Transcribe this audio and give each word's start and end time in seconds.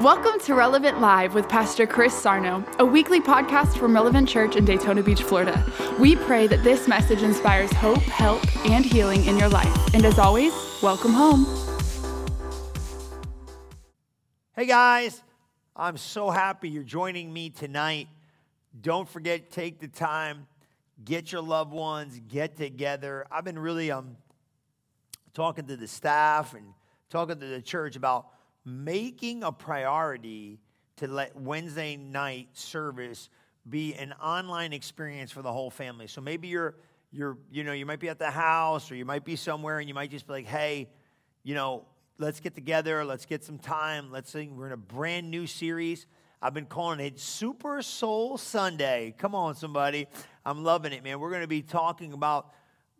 Welcome 0.00 0.40
to 0.40 0.56
Relevant 0.56 1.00
Live 1.00 1.34
with 1.34 1.48
Pastor 1.48 1.86
Chris 1.86 2.12
Sarno, 2.12 2.64
a 2.80 2.84
weekly 2.84 3.20
podcast 3.20 3.78
from 3.78 3.94
Relevant 3.94 4.28
Church 4.28 4.56
in 4.56 4.64
Daytona 4.64 5.04
Beach, 5.04 5.22
Florida. 5.22 5.64
We 6.00 6.16
pray 6.16 6.48
that 6.48 6.64
this 6.64 6.88
message 6.88 7.22
inspires 7.22 7.72
hope, 7.74 8.02
help, 8.02 8.42
and 8.66 8.84
healing 8.84 9.24
in 9.26 9.38
your 9.38 9.48
life. 9.48 9.94
And 9.94 10.04
as 10.04 10.18
always, 10.18 10.52
welcome 10.82 11.12
home. 11.12 11.46
Hey 14.56 14.66
guys, 14.66 15.22
I'm 15.76 15.96
so 15.96 16.28
happy 16.28 16.70
you're 16.70 16.82
joining 16.82 17.32
me 17.32 17.50
tonight. 17.50 18.08
Don't 18.80 19.08
forget, 19.08 19.52
take 19.52 19.78
the 19.78 19.86
time, 19.86 20.48
get 21.04 21.30
your 21.30 21.42
loved 21.42 21.72
ones, 21.72 22.20
get 22.26 22.56
together. 22.56 23.26
I've 23.30 23.44
been 23.44 23.60
really 23.60 23.92
um, 23.92 24.16
talking 25.34 25.66
to 25.66 25.76
the 25.76 25.86
staff 25.86 26.52
and 26.52 26.74
talking 27.10 27.38
to 27.38 27.46
the 27.46 27.62
church 27.62 27.94
about 27.94 28.26
making 28.64 29.44
a 29.44 29.52
priority 29.52 30.60
to 30.96 31.08
let 31.08 31.36
Wednesday 31.36 31.96
night 31.96 32.48
service 32.52 33.28
be 33.68 33.94
an 33.94 34.12
online 34.14 34.72
experience 34.72 35.30
for 35.30 35.42
the 35.42 35.52
whole 35.52 35.70
family. 35.70 36.06
So 36.06 36.20
maybe 36.20 36.48
you're 36.48 36.74
you're 37.10 37.38
you 37.50 37.64
know 37.64 37.72
you 37.72 37.86
might 37.86 38.00
be 38.00 38.08
at 38.08 38.18
the 38.18 38.30
house 38.30 38.90
or 38.90 38.96
you 38.96 39.04
might 39.04 39.24
be 39.24 39.36
somewhere 39.36 39.78
and 39.78 39.88
you 39.88 39.94
might 39.94 40.10
just 40.10 40.26
be 40.26 40.32
like, 40.32 40.46
hey, 40.46 40.88
you 41.42 41.54
know, 41.54 41.84
let's 42.18 42.40
get 42.40 42.54
together, 42.54 43.04
let's 43.04 43.26
get 43.26 43.44
some 43.44 43.58
time, 43.58 44.10
let's 44.10 44.30
sing. 44.30 44.56
We're 44.56 44.66
in 44.66 44.72
a 44.72 44.76
brand 44.76 45.30
new 45.30 45.46
series. 45.46 46.06
I've 46.42 46.52
been 46.52 46.66
calling 46.66 47.00
it 47.00 47.18
Super 47.18 47.80
Soul 47.80 48.36
Sunday. 48.36 49.14
Come 49.16 49.34
on, 49.34 49.54
somebody. 49.54 50.06
I'm 50.44 50.62
loving 50.62 50.92
it, 50.92 51.02
man. 51.02 51.18
We're 51.18 51.30
going 51.30 51.40
to 51.40 51.48
be 51.48 51.62
talking 51.62 52.12
about 52.12 52.52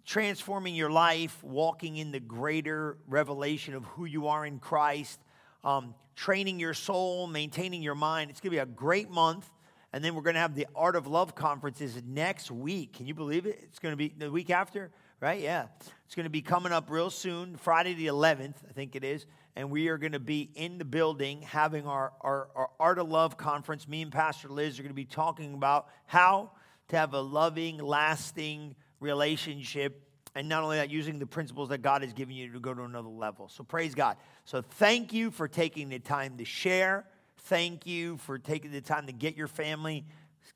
transforming 0.06 0.75
your 0.75 0.91
life, 0.91 1.42
walking 1.45 1.98
in 1.98 2.11
the 2.11 2.20
greater 2.20 2.97
revelation 3.06 3.75
of 3.75 3.84
who 3.84 4.06
you 4.06 4.28
are 4.28 4.47
in 4.47 4.59
Christ 4.59 5.20
um, 5.65 5.95
training 6.15 6.61
your 6.61 6.75
soul, 6.75 7.27
maintaining 7.27 7.83
your 7.83 7.95
mind. 7.95 8.31
It's 8.31 8.41
going 8.41 8.51
to 8.51 8.57
be 8.57 8.61
a 8.61 8.67
great 8.67 9.11
month. 9.11 9.51
And 9.93 10.05
then 10.05 10.15
we're 10.15 10.23
going 10.23 10.34
to 10.34 10.41
have 10.41 10.55
the 10.55 10.67
Art 10.75 10.97
of 10.97 11.06
Love 11.06 11.34
conferences 11.34 12.01
next 12.05 12.51
week. 12.51 12.95
Can 12.95 13.06
you 13.06 13.15
believe 13.15 13.47
it? 13.47 13.61
It's 13.62 13.79
going 13.79 13.93
to 13.93 13.97
be 13.97 14.09
the 14.09 14.31
week 14.31 14.51
after, 14.51 14.91
right? 15.21 15.41
Yeah. 15.41 15.67
It's 16.05 16.15
going 16.15 16.25
to 16.25 16.31
be 16.31 16.43
coming 16.43 16.73
up 16.73 16.91
real 16.91 17.11
soon, 17.11 17.56
Friday 17.56 17.95
the 17.95 18.06
11th, 18.06 18.56
I 18.69 18.73
think 18.73 18.97
it 18.97 19.05
is. 19.05 19.27
And 19.56 19.71
we 19.71 19.89
are 19.89 19.98
going 19.98 20.12
to 20.12 20.21
be 20.21 20.51
in 20.56 20.79
the 20.79 20.84
building 20.84 21.43
having 21.43 21.87
our, 21.87 22.12
our, 22.21 22.49
our 22.56 22.71
Art 22.81 22.99
of 22.99 23.09
Love 23.09 23.37
conference. 23.37 23.87
Me 23.87 24.03
and 24.03 24.11
Pastor 24.11 24.49
Liz 24.49 24.78
are 24.81 24.83
going 24.83 24.91
to 24.91 24.95
be 24.95 25.05
talking 25.05 25.55
about 25.55 25.87
how 26.06 26.51
to 26.89 26.97
have 26.97 27.15
a 27.15 27.21
loving, 27.21 27.78
lasting 27.78 28.75
relationship 28.99 30.05
and 30.34 30.49
not 30.49 30.65
only 30.65 30.78
that, 30.78 30.91
using 30.91 31.19
the 31.19 31.27
principles 31.27 31.69
that 31.69 31.78
God 31.78 32.03
has 32.03 32.12
given 32.12 32.34
you 32.34 32.53
to 32.53 32.61
go 32.61 32.75
to 32.75 32.83
another 32.83 33.09
level. 33.09 33.49
So 33.49 33.62
praise 33.62 33.95
God. 33.95 34.17
So 34.47 34.61
thank 34.61 35.14
you 35.14 35.31
for 35.31 35.48
taking 35.48 35.89
the 35.89 35.98
time 35.98 36.37
to 36.37 36.45
share. 36.45 37.06
Thank 37.45 37.87
you 37.87 38.19
for 38.19 38.39
taking 38.39 38.73
the 38.73 38.83
time 38.83 39.06
to 39.06 39.12
get 39.12 39.37
your 39.37 39.48
family, 39.48 40.05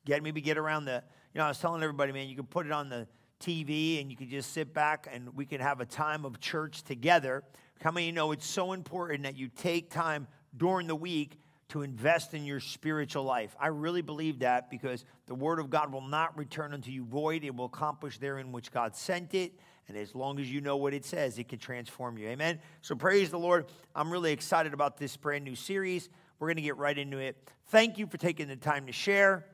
get 0.05 0.23
maybe 0.23 0.43
get 0.43 0.59
around 0.59 0.85
the, 0.85 1.03
you 1.33 1.39
know, 1.39 1.47
I 1.47 1.49
was 1.49 1.59
telling 1.59 1.83
everybody, 1.83 2.13
man, 2.13 2.29
you 2.29 2.37
can 2.37 2.47
put 2.47 2.67
it 2.67 2.73
on 2.73 2.91
the 2.91 3.07
TV 3.41 4.01
and 4.01 4.11
you 4.11 4.17
can 4.17 4.29
just 4.29 4.53
sit 4.53 4.75
back 4.75 5.09
and 5.11 5.35
we 5.35 5.47
can 5.47 5.61
have 5.61 5.81
a 5.81 5.87
time 5.87 6.27
of 6.27 6.39
church 6.39 6.83
together. 6.83 7.45
How 7.81 7.91
many 7.91 8.07
you 8.07 8.13
know 8.13 8.33
it's 8.33 8.47
so 8.47 8.73
important 8.73 9.23
that 9.23 9.37
you 9.37 9.49
take 9.49 9.91
time 9.91 10.27
during 10.57 10.87
the 10.87 10.97
week 10.97 11.39
to 11.69 11.83
invest 11.83 12.33
in 12.33 12.47
your 12.47 12.61
spiritual 12.61 13.25
life. 13.25 13.55
I 13.61 13.67
really 13.69 14.01
believe 14.01 14.39
that 14.39 14.71
because 14.71 15.05
the 15.27 15.35
word 15.35 15.59
of 15.59 15.69
God 15.69 15.93
will 15.93 16.01
not 16.01 16.37
return 16.39 16.73
unto 16.73 16.91
you 16.91 17.05
void. 17.05 17.45
It 17.45 17.55
will 17.55 17.67
accomplish 17.67 18.19
therein 18.19 18.53
which 18.53 18.73
God 18.73 18.97
sent 18.97 19.35
it. 19.35 19.53
And 19.87 19.97
as 19.97 20.15
long 20.15 20.39
as 20.39 20.51
you 20.51 20.61
know 20.61 20.77
what 20.77 20.95
it 20.95 21.05
says, 21.05 21.39
it 21.39 21.49
can 21.49 21.59
transform 21.59 22.19
you. 22.19 22.29
Amen. 22.29 22.61
So 22.81 22.95
praise 22.95 23.31
the 23.31 23.39
Lord. 23.39 23.67
I'm 23.95 24.11
really 24.11 24.33
excited 24.33 24.75
about 24.75 24.99
this 24.99 25.17
brand 25.17 25.45
new 25.45 25.55
series. 25.55 26.09
We're 26.39 26.49
going 26.49 26.57
to 26.57 26.63
get 26.63 26.77
right 26.77 26.97
into 26.97 27.19
it. 27.19 27.37
Thank 27.67 27.99
you 27.99 28.07
for 28.07 28.17
taking 28.17 28.49
the 28.49 28.57
time 28.57 28.87
to 28.87 28.93
share. 28.93 29.47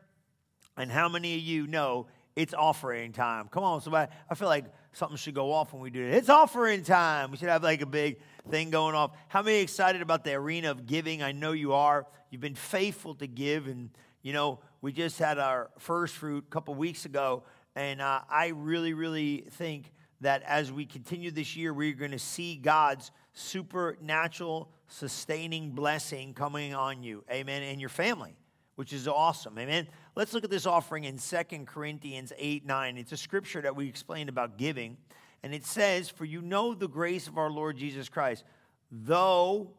And 0.76 0.90
how 0.90 1.08
many 1.08 1.34
of 1.34 1.40
you 1.40 1.66
know 1.66 2.06
it's 2.36 2.54
offering 2.54 3.12
time? 3.12 3.48
Come 3.48 3.62
on, 3.62 3.80
somebody. 3.80 4.11
I 4.28 4.34
feel 4.34 4.48
like 4.48 4.64
something 4.92 5.17
should 5.17 5.34
go 5.34 5.52
off 5.52 5.72
when 5.72 5.83
we 5.83 5.90
do 5.90 6.02
it. 6.05 6.14
It's 6.14 6.28
offering 6.28 6.83
time. 6.83 7.30
We 7.30 7.36
should 7.36 7.48
have 7.48 7.62
like 7.62 7.80
a 7.80 7.86
big 7.86 8.18
thing 8.50 8.70
going 8.70 8.95
off. 8.95 9.12
How 9.28 9.42
many 9.42 9.58
excited 9.58 10.02
about 10.02 10.24
the 10.24 10.34
arena 10.34 10.70
of 10.70 10.86
giving? 10.86 11.22
I 11.22 11.33
know 11.33 11.52
you 11.52 11.72
are. 11.72 12.06
You've 12.30 12.40
been 12.40 12.55
faithful 12.55 13.14
to 13.17 13.27
give. 13.27 13.67
And, 13.67 13.90
you 14.22 14.33
know, 14.33 14.61
we 14.80 14.92
just 14.92 15.18
had 15.18 15.39
our 15.39 15.70
first 15.78 16.14
fruit 16.14 16.45
a 16.48 16.50
couple 16.50 16.74
weeks 16.74 17.05
ago. 17.05 17.45
And 17.77 18.00
uh, 18.00 18.20
I 18.28 18.48
really, 18.48 18.95
really 18.95 19.45
think 19.52 19.92
that 20.20 20.42
as 20.42 20.72
we 20.72 20.86
continue 20.86 21.30
this 21.30 21.56
year, 21.56 21.72
we're 21.72 21.92
going 21.92 22.12
to 22.12 22.18
see 22.18 22.56
God's 22.56 23.11
supernatural, 23.33 24.70
sustaining 24.89 25.70
blessing 25.70 26.34
coming 26.34 26.74
on 26.74 27.02
you. 27.02 27.24
Amen. 27.30 27.62
And 27.62 27.80
your 27.80 27.90
family, 27.90 28.36
which 28.77 28.92
is 28.92 29.07
awesome. 29.07 29.58
Amen. 29.58 29.89
Let's 30.17 30.33
look 30.33 30.45
at 30.45 30.51
this 30.51 30.67
offering 30.67 31.05
in 31.05 31.18
Second 31.18 31.67
Corinthians 31.67 32.33
8 32.36 32.67
9. 32.67 32.98
It's 32.98 33.12
a 33.12 33.17
scripture 33.17 33.61
that 33.62 33.77
we 33.77 33.89
explained 33.89 34.29
about 34.29 34.58
giving. 34.58 34.96
And 35.42 35.55
it 35.55 35.67
says, 35.67 36.08
For 36.08 36.24
you 36.24 36.40
know 36.40 36.74
the 36.74 36.89
grace 36.89 37.29
of 37.29 37.36
our 37.36 37.51
Lord 37.51 37.77
Jesus 37.77 38.08
Christ, 38.08 38.45
though 38.90 39.70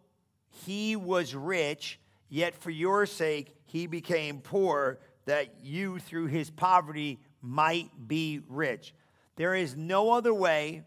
he 0.65 0.95
was 0.95 1.33
rich, 1.33 1.99
yet 2.29 2.55
for 2.55 2.69
your 2.69 3.05
sake 3.05 3.55
he 3.65 3.87
became 3.87 4.41
poor, 4.41 4.99
that 5.25 5.55
you 5.63 5.99
through 5.99 6.27
his 6.27 6.49
poverty 6.49 7.19
might 7.41 7.89
be 8.07 8.41
rich. 8.47 8.93
There 9.35 9.55
is 9.55 9.75
no 9.75 10.11
other 10.11 10.33
way 10.33 10.83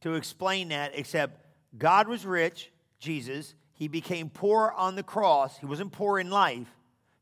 to 0.00 0.14
explain 0.14 0.68
that 0.68 0.92
except 0.94 1.44
God 1.76 2.08
was 2.08 2.24
rich, 2.24 2.72
Jesus. 2.98 3.54
He 3.72 3.88
became 3.88 4.30
poor 4.30 4.72
on 4.76 4.96
the 4.96 5.02
cross. 5.02 5.58
He 5.58 5.66
wasn't 5.66 5.92
poor 5.92 6.18
in 6.18 6.30
life, 6.30 6.68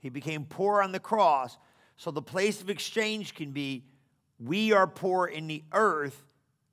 he 0.07 0.11
became 0.11 0.45
poor 0.45 0.83
on 0.83 0.93
the 0.93 1.01
cross. 1.01 1.59
So 1.97 2.11
the 2.11 2.23
place 2.23 2.61
of 2.61 2.71
exchange 2.71 3.35
can 3.35 3.51
be 3.51 3.85
we 4.39 4.73
are 4.73 4.87
poor 4.87 5.27
in 5.27 5.49
the 5.49 5.65
earth, 5.73 6.23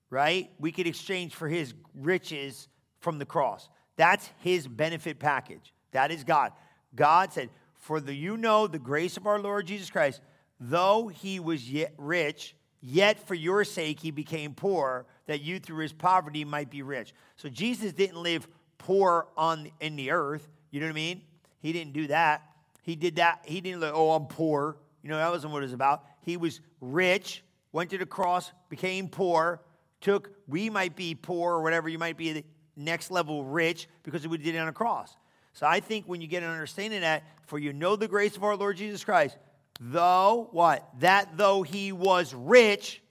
right? 0.10 0.52
We 0.60 0.72
could 0.72 0.86
exchange 0.86 1.34
for 1.34 1.48
his 1.48 1.74
riches 1.96 2.68
from 3.00 3.18
the 3.18 3.26
cross. 3.26 3.70
That's 3.96 4.30
his 4.40 4.68
benefit 4.68 5.18
package. 5.18 5.74
That 5.94 6.12
is 6.12 6.24
God. 6.24 6.52
God 6.94 7.34
said, 7.34 7.50
For 7.80 8.00
the 8.00 8.14
you 8.14 8.38
know 8.38 8.68
the 8.68 8.80
grace 8.80 9.18
of 9.18 9.26
our 9.26 9.40
Lord 9.40 9.66
Jesus 9.66 9.90
Christ, 9.90 10.22
though 10.60 11.08
he 11.08 11.40
was 11.40 11.72
yet 11.72 11.94
rich, 11.98 12.56
Yet 12.86 13.26
for 13.26 13.34
your 13.34 13.64
sake 13.64 14.02
he 14.02 14.12
became 14.12 14.54
poor, 14.54 15.06
that 15.28 15.42
you 15.42 15.58
through 15.58 15.84
his 15.84 15.94
poverty 15.94 16.44
might 16.44 16.70
be 16.70 16.82
rich. 16.82 17.14
So 17.38 17.48
Jesus 17.48 17.94
didn't 17.94 18.22
live 18.22 18.46
poor 18.78 19.28
on 19.38 19.72
in 19.80 19.96
the 19.96 20.12
earth. 20.12 20.50
You 20.70 20.82
know 20.82 20.88
what 20.88 20.92
I 20.92 20.96
mean? 20.96 21.22
He 21.62 21.72
didn't 21.72 21.94
do 21.94 22.08
that. 22.08 22.44
He 22.84 22.96
did 22.96 23.16
that. 23.16 23.42
He 23.46 23.62
didn't 23.62 23.82
like, 23.82 23.94
oh, 23.94 24.12
I'm 24.12 24.28
poor. 24.28 24.78
You 25.02 25.10
know, 25.10 25.18
that 25.18 25.32
wasn't 25.32 25.52
what 25.52 25.60
it 25.60 25.66
was 25.66 25.74
about. 25.74 26.04
He 26.22 26.38
was 26.38 26.62
rich, 26.80 27.44
went 27.72 27.90
to 27.90 27.98
the 27.98 28.06
cross, 28.06 28.52
became 28.70 29.10
poor, 29.10 29.62
took, 30.00 30.30
we 30.48 30.70
might 30.70 30.96
be 30.96 31.16
poor 31.16 31.54
or 31.54 31.64
whatever, 31.64 31.90
you 31.90 31.98
might 31.98 32.18
be 32.18 32.34
the 32.34 32.44
next 32.76 33.10
level 33.12 33.44
rich 33.44 33.88
because 34.04 34.28
we 34.28 34.38
did 34.38 34.56
it 34.56 34.60
on 34.60 34.68
a 34.68 34.74
cross. 34.74 35.16
So 35.54 35.66
I 35.66 35.80
think 35.80 36.08
when 36.08 36.22
you 36.22 36.28
get 36.28 36.44
an 36.44 36.50
understanding 36.50 36.98
of 36.98 37.04
that, 37.04 37.24
for 37.48 37.60
you 37.60 37.74
know 37.74 37.96
the 37.96 38.08
grace 38.08 38.36
of 38.36 38.44
our 38.44 38.56
Lord 38.56 38.78
Jesus 38.78 39.04
Christ, 39.04 39.38
though 39.80 40.50
what? 40.52 40.88
That 41.00 41.38
though 41.38 41.64
he 41.64 41.92
was 41.92 42.34
rich, 42.34 43.02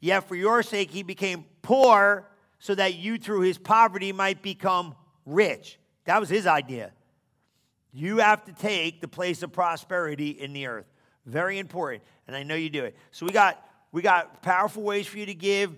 yet 0.00 0.26
for 0.26 0.34
your 0.34 0.62
sake 0.62 0.90
he 0.90 1.02
became 1.02 1.44
poor, 1.62 2.26
so 2.58 2.74
that 2.74 2.94
you 2.94 3.18
through 3.18 3.40
his 3.40 3.58
poverty 3.58 4.12
might 4.12 4.42
become 4.42 4.94
rich. 5.26 5.78
That 6.04 6.20
was 6.20 6.28
his 6.28 6.46
idea. 6.46 6.92
You 7.92 8.18
have 8.18 8.44
to 8.44 8.52
take 8.52 9.00
the 9.00 9.08
place 9.08 9.42
of 9.42 9.52
prosperity 9.52 10.30
in 10.30 10.52
the 10.52 10.66
earth. 10.66 10.86
Very 11.26 11.58
important. 11.58 12.04
And 12.26 12.36
I 12.36 12.42
know 12.42 12.54
you 12.54 12.70
do 12.70 12.84
it. 12.84 12.96
So 13.10 13.26
we 13.26 13.32
got 13.32 13.64
we 13.92 14.02
got 14.02 14.42
powerful 14.42 14.82
ways 14.82 15.06
for 15.06 15.18
you 15.18 15.26
to 15.26 15.34
give. 15.34 15.76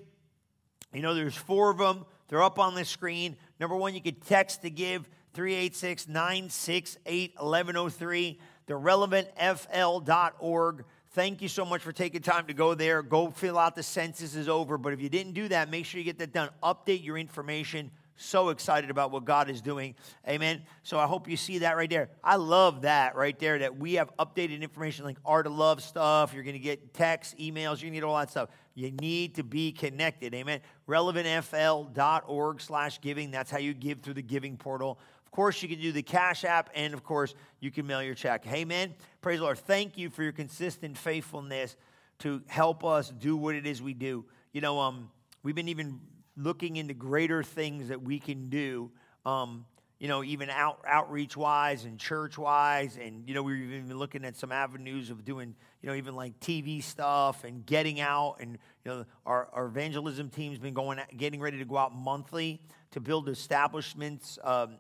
You 0.93 1.03
know, 1.03 1.15
there's 1.15 1.37
four 1.37 1.71
of 1.71 1.78
them. 1.78 2.05
They're 2.28 2.43
up 2.43 2.59
on 2.59 2.75
the 2.75 2.84
screen. 2.84 3.37
Number 3.59 3.77
one, 3.77 3.95
you 3.95 4.03
could 4.03 4.22
text 4.27 4.61
to 4.62 4.71
give 4.71 5.09
386 5.33 6.09
968 6.09 7.34
1103 7.36 8.39
therelevantfl.org. 8.69 10.84
Thank 11.10 11.42
you 11.42 11.48
so 11.48 11.66
much 11.66 11.83
for 11.83 11.92
taking 11.92 12.22
time 12.22 12.47
to 12.47 12.54
go 12.54 12.75
there. 12.75 13.03
Go 13.03 13.31
fill 13.31 13.59
out 13.59 13.75
the 13.75 13.83
census 13.83 14.34
is 14.34 14.48
over. 14.48 14.78
But 14.78 14.95
if 14.95 15.03
you 15.03 15.10
didn't 15.10 15.34
do 15.34 15.48
that, 15.48 15.71
make 15.71 15.84
sure 15.84 15.98
you 15.98 16.04
get 16.04 16.19
that 16.19 16.33
done. 16.33 16.48
Update 16.63 17.04
your 17.04 17.19
information. 17.19 17.91
So 18.22 18.51
excited 18.51 18.89
about 18.89 19.10
what 19.10 19.24
God 19.24 19.51
is 19.51 19.60
doing. 19.60 19.97
Amen. 20.28 20.63
So 20.84 20.98
I 20.98 21.07
hope 21.07 21.28
you 21.28 21.36
see 21.36 21.59
that 21.59 21.77
right 21.77 21.91
there. 21.91 22.09
I 22.22 22.36
love 22.36 22.83
that 22.83 23.16
right 23.16 23.36
there 23.36 23.59
that 23.59 23.77
we 23.77 23.95
have 23.95 24.16
updated 24.16 24.60
information 24.63 25.04
like 25.04 25.19
Art 25.24 25.47
of 25.47 25.54
Love 25.54 25.83
stuff. 25.83 26.33
You're 26.33 26.45
going 26.45 26.54
to 26.54 26.60
get 26.60 26.95
texts, 26.95 27.34
emails, 27.41 27.83
you 27.83 27.91
need 27.91 28.04
all 28.04 28.16
that 28.16 28.30
stuff. 28.30 28.51
You 28.74 28.92
need 28.92 29.34
to 29.34 29.42
be 29.42 29.72
connected. 29.72 30.34
Amen. 30.34 30.60
Relevantfl.org 30.89 32.60
slash 32.60 33.01
giving. 33.01 33.33
That's 33.33 33.51
how 33.51 33.59
you 33.59 33.74
give 33.74 34.01
through 34.01 34.15
the 34.15 34.22
giving 34.22 34.57
portal 34.57 34.98
Of 35.27 35.33
course, 35.33 35.63
you 35.63 35.69
can 35.69 35.80
do 35.80 35.91
the 35.91 36.03
Cash 36.03 36.45
App, 36.45 36.71
and 36.74 36.95
of 36.95 37.03
course, 37.03 37.34
you 37.59 37.71
can 37.71 37.86
mail 37.86 38.03
your 38.03 38.15
check. 38.15 38.47
Amen. 38.47 38.95
Praise 39.21 39.39
the 39.39 39.45
Lord. 39.45 39.59
Thank 39.59 39.98
you 39.98 40.10
for 40.10 40.22
your 40.22 40.33
consistent 40.33 40.97
faithfulness 40.97 41.77
to 42.21 42.41
help 42.47 42.84
us 42.84 43.10
do 43.10 43.36
what 43.36 43.57
it 43.57 43.66
is 43.66 43.83
we 43.83 43.95
do. 43.95 44.24
You 44.53 44.60
know, 44.60 44.78
um, 44.78 45.10
we've 45.42 45.57
been 45.57 45.69
even 45.69 46.01
looking 46.37 46.77
into 46.77 46.95
greater 46.95 47.43
things 47.43 47.89
that 47.89 48.03
we 48.03 48.19
can 48.19 48.49
do. 48.49 48.91
Um, 49.25 49.67
you 50.03 50.09
know, 50.09 50.25
even 50.25 50.51
out, 50.51 50.81
outreach 50.84 51.37
wise 51.37 51.84
and 51.84 51.97
church 51.97 52.37
wise. 52.37 52.99
And, 53.01 53.23
you 53.29 53.34
know, 53.37 53.43
we've 53.45 53.71
even 53.71 53.87
been 53.87 53.99
looking 53.99 54.25
at 54.25 54.37
some 54.37 54.51
avenues 54.51 55.11
of 55.11 55.25
doing, 55.25 55.55
you 55.81 55.89
know, 55.89 55.95
even 55.95 56.17
like 56.17 56.41
TV 56.41 56.83
stuff 56.83 57.45
and 57.45 57.65
getting 57.65 58.01
out. 58.01 58.39
And, 58.41 58.59
you 58.84 58.91
know, 58.91 59.05
our, 59.25 59.49
our 59.53 59.67
evangelism 59.67 60.29
team's 60.29 60.59
been 60.59 60.75
going, 60.75 60.99
getting 61.17 61.41
ready 61.41 61.59
to 61.59 61.65
go 61.65 61.77
out 61.77 61.95
monthly 61.95 62.61
to 62.91 63.01
build 63.01 63.29
establishments 63.29 64.41
um, 64.43 64.75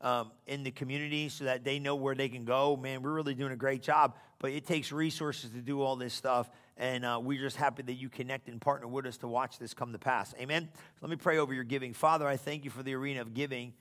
um, 0.00 0.30
in 0.46 0.62
the 0.62 0.70
community 0.70 1.28
so 1.28 1.44
that 1.44 1.64
they 1.64 1.80
know 1.80 1.96
where 1.96 2.14
they 2.14 2.28
can 2.28 2.44
go. 2.44 2.76
Man, 2.76 3.02
we're 3.02 3.14
really 3.14 3.34
doing 3.34 3.52
a 3.52 3.56
great 3.56 3.82
job, 3.82 4.16
but 4.38 4.52
it 4.52 4.64
takes 4.64 4.92
resources 4.92 5.50
to 5.50 5.60
do 5.60 5.82
all 5.82 5.96
this 5.96 6.14
stuff. 6.14 6.48
And 6.76 7.04
uh, 7.04 7.20
we're 7.22 7.40
just 7.40 7.56
happy 7.56 7.82
that 7.82 7.94
you 7.94 8.08
connect 8.08 8.48
and 8.48 8.60
partner 8.60 8.88
with 8.88 9.06
us 9.06 9.18
to 9.18 9.28
watch 9.28 9.58
this 9.58 9.74
come 9.74 9.92
to 9.92 9.98
pass. 9.98 10.34
Amen. 10.40 10.68
Let 11.00 11.10
me 11.10 11.16
pray 11.16 11.38
over 11.38 11.52
your 11.52 11.64
giving. 11.64 11.92
Father, 11.92 12.26
I 12.26 12.36
thank 12.36 12.64
you 12.64 12.70
for 12.70 12.82
the 12.82 12.94
arena 12.94 13.20
of 13.20 13.34
giving. 13.34 13.74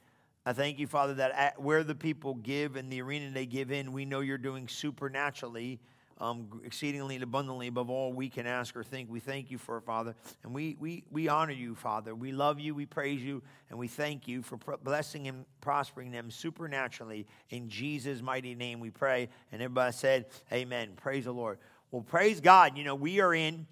I 0.46 0.54
thank 0.54 0.80
you, 0.80 0.88
Father, 0.88 1.14
that 1.16 1.62
where 1.62 1.84
the 1.84 1.94
people 1.94 2.34
give 2.34 2.76
and 2.76 2.92
the 2.92 3.02
arena 3.02 3.30
they 3.30 3.46
give 3.46 3.72
in, 3.72 3.94
we 3.94 4.06
know 4.06 4.22
you're 4.22 4.40
doing 4.40 4.68
supernaturally, 4.68 5.80
um, 6.20 6.62
exceedingly 6.66 7.16
and 7.16 7.24
abundantly 7.24 7.68
above 7.68 7.92
all 7.92 8.12
we 8.12 8.28
can 8.28 8.48
ask 8.48 8.76
or 8.76 8.84
think. 8.84 9.10
We 9.10 9.20
thank 9.20 9.52
you 9.52 9.60
for 9.60 9.78
it, 9.78 9.84
Father. 9.84 10.16
And 10.44 10.52
we, 10.52 10.78
we, 10.80 11.04
we 11.12 11.28
honor 11.28 11.54
you, 11.54 11.76
Father. 11.76 12.16
We 12.16 12.32
love 12.32 12.60
you, 12.60 12.74
we 12.74 12.88
praise 12.88 13.22
you, 13.22 13.44
and 13.70 13.78
we 13.78 13.88
thank 13.88 14.28
you 14.28 14.42
for 14.42 14.58
blessing 14.84 15.28
and 15.28 15.46
prospering 15.62 16.12
them 16.12 16.32
supernaturally. 16.32 17.28
In 17.52 17.70
Jesus' 17.70 18.22
mighty 18.22 18.56
name 18.56 18.80
we 18.80 18.90
pray. 18.90 19.30
And 19.52 19.62
everybody 19.62 19.94
said, 19.94 20.26
Amen. 20.52 20.94
Praise 20.96 21.26
the 21.26 21.34
Lord. 21.34 21.60
Well, 21.92 22.02
praise 22.02 22.40
God. 22.40 22.78
You 22.78 22.86
know, 22.86 22.96
we 22.96 23.20
are 23.20 23.34
in, 23.34 23.68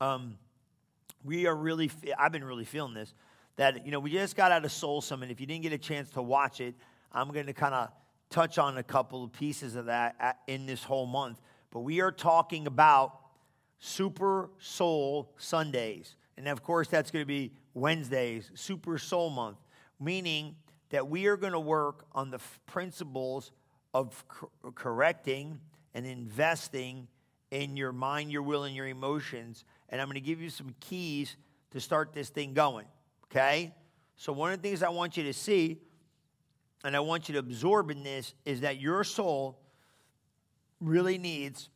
um, 0.00 0.36
we 1.24 1.46
are 1.46 1.54
really, 1.54 1.88
I've 2.18 2.32
been 2.32 2.42
really 2.42 2.64
feeling 2.64 2.94
this 2.94 3.14
that, 3.56 3.84
you 3.84 3.92
know, 3.92 4.00
we 4.00 4.10
just 4.10 4.34
got 4.34 4.50
out 4.50 4.64
of 4.64 4.72
Soul 4.72 5.00
Summit. 5.00 5.30
If 5.30 5.40
you 5.40 5.46
didn't 5.46 5.62
get 5.62 5.72
a 5.72 5.78
chance 5.78 6.10
to 6.10 6.22
watch 6.22 6.60
it, 6.60 6.74
I'm 7.12 7.30
going 7.30 7.46
to 7.46 7.52
kind 7.52 7.74
of 7.74 7.90
touch 8.28 8.58
on 8.58 8.78
a 8.78 8.82
couple 8.82 9.22
of 9.22 9.32
pieces 9.32 9.76
of 9.76 9.86
that 9.86 10.38
in 10.48 10.66
this 10.66 10.82
whole 10.82 11.06
month. 11.06 11.40
But 11.70 11.80
we 11.80 12.00
are 12.00 12.10
talking 12.10 12.66
about 12.66 13.20
Super 13.78 14.50
Soul 14.58 15.32
Sundays. 15.36 16.16
And 16.36 16.48
of 16.48 16.64
course, 16.64 16.88
that's 16.88 17.12
going 17.12 17.22
to 17.22 17.26
be 17.26 17.52
Wednesdays, 17.74 18.50
Super 18.54 18.98
Soul 18.98 19.30
Month, 19.30 19.58
meaning 20.00 20.56
that 20.88 21.06
we 21.06 21.26
are 21.26 21.36
going 21.36 21.52
to 21.52 21.60
work 21.60 22.04
on 22.12 22.32
the 22.32 22.40
principles 22.66 23.52
of 23.94 24.26
co- 24.26 24.50
correcting 24.74 25.60
and 25.94 26.04
investing 26.04 27.06
in 27.50 27.76
your 27.76 27.92
mind, 27.92 28.30
your 28.30 28.42
will, 28.42 28.64
and 28.64 28.74
your 28.74 28.86
emotions. 28.86 29.64
And 29.88 30.00
I'm 30.00 30.06
going 30.06 30.14
to 30.14 30.20
give 30.20 30.40
you 30.40 30.50
some 30.50 30.74
keys 30.80 31.36
to 31.72 31.80
start 31.80 32.12
this 32.12 32.28
thing 32.28 32.54
going. 32.54 32.86
Okay? 33.24 33.74
So, 34.16 34.32
one 34.32 34.52
of 34.52 34.60
the 34.60 34.68
things 34.68 34.82
I 34.82 34.88
want 34.88 35.16
you 35.16 35.24
to 35.24 35.32
see 35.32 35.80
and 36.84 36.96
I 36.96 37.00
want 37.00 37.28
you 37.28 37.34
to 37.34 37.38
absorb 37.38 37.90
in 37.90 38.02
this 38.02 38.34
is 38.44 38.62
that 38.62 38.80
your 38.80 39.04
soul 39.04 39.58
really 40.80 41.18
needs 41.18 41.68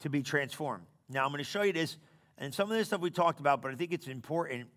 to 0.00 0.08
be 0.08 0.22
transformed. 0.22 0.84
Now, 1.08 1.24
I'm 1.24 1.30
going 1.30 1.38
to 1.38 1.44
show 1.44 1.62
you 1.62 1.72
this, 1.72 1.96
and 2.38 2.54
some 2.54 2.70
of 2.70 2.76
this 2.76 2.88
stuff 2.88 3.00
we 3.00 3.10
talked 3.10 3.40
about, 3.40 3.60
but 3.60 3.70
I 3.70 3.74
think 3.74 3.92
it's 3.92 4.06
important 4.06 4.68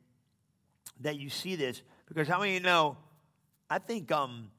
that 1.00 1.18
you 1.18 1.30
see 1.30 1.56
this 1.56 1.82
because 2.08 2.28
how 2.28 2.40
many 2.40 2.58
of 2.58 2.62
you 2.62 2.68
know? 2.68 2.98
I 3.70 3.80
think 3.80 4.12
um, 4.12 4.50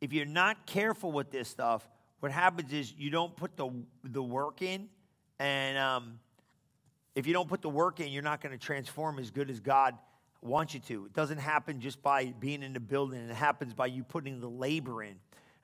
if 0.00 0.12
you're 0.12 0.26
not 0.26 0.66
careful 0.66 1.12
with 1.12 1.30
this 1.30 1.48
stuff, 1.48 1.88
what 2.20 2.32
happens 2.32 2.72
is 2.72 2.92
you 2.96 3.10
don't 3.10 3.36
put 3.36 3.56
the, 3.56 3.70
the 4.02 4.22
work 4.22 4.62
in, 4.62 4.88
and 5.38 5.78
um, 5.78 6.18
if 7.14 7.26
you 7.26 7.32
don't 7.32 7.48
put 7.48 7.62
the 7.62 7.68
work 7.68 8.00
in, 8.00 8.08
you're 8.08 8.22
not 8.22 8.40
going 8.40 8.56
to 8.56 8.64
transform 8.64 9.18
as 9.18 9.30
good 9.30 9.50
as 9.50 9.60
God 9.60 9.96
wants 10.42 10.74
you 10.74 10.80
to. 10.80 11.06
It 11.06 11.12
doesn't 11.12 11.38
happen 11.38 11.80
just 11.80 12.02
by 12.02 12.26
being 12.38 12.62
in 12.62 12.72
the 12.72 12.80
building, 12.80 13.20
it 13.20 13.34
happens 13.34 13.74
by 13.74 13.86
you 13.86 14.04
putting 14.04 14.40
the 14.40 14.48
labor 14.48 15.02
in. 15.02 15.14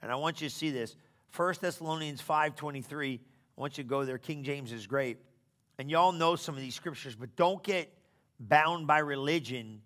And 0.02 0.10
I 0.10 0.14
want 0.16 0.40
you 0.40 0.48
to 0.48 0.54
see 0.54 0.70
this. 0.70 0.96
1 1.36 1.54
Thessalonians 1.60 2.22
5.23, 2.22 3.18
I 3.18 3.60
want 3.60 3.78
you 3.78 3.84
to 3.84 3.88
go 3.88 4.04
there. 4.04 4.18
King 4.18 4.42
James 4.42 4.72
is 4.72 4.86
great. 4.86 5.18
And 5.78 5.90
y'all 5.90 6.12
know 6.12 6.36
some 6.36 6.54
of 6.54 6.60
these 6.60 6.74
scriptures, 6.74 7.14
but 7.14 7.36
don't 7.36 7.62
get 7.62 7.92
bound 8.38 8.86
by 8.86 8.98
religion 8.98 9.82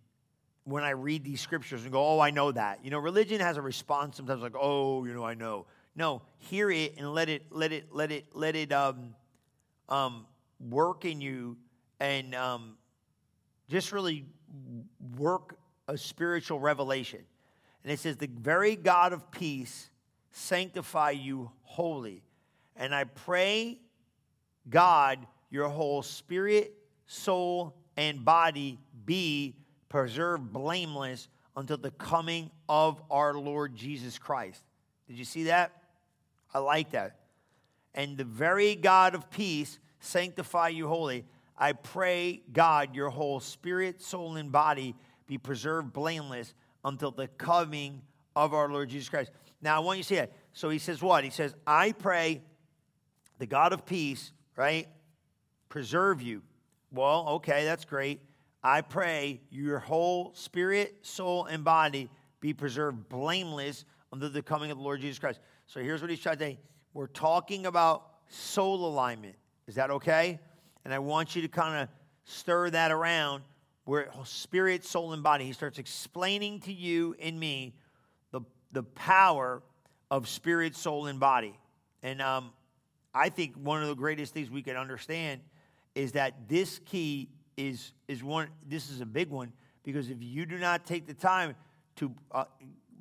when 0.64 0.82
I 0.82 0.90
read 0.90 1.24
these 1.24 1.40
scriptures 1.40 1.82
and 1.82 1.92
go, 1.92 2.04
oh, 2.04 2.20
I 2.20 2.30
know 2.30 2.50
that. 2.52 2.80
You 2.82 2.90
know, 2.90 2.98
religion 2.98 3.40
has 3.40 3.56
a 3.56 3.62
response 3.62 4.16
sometimes 4.16 4.42
like, 4.42 4.54
oh, 4.58 5.04
you 5.04 5.12
know, 5.12 5.24
I 5.24 5.34
know. 5.34 5.66
No, 5.94 6.22
hear 6.38 6.70
it 6.70 6.94
and 6.96 7.12
let 7.12 7.28
it, 7.28 7.44
let 7.50 7.72
it, 7.72 7.88
let 7.92 8.10
it, 8.10 8.26
let 8.32 8.56
it 8.56 8.72
um, 8.72 9.14
um, 9.88 10.26
work 10.60 11.04
in 11.04 11.20
you 11.20 11.56
and 12.00 12.34
um, 12.34 12.76
just 13.68 13.92
really 13.92 14.24
work 15.16 15.56
a 15.88 15.96
spiritual 15.96 16.60
revelation. 16.60 17.20
And 17.82 17.92
it 17.92 17.98
says, 17.98 18.16
The 18.16 18.28
very 18.28 18.76
God 18.76 19.12
of 19.12 19.30
peace 19.30 19.90
sanctify 20.30 21.10
you 21.10 21.50
wholly. 21.62 22.22
And 22.76 22.94
I 22.94 23.04
pray, 23.04 23.78
God, 24.68 25.26
your 25.50 25.68
whole 25.68 26.02
spirit, 26.02 26.74
soul, 27.06 27.74
and 27.96 28.24
body 28.24 28.78
be 29.04 29.56
preserved 29.88 30.52
blameless 30.52 31.28
until 31.56 31.76
the 31.76 31.92
coming 31.92 32.50
of 32.68 33.00
our 33.10 33.34
Lord 33.34 33.76
Jesus 33.76 34.18
Christ. 34.18 34.60
Did 35.06 35.16
you 35.16 35.24
see 35.24 35.44
that? 35.44 35.70
I 36.52 36.58
like 36.58 36.90
that. 36.90 37.18
And 37.94 38.16
the 38.16 38.24
very 38.24 38.74
God 38.74 39.14
of 39.14 39.30
peace 39.30 39.78
sanctify 40.00 40.68
you 40.68 40.88
wholly. 40.88 41.24
I 41.56 41.72
pray, 41.72 42.42
God, 42.52 42.94
your 42.94 43.10
whole 43.10 43.40
spirit, 43.40 44.02
soul, 44.02 44.36
and 44.36 44.50
body 44.50 44.94
be 45.26 45.38
preserved 45.38 45.92
blameless 45.92 46.54
until 46.84 47.10
the 47.10 47.28
coming 47.28 48.02
of 48.36 48.52
our 48.52 48.68
Lord 48.68 48.88
Jesus 48.88 49.08
Christ. 49.08 49.30
Now, 49.62 49.76
I 49.76 49.78
want 49.78 49.98
you 49.98 50.02
to 50.02 50.08
see 50.08 50.16
that. 50.16 50.32
So 50.52 50.68
he 50.68 50.78
says 50.78 51.00
what? 51.00 51.24
He 51.24 51.30
says, 51.30 51.54
I 51.66 51.92
pray 51.92 52.42
the 53.38 53.46
God 53.46 53.72
of 53.72 53.86
peace, 53.86 54.32
right, 54.56 54.88
preserve 55.68 56.20
you. 56.20 56.42
Well, 56.92 57.26
okay, 57.36 57.64
that's 57.64 57.84
great. 57.84 58.20
I 58.62 58.80
pray 58.80 59.40
your 59.50 59.78
whole 59.78 60.32
spirit, 60.34 60.98
soul, 61.02 61.46
and 61.46 61.64
body 61.64 62.08
be 62.40 62.52
preserved 62.52 63.08
blameless 63.08 63.84
until 64.12 64.30
the 64.30 64.42
coming 64.42 64.70
of 64.70 64.78
the 64.78 64.84
Lord 64.84 65.00
Jesus 65.00 65.18
Christ. 65.18 65.40
So 65.66 65.80
here's 65.80 66.00
what 66.00 66.10
he's 66.10 66.20
trying 66.20 66.38
to 66.38 66.44
say. 66.44 66.58
We're 66.94 67.08
talking 67.08 67.66
about 67.66 68.06
soul 68.28 68.86
alignment. 68.86 69.34
Is 69.66 69.74
that 69.74 69.90
okay? 69.90 70.38
And 70.84 70.94
I 70.94 71.00
want 71.00 71.34
you 71.34 71.42
to 71.42 71.48
kind 71.48 71.82
of 71.82 71.88
stir 72.24 72.70
that 72.70 72.92
around 72.92 73.42
where 73.84 74.08
spirit, 74.24 74.84
soul, 74.84 75.12
and 75.12 75.22
body. 75.22 75.44
He 75.44 75.52
starts 75.52 75.78
explaining 75.78 76.60
to 76.60 76.72
you 76.72 77.16
and 77.20 77.38
me 77.38 77.74
the, 78.30 78.42
the 78.72 78.84
power 78.84 79.62
of 80.10 80.28
spirit, 80.28 80.76
soul, 80.76 81.06
and 81.06 81.18
body. 81.18 81.58
And 82.02 82.22
um, 82.22 82.52
I 83.12 83.28
think 83.28 83.56
one 83.56 83.82
of 83.82 83.88
the 83.88 83.96
greatest 83.96 84.32
things 84.32 84.48
we 84.48 84.62
can 84.62 84.76
understand 84.76 85.40
is 85.96 86.12
that 86.12 86.48
this 86.48 86.80
key 86.84 87.28
is, 87.56 87.92
is 88.06 88.22
one, 88.22 88.48
this 88.66 88.90
is 88.90 89.00
a 89.00 89.06
big 89.06 89.30
one, 89.30 89.52
because 89.82 90.10
if 90.10 90.18
you 90.20 90.46
do 90.46 90.58
not 90.58 90.86
take 90.86 91.06
the 91.06 91.14
time 91.14 91.54
to 91.96 92.14
uh, 92.30 92.44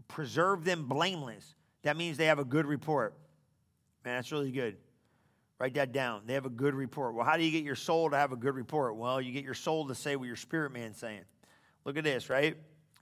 preserve 0.07 0.65
them 0.65 0.87
blameless, 0.87 1.55
that 1.83 1.95
means 1.95 2.17
they 2.17 2.25
have 2.25 2.39
a 2.39 2.45
good 2.45 2.65
report. 2.65 3.13
Man, 4.05 4.15
that's 4.15 4.31
really 4.31 4.51
good. 4.51 4.77
Write 5.59 5.75
that 5.75 5.91
down. 5.91 6.23
They 6.25 6.33
have 6.33 6.45
a 6.45 6.49
good 6.49 6.75
report. 6.75 7.15
Well, 7.15 7.25
how 7.25 7.37
do 7.37 7.43
you 7.43 7.51
get 7.51 7.63
your 7.63 7.75
soul 7.75 8.09
to 8.09 8.17
have 8.17 8.31
a 8.31 8.35
good 8.35 8.55
report? 8.55 8.97
Well, 8.97 9.21
you 9.21 9.31
get 9.31 9.45
your 9.45 9.53
soul 9.53 9.87
to 9.87 9.95
say 9.95 10.15
what 10.15 10.25
your 10.25 10.35
spirit 10.35 10.73
man's 10.73 10.97
saying. 10.97 11.21
Look 11.85 11.97
at 11.97 12.03
this, 12.03 12.29
right? 12.29 12.57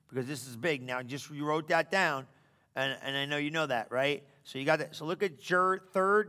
Because 0.09 0.27
this 0.27 0.47
is 0.47 0.55
big. 0.55 0.83
Now, 0.83 1.01
just 1.01 1.29
you 1.31 1.45
wrote 1.45 1.69
that 1.69 1.89
down, 1.89 2.27
and, 2.75 2.97
and 3.01 3.15
I 3.15 3.25
know 3.25 3.37
you 3.37 3.51
know 3.51 3.65
that, 3.65 3.91
right? 3.91 4.23
So 4.43 4.59
you 4.59 4.65
got 4.65 4.79
that. 4.79 4.95
So 4.95 5.05
look 5.05 5.23
at 5.23 5.41
3 5.41 5.79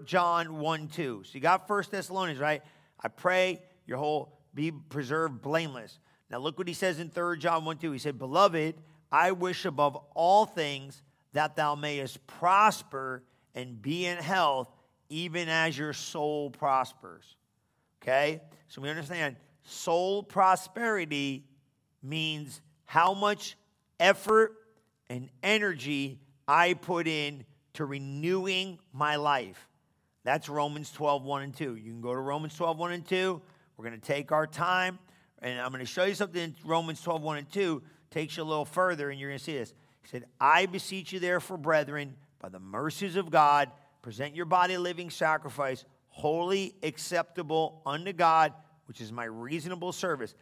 John 0.04 0.58
1 0.58 0.88
2. 0.88 1.22
So 1.24 1.30
you 1.34 1.40
got 1.40 1.66
First 1.66 1.90
Thessalonians, 1.90 2.40
right? 2.40 2.62
I 3.00 3.08
pray 3.08 3.62
your 3.86 3.98
whole 3.98 4.38
be 4.54 4.70
preserved 4.70 5.42
blameless. 5.42 5.98
Now 6.30 6.38
look 6.38 6.56
what 6.56 6.68
he 6.68 6.74
says 6.74 6.98
in 6.98 7.10
3 7.10 7.38
John 7.38 7.64
1 7.64 7.78
2. 7.78 7.92
He 7.92 7.98
said, 7.98 8.18
Beloved, 8.18 8.76
I 9.10 9.32
wish 9.32 9.64
above 9.64 9.96
all 10.14 10.46
things 10.46 11.02
that 11.32 11.56
thou 11.56 11.74
mayest 11.74 12.26
prosper 12.26 13.22
and 13.54 13.80
be 13.80 14.06
in 14.06 14.18
health 14.18 14.68
even 15.08 15.48
as 15.48 15.76
your 15.76 15.92
soul 15.92 16.50
prospers. 16.50 17.36
Okay? 18.02 18.40
So 18.68 18.80
we 18.80 18.88
understand 18.88 19.36
soul 19.64 20.22
prosperity 20.22 21.44
means 22.02 22.60
how 22.84 23.14
much 23.14 23.56
effort 24.00 24.54
and 25.08 25.28
energy 25.42 26.18
I 26.48 26.74
put 26.74 27.06
in 27.06 27.44
to 27.74 27.84
renewing 27.84 28.78
my 28.92 29.16
life. 29.16 29.68
That's 30.24 30.48
Romans 30.48 30.90
12, 30.92 31.24
1 31.24 31.42
and 31.42 31.56
2. 31.56 31.76
You 31.76 31.90
can 31.90 32.00
go 32.00 32.12
to 32.12 32.20
Romans 32.20 32.54
12, 32.56 32.78
1 32.78 32.92
and 32.92 33.06
2. 33.06 33.42
We're 33.76 33.84
going 33.84 34.00
to 34.00 34.06
take 34.06 34.32
our 34.32 34.46
time, 34.46 34.98
and 35.40 35.60
I'm 35.60 35.70
going 35.70 35.80
to 35.80 35.86
show 35.86 36.04
you 36.04 36.14
something 36.14 36.42
in 36.42 36.54
Romans 36.64 37.00
12, 37.02 37.22
1 37.22 37.38
and 37.38 37.50
2. 37.50 37.82
Takes 38.10 38.36
you 38.36 38.42
a 38.42 38.44
little 38.44 38.64
further, 38.64 39.10
and 39.10 39.18
you're 39.18 39.30
going 39.30 39.38
to 39.38 39.44
see 39.44 39.56
this. 39.56 39.74
He 40.02 40.08
said, 40.08 40.24
I 40.40 40.66
beseech 40.66 41.12
you, 41.12 41.18
therefore, 41.18 41.56
brethren, 41.56 42.14
by 42.42 42.48
the 42.48 42.58
mercies 42.58 43.14
of 43.14 43.30
God, 43.30 43.70
present 44.02 44.34
your 44.34 44.44
body 44.44 44.76
living 44.76 45.10
sacrifice, 45.10 45.84
holy, 46.08 46.74
acceptable 46.82 47.80
unto 47.86 48.12
God, 48.12 48.52
which 48.86 49.00
is 49.00 49.12
my 49.12 49.24
reasonable 49.24 49.92
service. 49.92 50.34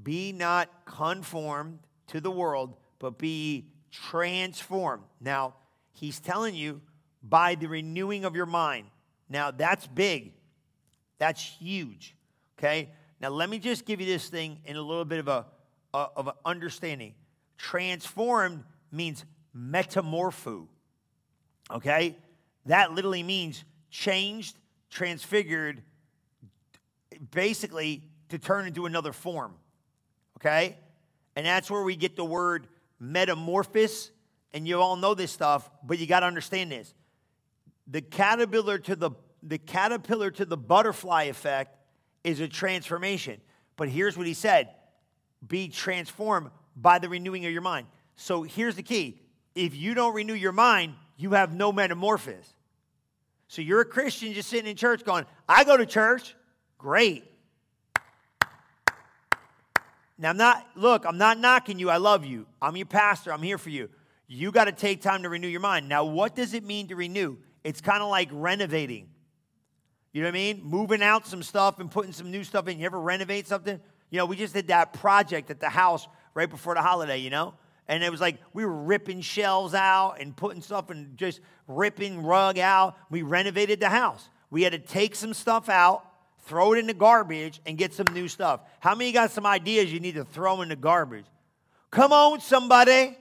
Be 0.00 0.32
not 0.32 0.70
conformed 0.86 1.80
to 2.06 2.20
the 2.20 2.30
world, 2.30 2.76
but 3.00 3.18
be 3.18 3.66
transformed. 3.90 5.02
Now, 5.20 5.56
he's 5.92 6.20
telling 6.20 6.54
you 6.54 6.80
by 7.22 7.56
the 7.56 7.66
renewing 7.66 8.24
of 8.24 8.36
your 8.36 8.46
mind. 8.46 8.86
Now, 9.28 9.50
that's 9.50 9.86
big. 9.88 10.34
That's 11.18 11.42
huge. 11.42 12.14
Okay? 12.56 12.90
Now, 13.20 13.30
let 13.30 13.50
me 13.50 13.58
just 13.58 13.84
give 13.84 14.00
you 14.00 14.06
this 14.06 14.28
thing 14.28 14.58
in 14.64 14.76
a 14.76 14.82
little 14.82 15.04
bit 15.04 15.18
of 15.18 15.26
a, 15.26 15.46
a 15.92 16.06
of 16.16 16.28
an 16.28 16.34
understanding. 16.44 17.14
Transformed 17.56 18.62
means 18.92 19.24
metamorpho. 19.56 20.68
Okay? 21.70 22.16
That 22.66 22.92
literally 22.92 23.22
means 23.22 23.64
changed, 23.90 24.56
transfigured, 24.90 25.82
basically 27.30 28.02
to 28.28 28.38
turn 28.38 28.66
into 28.66 28.86
another 28.86 29.12
form. 29.12 29.54
Okay? 30.38 30.76
And 31.36 31.46
that's 31.46 31.70
where 31.70 31.82
we 31.82 31.96
get 31.96 32.16
the 32.16 32.24
word 32.24 32.66
metamorphosis. 33.00 34.10
And 34.52 34.66
you 34.66 34.80
all 34.80 34.96
know 34.96 35.14
this 35.14 35.30
stuff, 35.30 35.70
but 35.84 35.98
you 35.98 36.06
got 36.06 36.20
to 36.20 36.26
understand 36.26 36.72
this. 36.72 36.94
The 37.86 38.00
caterpillar 38.00 38.78
to 38.78 38.96
the 38.96 39.10
the 39.42 39.58
caterpillar 39.58 40.30
to 40.32 40.44
the 40.44 40.56
butterfly 40.56 41.24
effect 41.24 41.76
is 42.24 42.40
a 42.40 42.48
transformation. 42.48 43.40
But 43.76 43.88
here's 43.88 44.16
what 44.16 44.26
he 44.26 44.34
said 44.34 44.70
be 45.46 45.68
transformed 45.68 46.50
by 46.76 46.98
the 46.98 47.08
renewing 47.08 47.46
of 47.46 47.52
your 47.52 47.62
mind. 47.62 47.86
So 48.16 48.42
here's 48.42 48.74
the 48.74 48.82
key 48.82 49.20
if 49.54 49.74
you 49.74 49.94
don't 49.94 50.14
renew 50.14 50.34
your 50.34 50.52
mind, 50.52 50.94
you 51.18 51.32
have 51.32 51.52
no 51.52 51.72
metamorphosis. 51.72 52.54
So 53.48 53.60
you're 53.60 53.80
a 53.80 53.84
Christian 53.84 54.32
just 54.32 54.48
sitting 54.48 54.70
in 54.70 54.76
church 54.76 55.04
going, 55.04 55.26
I 55.48 55.64
go 55.64 55.76
to 55.76 55.84
church. 55.84 56.34
Great. 56.78 57.24
Now, 60.16 60.30
I'm 60.30 60.36
not, 60.36 60.66
look, 60.74 61.04
I'm 61.04 61.18
not 61.18 61.38
knocking 61.38 61.78
you. 61.78 61.90
I 61.90 61.96
love 61.96 62.24
you. 62.24 62.46
I'm 62.62 62.76
your 62.76 62.86
pastor. 62.86 63.32
I'm 63.32 63.42
here 63.42 63.58
for 63.58 63.70
you. 63.70 63.88
You 64.26 64.52
got 64.52 64.64
to 64.64 64.72
take 64.72 65.00
time 65.00 65.22
to 65.22 65.28
renew 65.28 65.48
your 65.48 65.60
mind. 65.60 65.88
Now, 65.88 66.04
what 66.04 66.34
does 66.34 66.54
it 66.54 66.64
mean 66.64 66.88
to 66.88 66.96
renew? 66.96 67.36
It's 67.64 67.80
kind 67.80 68.02
of 68.02 68.10
like 68.10 68.28
renovating. 68.32 69.08
You 70.12 70.22
know 70.22 70.28
what 70.28 70.34
I 70.34 70.38
mean? 70.38 70.60
Moving 70.64 71.02
out 71.02 71.26
some 71.26 71.42
stuff 71.42 71.80
and 71.80 71.90
putting 71.90 72.12
some 72.12 72.30
new 72.30 72.44
stuff 72.44 72.68
in. 72.68 72.78
You 72.78 72.86
ever 72.86 73.00
renovate 73.00 73.46
something? 73.46 73.80
You 74.10 74.18
know, 74.18 74.26
we 74.26 74.36
just 74.36 74.54
did 74.54 74.68
that 74.68 74.92
project 74.92 75.50
at 75.50 75.60
the 75.60 75.68
house 75.68 76.06
right 76.34 76.48
before 76.48 76.74
the 76.74 76.82
holiday, 76.82 77.18
you 77.18 77.30
know? 77.30 77.54
And 77.88 78.04
it 78.04 78.10
was 78.10 78.20
like 78.20 78.38
we 78.52 78.64
were 78.64 78.82
ripping 78.82 79.22
shelves 79.22 79.74
out 79.74 80.16
and 80.20 80.36
putting 80.36 80.62
stuff 80.62 80.90
and 80.90 81.16
just 81.16 81.40
ripping 81.66 82.22
rug 82.22 82.58
out. 82.58 82.96
We 83.10 83.22
renovated 83.22 83.80
the 83.80 83.88
house. 83.88 84.28
We 84.50 84.62
had 84.62 84.72
to 84.72 84.78
take 84.78 85.14
some 85.14 85.34
stuff 85.34 85.68
out 85.68 86.04
throw 86.48 86.72
it 86.72 86.78
in 86.78 86.86
the 86.86 86.94
garbage, 86.94 87.60
and 87.66 87.76
get 87.76 87.92
some 87.92 88.06
new 88.12 88.26
stuff. 88.26 88.60
How 88.80 88.94
many 88.94 89.12
got 89.12 89.30
some 89.30 89.46
ideas 89.46 89.92
you 89.92 90.00
need 90.00 90.14
to 90.14 90.24
throw 90.24 90.62
in 90.62 90.70
the 90.70 90.76
garbage? 90.76 91.26
Come 91.90 92.12
on, 92.12 92.40
somebody. 92.40 93.16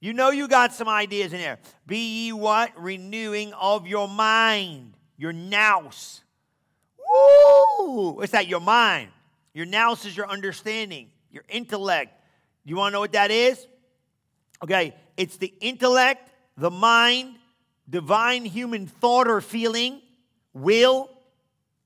You 0.00 0.12
know 0.12 0.30
you 0.30 0.48
got 0.48 0.72
some 0.72 0.88
ideas 0.88 1.32
in 1.32 1.40
there. 1.40 1.58
Be 1.86 2.24
ye 2.24 2.32
what? 2.32 2.72
Renewing 2.76 3.52
of 3.54 3.86
your 3.86 4.06
mind, 4.06 4.94
your 5.16 5.32
nous. 5.32 6.20
Woo! 6.98 8.10
What's 8.10 8.32
that? 8.32 8.46
Your 8.46 8.60
mind. 8.60 9.10
Your 9.54 9.66
nous 9.66 10.04
is 10.04 10.16
your 10.16 10.28
understanding, 10.28 11.10
your 11.30 11.44
intellect. 11.48 12.12
You 12.64 12.76
want 12.76 12.92
to 12.92 12.94
know 12.94 13.00
what 13.00 13.12
that 13.12 13.30
is? 13.30 13.66
Okay, 14.62 14.94
it's 15.16 15.36
the 15.38 15.52
intellect, 15.60 16.30
the 16.56 16.70
mind, 16.70 17.36
divine 17.88 18.44
human 18.44 18.86
thought 18.86 19.26
or 19.26 19.40
feeling, 19.40 20.00
will, 20.52 21.10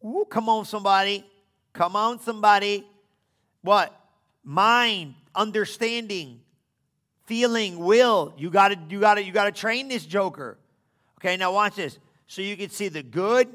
Ooh, 0.06 0.26
come 0.28 0.49
on, 0.49 0.64
somebody. 0.64 1.25
Come 1.73 1.97
on, 1.97 2.21
somebody. 2.21 2.87
What? 3.62 3.92
Mind, 4.45 5.14
understanding, 5.35 6.40
feeling, 7.25 7.78
will. 7.78 8.33
You 8.38 8.50
gotta, 8.50 8.78
you 8.88 9.00
gotta, 9.00 9.25
you 9.25 9.33
gotta 9.33 9.50
train 9.50 9.88
this 9.88 10.06
joker. 10.06 10.59
Okay, 11.18 11.37
now 11.37 11.52
watch 11.52 11.75
this. 11.75 11.99
So 12.28 12.40
you 12.42 12.56
can 12.56 12.71
see 12.71 12.88
the 12.88 13.02
good, 13.02 13.49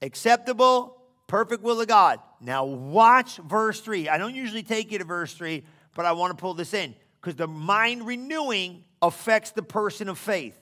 acceptable, 0.00 1.02
perfect 1.26 1.62
will 1.62 1.80
of 1.80 1.88
God. 1.88 2.20
Now 2.40 2.64
watch 2.64 3.38
verse 3.38 3.80
3. 3.80 4.08
I 4.08 4.18
don't 4.18 4.34
usually 4.34 4.62
take 4.62 4.92
you 4.92 4.98
to 4.98 5.04
verse 5.04 5.34
3, 5.34 5.64
but 5.96 6.06
I 6.06 6.12
want 6.12 6.36
to 6.36 6.40
pull 6.40 6.54
this 6.54 6.72
in 6.72 6.94
because 7.20 7.36
the 7.36 7.46
mind 7.46 8.06
renewing 8.06 8.84
affects 9.02 9.50
the 9.50 9.62
person 9.62 10.08
of 10.08 10.18
faith. 10.18 10.58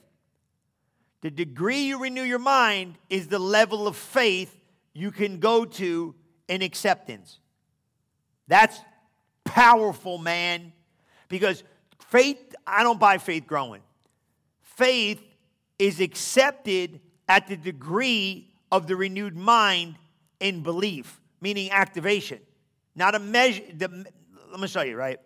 The 1.21 1.31
degree 1.31 1.81
you 1.81 1.99
renew 2.01 2.23
your 2.23 2.39
mind 2.39 2.97
is 3.09 3.27
the 3.27 3.39
level 3.39 3.87
of 3.87 3.95
faith 3.95 4.55
you 4.93 5.11
can 5.11 5.39
go 5.39 5.65
to 5.65 6.15
in 6.47 6.61
acceptance. 6.61 7.39
That's 8.47 8.79
powerful, 9.43 10.17
man. 10.17 10.73
Because 11.27 11.63
faith, 12.07 12.55
I 12.65 12.83
don't 12.83 12.99
buy 12.99 13.17
faith 13.17 13.45
growing. 13.45 13.81
Faith 14.61 15.21
is 15.77 15.99
accepted 15.99 16.99
at 17.27 17.47
the 17.47 17.57
degree 17.57 18.49
of 18.71 18.87
the 18.87 18.95
renewed 18.95 19.35
mind 19.35 19.95
in 20.39 20.63
belief, 20.63 21.19
meaning 21.41 21.71
activation. 21.71 22.39
Not 22.95 23.15
a 23.15 23.19
measure. 23.19 23.63
The, 23.77 24.05
let 24.51 24.59
me 24.59 24.67
show 24.67 24.81
you, 24.81 24.95
right? 24.95 25.19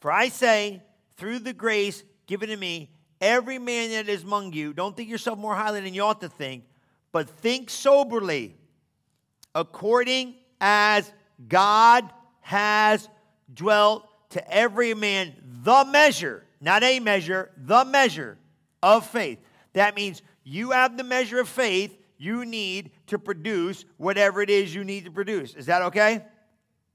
For 0.00 0.10
I 0.10 0.28
say, 0.28 0.82
through 1.16 1.40
the 1.40 1.52
grace 1.52 2.02
given 2.26 2.48
to 2.48 2.56
me, 2.56 2.90
every 3.20 3.58
man 3.58 3.90
that 3.90 4.08
is 4.08 4.22
among 4.22 4.52
you, 4.52 4.72
don't 4.72 4.96
think 4.96 5.08
yourself 5.08 5.38
more 5.38 5.54
highly 5.54 5.80
than 5.80 5.94
you 5.94 6.02
ought 6.02 6.20
to 6.22 6.28
think, 6.28 6.64
but 7.12 7.28
think 7.28 7.70
soberly 7.70 8.56
according 9.54 10.34
as 10.60 11.12
God 11.48 12.10
has 12.40 13.08
dwelt 13.52 14.08
to 14.30 14.52
every 14.52 14.94
man 14.94 15.34
the 15.62 15.84
measure, 15.84 16.44
not 16.60 16.82
a 16.82 17.00
measure, 17.00 17.50
the 17.56 17.84
measure 17.84 18.38
of 18.82 19.06
faith. 19.06 19.38
That 19.72 19.94
means 19.94 20.22
you 20.44 20.70
have 20.70 20.96
the 20.96 21.04
measure 21.04 21.40
of 21.40 21.48
faith 21.48 21.96
you 22.16 22.44
need 22.44 22.90
to 23.06 23.18
produce 23.18 23.84
whatever 23.96 24.42
it 24.42 24.50
is 24.50 24.74
you 24.74 24.84
need 24.84 25.04
to 25.04 25.10
produce. 25.10 25.54
Is 25.54 25.66
that 25.66 25.82
okay? 25.82 26.24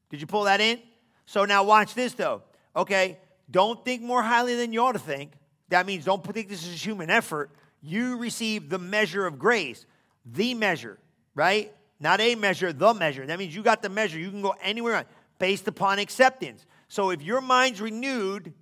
Did 0.09 0.21
you 0.21 0.27
pull 0.27 0.43
that 0.43 0.61
in? 0.61 0.79
So 1.25 1.45
now 1.45 1.63
watch 1.63 1.93
this 1.93 2.13
though. 2.13 2.43
Okay, 2.75 3.19
don't 3.49 3.83
think 3.85 4.01
more 4.01 4.21
highly 4.21 4.55
than 4.55 4.73
you 4.73 4.81
ought 4.81 4.93
to 4.93 4.99
think. 4.99 5.31
That 5.69 5.85
means 5.85 6.05
don't 6.05 6.23
think 6.23 6.49
this 6.49 6.65
is 6.65 6.85
human 6.85 7.09
effort. 7.09 7.51
You 7.81 8.17
receive 8.17 8.69
the 8.69 8.79
measure 8.79 9.25
of 9.25 9.39
grace, 9.39 9.85
the 10.25 10.53
measure, 10.53 10.99
right? 11.33 11.73
Not 11.99 12.19
a 12.19 12.35
measure, 12.35 12.73
the 12.73 12.93
measure. 12.93 13.25
That 13.25 13.39
means 13.39 13.55
you 13.55 13.63
got 13.63 13.81
the 13.81 13.89
measure. 13.89 14.19
You 14.19 14.29
can 14.29 14.41
go 14.41 14.55
anywhere 14.61 14.95
on, 14.95 15.05
based 15.39 15.67
upon 15.67 15.99
acceptance. 15.99 16.65
So 16.87 17.11
if 17.11 17.21
your 17.21 17.41
mind's 17.41 17.81
renewed 17.81 18.53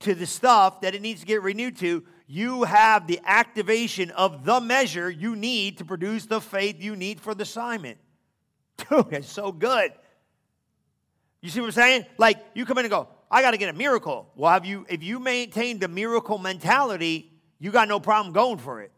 to 0.00 0.14
the 0.14 0.26
stuff 0.26 0.80
that 0.82 0.94
it 0.94 1.02
needs 1.02 1.20
to 1.20 1.26
get 1.26 1.42
renewed 1.42 1.78
to, 1.78 2.04
you 2.26 2.64
have 2.64 3.06
the 3.06 3.20
activation 3.24 4.10
of 4.10 4.44
the 4.44 4.60
measure 4.60 5.10
you 5.10 5.36
need 5.36 5.78
to 5.78 5.84
produce 5.84 6.26
the 6.26 6.40
faith 6.40 6.76
you 6.80 6.96
need 6.96 7.20
for 7.20 7.34
the 7.34 7.42
assignment. 7.42 7.98
Dude, 8.88 9.06
it's 9.12 9.30
so 9.30 9.52
good. 9.52 9.92
You 11.40 11.50
see 11.50 11.60
what 11.60 11.66
I'm 11.66 11.72
saying? 11.72 12.06
Like 12.18 12.38
you 12.54 12.64
come 12.64 12.78
in 12.78 12.84
and 12.84 12.90
go, 12.90 13.08
I 13.32 13.40
got 13.40 13.52
to 13.52 13.56
get 13.56 13.70
a 13.70 13.76
miracle. 13.76 14.30
Well, 14.36 14.52
have 14.52 14.66
you 14.66 14.84
if 14.90 15.02
you 15.02 15.18
maintain 15.18 15.78
the 15.78 15.88
miracle 15.88 16.36
mentality, 16.36 17.32
you 17.58 17.70
got 17.70 17.88
no 17.88 17.98
problem 17.98 18.34
going 18.34 18.58
for 18.58 18.82
it. 18.82 18.92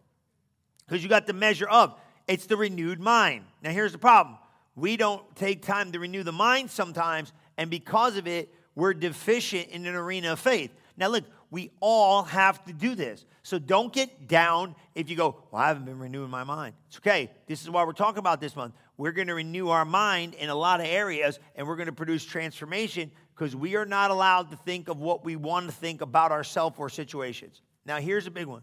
Because 0.87 1.03
you 1.03 1.09
got 1.09 1.27
the 1.27 1.33
measure 1.33 1.69
of. 1.69 1.95
It's 2.27 2.47
the 2.47 2.57
renewed 2.57 3.01
mind. 3.01 3.45
Now, 3.63 3.71
here's 3.71 3.93
the 3.93 3.99
problem 3.99 4.39
we 4.75 4.97
don't 4.97 5.23
take 5.37 5.63
time 5.63 5.93
to 5.93 6.01
renew 6.01 6.25
the 6.25 6.33
mind 6.33 6.71
sometimes, 6.71 7.33
and 7.57 7.71
because 7.71 8.17
of 8.17 8.27
it, 8.27 8.53
we're 8.75 8.93
deficient 8.93 9.69
in 9.69 9.87
an 9.87 9.95
arena 9.95 10.33
of 10.33 10.41
faith. 10.41 10.73
Now, 10.97 11.09
look, 11.09 11.25
we 11.51 11.71
all 11.79 12.25
have 12.25 12.65
to 12.65 12.73
do 12.73 12.97
this. 12.97 13.25
So 13.45 13.61
don't 13.61 13.93
get 13.93 14.27
down 14.27 14.75
if 14.97 15.09
you 15.09 15.17
go, 15.17 15.37
Well, 15.53 15.63
I 15.63 15.69
haven't 15.69 15.85
been 15.85 16.01
renewing 16.01 16.31
my 16.31 16.43
mind. 16.43 16.75
It's 16.89 16.97
okay. 16.97 17.31
This 17.47 17.63
is 17.63 17.71
why 17.71 17.85
we're 17.85 17.93
talking 17.93 18.19
about 18.19 18.41
this 18.41 18.57
month. 18.57 18.75
We're 18.97 19.13
going 19.13 19.29
to 19.29 19.35
renew 19.35 19.69
our 19.69 19.85
mind 19.85 20.35
in 20.35 20.49
a 20.49 20.55
lot 20.55 20.81
of 20.81 20.87
areas, 20.87 21.39
and 21.55 21.67
we're 21.67 21.77
going 21.77 21.87
to 21.87 21.93
produce 21.93 22.25
transformation 22.25 23.11
because 23.35 23.57
we 23.57 23.77
are 23.77 23.87
not 23.87 24.11
allowed 24.11 24.51
to 24.51 24.57
think 24.57 24.89
of 24.89 25.01
what 25.01 25.25
we 25.25 25.37
want 25.37 25.67
to 25.67 25.73
think 25.73 26.01
about 26.01 26.33
ourselves 26.33 26.77
or 26.79 26.89
situations. 26.89 27.61
Now, 27.85 27.99
here's 27.99 28.27
a 28.27 28.31
big 28.31 28.47
one, 28.47 28.63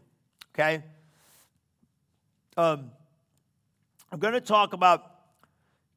okay? 0.53 0.83
Um, 2.57 2.91
I'm 4.11 4.19
going 4.19 4.33
to 4.33 4.41
talk 4.41 4.73
about 4.73 5.11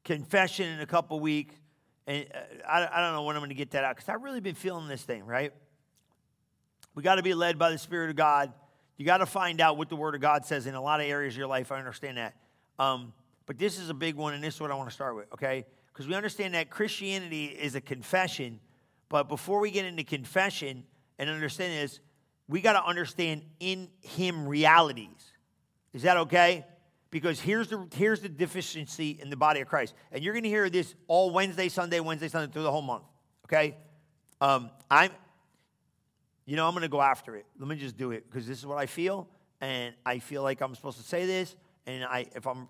confession 0.05 0.69
in 0.69 0.81
a 0.81 0.87
couple 0.87 1.19
weeks. 1.21 1.55
And 2.07 2.27
uh, 2.35 2.69
I, 2.69 2.89
I 2.93 3.01
don't 3.01 3.15
know 3.15 3.23
when 3.23 3.37
I'm 3.37 3.41
going 3.41 3.49
to 3.49 3.55
get 3.55 3.71
that 3.73 3.85
out 3.85 3.97
because 3.97 4.09
I've 4.09 4.23
really 4.23 4.41
been 4.41 4.55
feeling 4.55 4.89
this 4.89 5.03
thing, 5.03 5.25
right? 5.25 5.53
We 6.95 7.03
got 7.03 7.17
to 7.17 7.23
be 7.23 7.35
led 7.35 7.59
by 7.59 7.71
the 7.71 7.79
Spirit 7.79 8.11
of 8.11 8.17
God. 8.17 8.53
You 8.97 9.05
got 9.05 9.19
to 9.19 9.27
find 9.27 9.61
out 9.61 9.77
what 9.77 9.89
the 9.89 9.97
Word 9.97 10.15
of 10.15 10.21
God 10.21 10.45
says 10.45 10.67
in 10.67 10.75
a 10.75 10.83
lot 10.83 11.01
of 11.01 11.07
areas 11.07 11.35
of 11.35 11.39
your 11.39 11.49
life. 11.49 11.73
I 11.73 11.79
understand 11.79 12.19
that. 12.19 12.37
Um, 12.79 13.13
but 13.47 13.59
this 13.59 13.79
is 13.79 13.89
a 13.89 13.95
big 13.95 14.15
one, 14.15 14.35
and 14.35 14.45
this 14.45 14.55
is 14.55 14.61
what 14.61 14.71
I 14.71 14.75
want 14.75 14.89
to 14.89 14.95
start 14.95 15.17
with, 15.17 15.33
okay? 15.33 15.67
Because 15.95 16.07
we 16.07 16.15
understand 16.15 16.53
that 16.53 16.69
Christianity 16.69 17.47
is 17.47 17.75
a 17.75 17.81
confession. 17.81 18.61
But 19.09 19.29
before 19.31 19.61
we 19.61 19.71
get 19.71 19.87
into 19.87 20.05
confession 20.05 20.85
and 21.19 21.31
understand 21.31 21.73
this, 21.73 22.01
we 22.49 22.61
got 22.61 22.75
to 22.75 22.85
understand 22.85 23.43
in 23.61 23.89
Him 24.03 24.47
realities. 24.47 25.33
Is 25.95 26.03
that 26.03 26.19
okay? 26.19 26.67
because 27.15 27.39
here's 27.39 27.69
the, 27.69 27.87
here's 27.95 28.23
the 28.23 28.29
deficiency 28.29 29.21
in 29.23 29.31
the 29.31 29.37
body 29.37 29.61
of 29.61 29.69
Christ. 29.69 29.95
And 30.11 30.25
you're 30.25 30.35
going 30.35 30.43
to 30.43 30.49
hear 30.49 30.69
this 30.69 30.97
all 31.07 31.31
Wednesday, 31.31 31.69
Sunday, 31.69 32.01
Wednesday, 32.01 32.27
Sunday 32.27 32.53
through 32.53 32.65
the 32.65 32.73
whole 32.73 32.83
month. 32.83 33.05
Okay? 33.47 33.77
Um, 34.41 34.69
I'm, 34.91 35.13
you 36.45 36.57
know, 36.57 36.67
I'm 36.67 36.73
going 36.73 36.83
to 36.83 36.89
go 36.89 37.01
after 37.01 37.37
it. 37.37 37.47
Let 37.57 37.69
me 37.69 37.77
just 37.77 37.97
do 37.97 38.11
it 38.11 38.29
because 38.29 38.49
this 38.49 38.59
is 38.59 38.67
what 38.67 38.79
I 38.79 38.87
feel, 38.87 39.29
and 39.61 39.95
I 40.05 40.19
feel 40.19 40.43
like 40.43 40.61
I'm 40.61 40.75
supposed 40.75 40.97
to 40.97 41.05
say 41.05 41.25
this, 41.25 41.55
and 41.87 42.03
I, 42.03 42.27
if 42.35 42.49
I'm, 42.49 42.67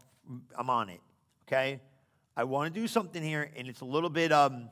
I'm 0.59 0.69
on 0.69 0.91
it. 0.91 1.01
Okay, 1.49 1.81
I 2.37 2.45
want 2.45 2.75
to 2.75 2.81
do 2.81 2.89
something 2.89 3.23
here, 3.23 3.49
and 3.57 3.69
it's 3.69 3.81
a 3.81 3.85
little 3.85 4.11
bit, 4.11 4.33
um, 4.33 4.69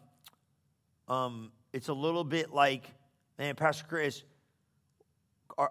um, 1.06 1.52
it's 1.72 1.86
a 1.88 1.92
little 1.92 2.24
bit 2.24 2.52
like, 2.52 2.90
man, 3.38 3.54
Pastor 3.54 3.84
Chris, 3.88 4.24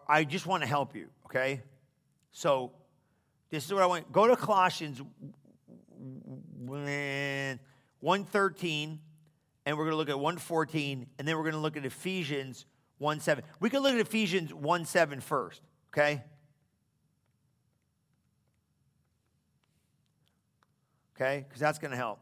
I 0.07 0.23
just 0.23 0.45
want 0.45 0.63
to 0.63 0.69
help 0.69 0.95
you. 0.95 1.09
Okay, 1.25 1.61
so 2.31 2.71
this 3.49 3.65
is 3.65 3.73
what 3.73 3.83
I 3.83 3.87
want. 3.87 4.09
Go 4.11 4.27
to 4.27 4.37
Colossians 4.37 5.01
113, 6.67 8.99
and 9.65 9.77
we're 9.77 9.83
going 9.83 9.91
to 9.91 9.97
look 9.97 10.09
at 10.09 10.19
114, 10.19 11.07
and 11.19 11.27
then 11.27 11.35
we're 11.35 11.43
going 11.43 11.55
to 11.55 11.59
look 11.59 11.75
at 11.75 11.85
Ephesians 11.85 12.65
1 12.99 13.19
7. 13.19 13.43
We 13.59 13.69
can 13.69 13.83
look 13.83 13.93
at 13.93 13.99
Ephesians 13.99 14.53
1 14.53 14.85
7 14.85 15.19
first, 15.19 15.61
okay? 15.89 16.23
Okay? 21.15 21.45
Because 21.47 21.59
that's 21.59 21.79
going 21.79 21.91
to 21.91 21.97
help. 21.97 22.19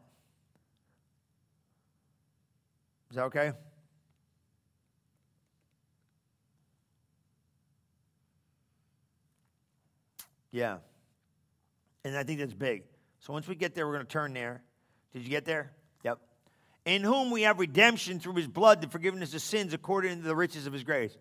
Is 3.10 3.16
that 3.16 3.24
okay? 3.24 3.52
Yeah. 10.52 10.78
And 12.04 12.16
I 12.16 12.22
think 12.22 12.40
that's 12.40 12.54
big. 12.54 12.84
So 13.20 13.32
once 13.32 13.46
we 13.46 13.54
get 13.54 13.74
there, 13.74 13.86
we're 13.86 13.94
going 13.94 14.06
to 14.06 14.12
turn 14.12 14.32
there. 14.32 14.62
Did 15.12 15.22
you 15.22 15.28
get 15.28 15.44
there? 15.44 15.72
Yep. 16.04 16.18
In 16.86 17.02
whom 17.02 17.30
we 17.30 17.42
have 17.42 17.58
redemption 17.58 18.20
through 18.20 18.34
his 18.34 18.48
blood, 18.48 18.80
the 18.80 18.88
forgiveness 18.88 19.34
of 19.34 19.42
sins 19.42 19.74
according 19.74 20.18
to 20.18 20.22
the 20.22 20.36
riches 20.36 20.66
of 20.66 20.72
his 20.72 20.84
grace. 20.84 21.16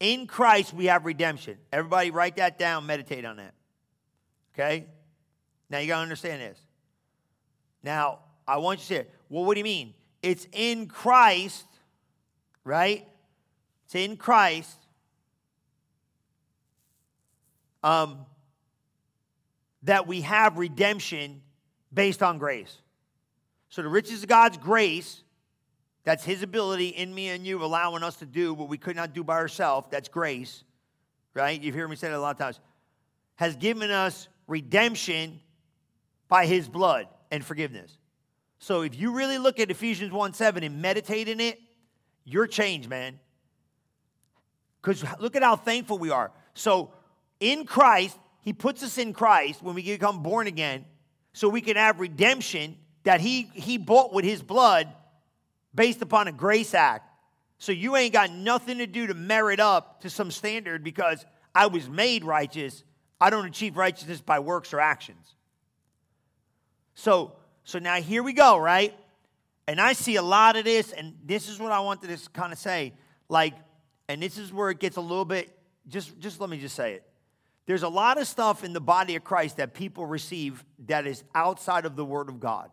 In 0.00 0.26
Christ, 0.26 0.74
we 0.74 0.86
have 0.86 1.06
redemption. 1.06 1.58
Everybody, 1.72 2.10
write 2.10 2.36
that 2.36 2.58
down, 2.58 2.86
meditate 2.86 3.24
on 3.24 3.36
that. 3.36 3.54
Okay? 4.54 4.86
Now 5.70 5.78
you 5.78 5.86
got 5.86 5.96
to 5.96 6.02
understand 6.02 6.42
this. 6.42 6.58
Now, 7.82 8.20
I 8.46 8.58
want 8.58 8.78
you 8.78 8.96
to 8.96 9.02
say, 9.02 9.08
well, 9.28 9.44
what 9.44 9.54
do 9.54 9.60
you 9.60 9.64
mean? 9.64 9.94
It's 10.22 10.46
in 10.52 10.86
Christ, 10.86 11.66
right? 12.64 13.06
It's 13.86 13.94
in 13.94 14.16
Christ. 14.16 14.78
Um, 17.82 18.26
that 19.82 20.06
we 20.06 20.20
have 20.20 20.58
redemption 20.58 21.42
based 21.92 22.22
on 22.22 22.38
grace. 22.38 22.78
So 23.68 23.82
the 23.82 23.88
riches 23.88 24.22
of 24.22 24.28
God's 24.28 24.58
grace, 24.58 25.22
that's 26.04 26.24
his 26.24 26.42
ability 26.42 26.88
in 26.88 27.12
me 27.12 27.30
and 27.30 27.44
you, 27.46 27.64
allowing 27.64 28.02
us 28.02 28.16
to 28.16 28.26
do 28.26 28.54
what 28.54 28.68
we 28.68 28.78
could 28.78 28.94
not 28.94 29.12
do 29.12 29.24
by 29.24 29.34
ourselves. 29.34 29.88
That's 29.90 30.08
grace, 30.08 30.62
right? 31.34 31.60
You've 31.60 31.74
heard 31.74 31.88
me 31.88 31.96
say 31.96 32.08
that 32.08 32.16
a 32.16 32.20
lot 32.20 32.36
of 32.36 32.38
times. 32.38 32.60
Has 33.36 33.56
given 33.56 33.90
us 33.90 34.28
redemption 34.46 35.40
by 36.28 36.46
his 36.46 36.68
blood 36.68 37.08
and 37.32 37.44
forgiveness. 37.44 37.98
So 38.60 38.82
if 38.82 38.96
you 38.96 39.10
really 39.10 39.38
look 39.38 39.58
at 39.58 39.72
Ephesians 39.72 40.12
1 40.12 40.34
7 40.34 40.62
and 40.62 40.80
meditate 40.80 41.26
in 41.26 41.40
it, 41.40 41.58
you're 42.24 42.46
changed, 42.46 42.88
man. 42.88 43.18
Because 44.80 45.04
look 45.18 45.34
at 45.34 45.42
how 45.42 45.56
thankful 45.56 45.98
we 45.98 46.10
are. 46.10 46.30
So 46.54 46.92
in 47.40 47.64
Christ, 47.64 48.16
he 48.42 48.52
puts 48.52 48.84
us 48.84 48.98
in 48.98 49.12
Christ 49.12 49.62
when 49.62 49.74
we 49.74 49.82
become 49.82 50.22
born 50.22 50.46
again 50.46 50.84
so 51.32 51.48
we 51.48 51.60
can 51.60 51.76
have 51.76 51.98
redemption 51.98 52.76
that 53.04 53.20
he, 53.20 53.50
he 53.54 53.78
bought 53.78 54.12
with 54.12 54.24
his 54.24 54.42
blood 54.42 54.88
based 55.74 56.02
upon 56.02 56.28
a 56.28 56.32
grace 56.32 56.74
act. 56.74 57.08
So 57.58 57.72
you 57.72 57.96
ain't 57.96 58.12
got 58.12 58.30
nothing 58.30 58.78
to 58.78 58.86
do 58.86 59.06
to 59.06 59.14
merit 59.14 59.60
up 59.60 60.02
to 60.02 60.10
some 60.10 60.30
standard 60.30 60.84
because 60.84 61.24
I 61.54 61.66
was 61.66 61.88
made 61.88 62.24
righteous. 62.24 62.84
I 63.20 63.30
don't 63.30 63.46
achieve 63.46 63.76
righteousness 63.76 64.20
by 64.20 64.40
works 64.40 64.72
or 64.72 64.80
actions. 64.80 65.34
So, 66.94 67.32
so 67.64 67.78
now 67.78 67.96
here 67.96 68.22
we 68.22 68.32
go, 68.32 68.58
right? 68.58 68.94
And 69.66 69.80
I 69.80 69.92
see 69.92 70.16
a 70.16 70.22
lot 70.22 70.56
of 70.56 70.64
this, 70.64 70.92
and 70.92 71.14
this 71.24 71.48
is 71.48 71.58
what 71.58 71.72
I 71.72 71.80
wanted 71.80 72.16
to 72.16 72.30
kind 72.30 72.52
of 72.52 72.58
say. 72.58 72.92
Like, 73.28 73.54
and 74.08 74.22
this 74.22 74.38
is 74.38 74.52
where 74.52 74.70
it 74.70 74.80
gets 74.80 74.96
a 74.96 75.00
little 75.00 75.24
bit, 75.24 75.56
just, 75.88 76.18
just 76.18 76.40
let 76.40 76.50
me 76.50 76.58
just 76.58 76.74
say 76.74 76.94
it. 76.94 77.04
There's 77.66 77.84
a 77.84 77.88
lot 77.88 78.20
of 78.20 78.26
stuff 78.26 78.64
in 78.64 78.72
the 78.72 78.80
body 78.80 79.14
of 79.14 79.22
Christ 79.22 79.58
that 79.58 79.72
people 79.72 80.04
receive 80.04 80.64
that 80.86 81.06
is 81.06 81.22
outside 81.34 81.86
of 81.86 81.94
the 81.94 82.04
Word 82.04 82.28
of 82.28 82.40
God. 82.40 82.70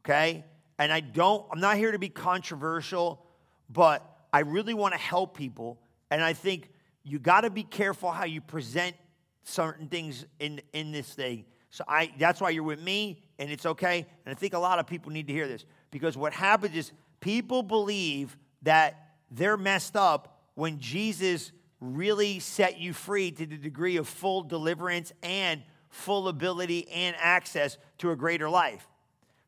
Okay? 0.00 0.44
And 0.78 0.92
I 0.92 1.00
don't, 1.00 1.44
I'm 1.50 1.60
not 1.60 1.76
here 1.76 1.92
to 1.92 1.98
be 1.98 2.10
controversial, 2.10 3.24
but 3.70 4.04
I 4.32 4.40
really 4.40 4.74
want 4.74 4.94
to 4.94 5.00
help 5.00 5.36
people. 5.36 5.80
And 6.10 6.22
I 6.22 6.34
think 6.34 6.70
you 7.02 7.18
got 7.18 7.40
to 7.40 7.50
be 7.50 7.62
careful 7.62 8.10
how 8.10 8.24
you 8.24 8.40
present 8.40 8.94
certain 9.42 9.88
things 9.88 10.26
in, 10.38 10.60
in 10.72 10.92
this 10.92 11.12
thing. 11.12 11.46
So 11.70 11.84
I, 11.86 12.12
that's 12.18 12.40
why 12.40 12.50
you're 12.50 12.62
with 12.62 12.82
me, 12.82 13.22
and 13.38 13.50
it's 13.50 13.66
okay. 13.66 14.06
And 14.24 14.34
I 14.34 14.38
think 14.38 14.54
a 14.54 14.58
lot 14.58 14.78
of 14.78 14.86
people 14.86 15.12
need 15.12 15.26
to 15.26 15.32
hear 15.32 15.48
this 15.48 15.64
because 15.90 16.16
what 16.16 16.32
happens 16.32 16.74
is 16.74 16.92
people 17.20 17.62
believe 17.62 18.36
that 18.62 19.12
they're 19.30 19.56
messed 19.56 19.96
up 19.96 20.42
when 20.54 20.78
Jesus 20.78 21.52
really 21.80 22.38
set 22.40 22.78
you 22.78 22.92
free 22.92 23.30
to 23.30 23.46
the 23.46 23.56
degree 23.56 23.96
of 23.96 24.08
full 24.08 24.42
deliverance 24.42 25.12
and 25.22 25.62
full 25.90 26.28
ability 26.28 26.88
and 26.88 27.14
access 27.18 27.78
to 27.98 28.10
a 28.10 28.16
greater 28.16 28.48
life. 28.48 28.88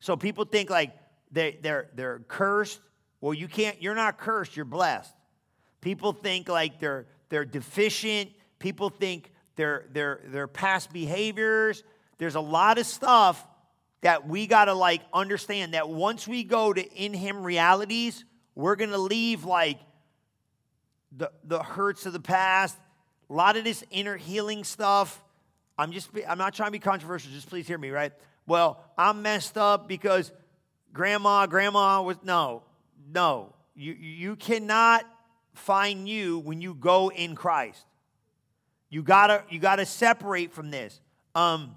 So 0.01 0.17
people 0.17 0.45
think 0.45 0.71
like 0.71 0.97
they, 1.33 1.59
they're, 1.61 1.89
they're 1.95 2.21
cursed. 2.29 2.81
Well, 3.21 3.35
you 3.35 3.49
can't, 3.49 3.81
you're 3.83 3.95
not 3.95 4.19
cursed, 4.19 4.57
you're 4.57 4.65
blessed. 4.65 5.15
People 5.81 6.13
think 6.13 6.49
like 6.49 6.81
they're, 6.81 7.07
they're 7.29 7.45
deficient. 7.45 8.31
People 8.59 8.91
think 8.91 9.33
they're, 9.57 9.87
they're, 9.93 10.21
they're 10.27 10.47
past 10.47 10.93
behaviors. 10.93 11.83
There's 12.21 12.35
a 12.35 12.41
lot 12.41 12.77
of 12.77 12.85
stuff 12.85 13.47
that 14.03 14.29
we 14.29 14.47
got 14.47 14.67
to 14.67 14.75
like 14.75 15.01
understand 15.11 15.73
that 15.73 15.89
once 15.89 16.29
we 16.29 16.45
go 16.45 16.71
to 16.71 16.87
in 16.93 17.15
Him 17.15 17.43
realities, 17.43 18.27
we're 18.55 18.77
going 18.77 18.91
to 18.91 18.99
leave 18.99 19.45
like 19.45 19.79
the, 21.17 21.33
the 21.45 21.63
hurts 21.63 22.05
of 22.05 22.13
the 22.13 22.21
past, 22.21 22.77
a 23.31 23.33
lot 23.33 23.57
of 23.57 23.65
this 23.65 23.83
inner 23.91 24.19
healing 24.19 24.65
stuff. 24.65 25.25
I'm 25.79 25.93
just, 25.93 26.11
I'm 26.29 26.37
not 26.37 26.53
trying 26.53 26.67
to 26.67 26.73
be 26.73 26.79
controversial, 26.79 27.33
just 27.33 27.49
please 27.49 27.67
hear 27.67 27.79
me, 27.79 27.89
right? 27.89 28.13
Well, 28.47 28.85
I'm 28.99 29.23
messed 29.23 29.57
up 29.57 29.89
because 29.89 30.31
grandma, 30.93 31.47
grandma 31.47 32.03
was, 32.03 32.19
no, 32.23 32.65
no. 33.15 33.55
You, 33.75 33.95
you 33.95 34.37
cannot 34.37 35.07
find 35.55 36.07
you 36.07 36.39
when 36.41 36.61
you 36.61 36.75
go 36.75 37.11
in 37.11 37.35
Christ. 37.35 37.83
You 38.91 39.03
gotta, 39.03 39.43
you 39.49 39.59
gotta 39.59 39.87
separate 39.87 40.53
from 40.53 40.71
this. 40.71 41.01
Um, 41.35 41.77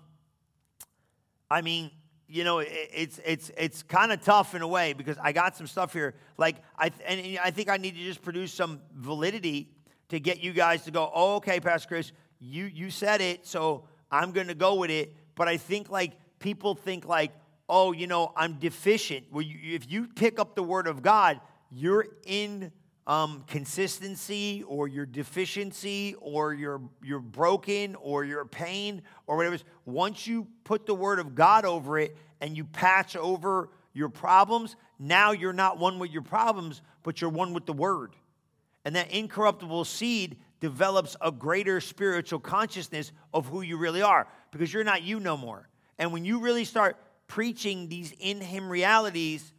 I 1.54 1.62
mean, 1.62 1.92
you 2.28 2.44
know, 2.44 2.58
it's 2.60 3.20
it's 3.24 3.52
it's 3.56 3.84
kind 3.84 4.12
of 4.12 4.24
tough 4.24 4.56
in 4.56 4.64
a 4.64 4.68
way 4.68 4.94
because 4.94 5.18
I 5.22 5.34
got 5.34 5.56
some 5.56 5.68
stuff 5.68 5.94
here. 5.94 6.16
Like 6.36 6.56
I 6.76 6.90
and 7.06 7.38
I 7.44 7.52
think 7.52 7.70
I 7.70 7.78
need 7.78 7.94
to 7.96 8.02
just 8.02 8.24
produce 8.24 8.52
some 8.52 8.82
validity 8.96 9.70
to 10.10 10.20
get 10.20 10.44
you 10.44 10.52
guys 10.52 10.84
to 10.86 10.92
go. 10.92 11.12
Oh, 11.14 11.36
okay, 11.36 11.60
Pastor 11.60 11.88
Chris, 11.88 12.12
you 12.40 12.66
you 12.66 12.90
said 12.90 13.22
it, 13.22 13.46
so 13.46 13.84
I'm 14.10 14.32
going 14.32 14.48
to 14.48 14.56
go 14.56 14.74
with 14.74 14.90
it. 14.90 15.16
But 15.36 15.48
I 15.48 15.58
think 15.58 15.92
like 15.92 16.14
people 16.40 16.74
think 16.74 17.06
like, 17.06 17.32
oh, 17.70 17.92
you 17.92 18.08
know, 18.08 18.34
I'm 18.36 18.54
deficient. 18.54 19.28
Well, 19.32 19.44
you, 19.44 19.76
if 19.76 19.92
you 19.92 20.08
pick 20.08 20.40
up 20.40 20.56
the 20.56 20.64
Word 20.64 20.88
of 20.88 21.04
God, 21.04 21.40
you're 21.72 22.08
in 22.26 22.72
um, 23.06 23.44
consistency 23.48 24.64
or 24.68 24.88
your 24.88 25.06
deficiency 25.06 26.16
or 26.20 26.54
you're, 26.54 26.82
you're 27.04 27.20
broken 27.20 27.96
or 27.96 28.24
your 28.24 28.46
pain 28.46 29.02
or 29.28 29.36
whatever. 29.38 29.58
Once 29.86 30.26
you 30.26 30.48
put 30.64 30.86
the 30.86 30.96
word 30.96 31.20
of 31.20 31.36
God 31.36 31.66
over 31.66 32.00
it 32.00 32.16
and 32.40 32.56
you 32.56 32.64
patch 32.64 33.16
over 33.16 33.70
your 33.94 34.10
problems, 34.10 34.76
now 35.00 35.32
you're 35.32 35.54
not 35.54 35.80
one 35.80 36.00
with 36.00 36.12
your 36.12 36.22
problems, 36.22 36.82
but 37.04 37.20
you're 37.20 37.30
one 37.30 37.54
with 37.54 37.66
the 37.66 37.74
word. 37.74 38.16
And 38.86 38.96
that 38.96 39.12
incorruptible 39.12 39.86
seed 39.86 40.38
develops 40.60 41.16
a 41.20 41.32
greater 41.32 41.82
spiritual 41.82 42.40
consciousness 42.40 43.12
of 43.34 43.48
who 43.48 43.62
you 43.62 43.78
really 43.78 44.02
are 44.02 44.28
because 44.52 44.74
you're 44.74 44.84
not 44.84 45.04
you 45.04 45.20
no 45.20 45.36
more. 45.36 45.68
And 46.00 46.14
when 46.14 46.26
you 46.26 46.40
really 46.40 46.66
start 46.66 46.98
preaching 47.28 47.90
these 47.90 48.14
in 48.20 48.40
Him 48.40 48.70
realities, 48.70 49.54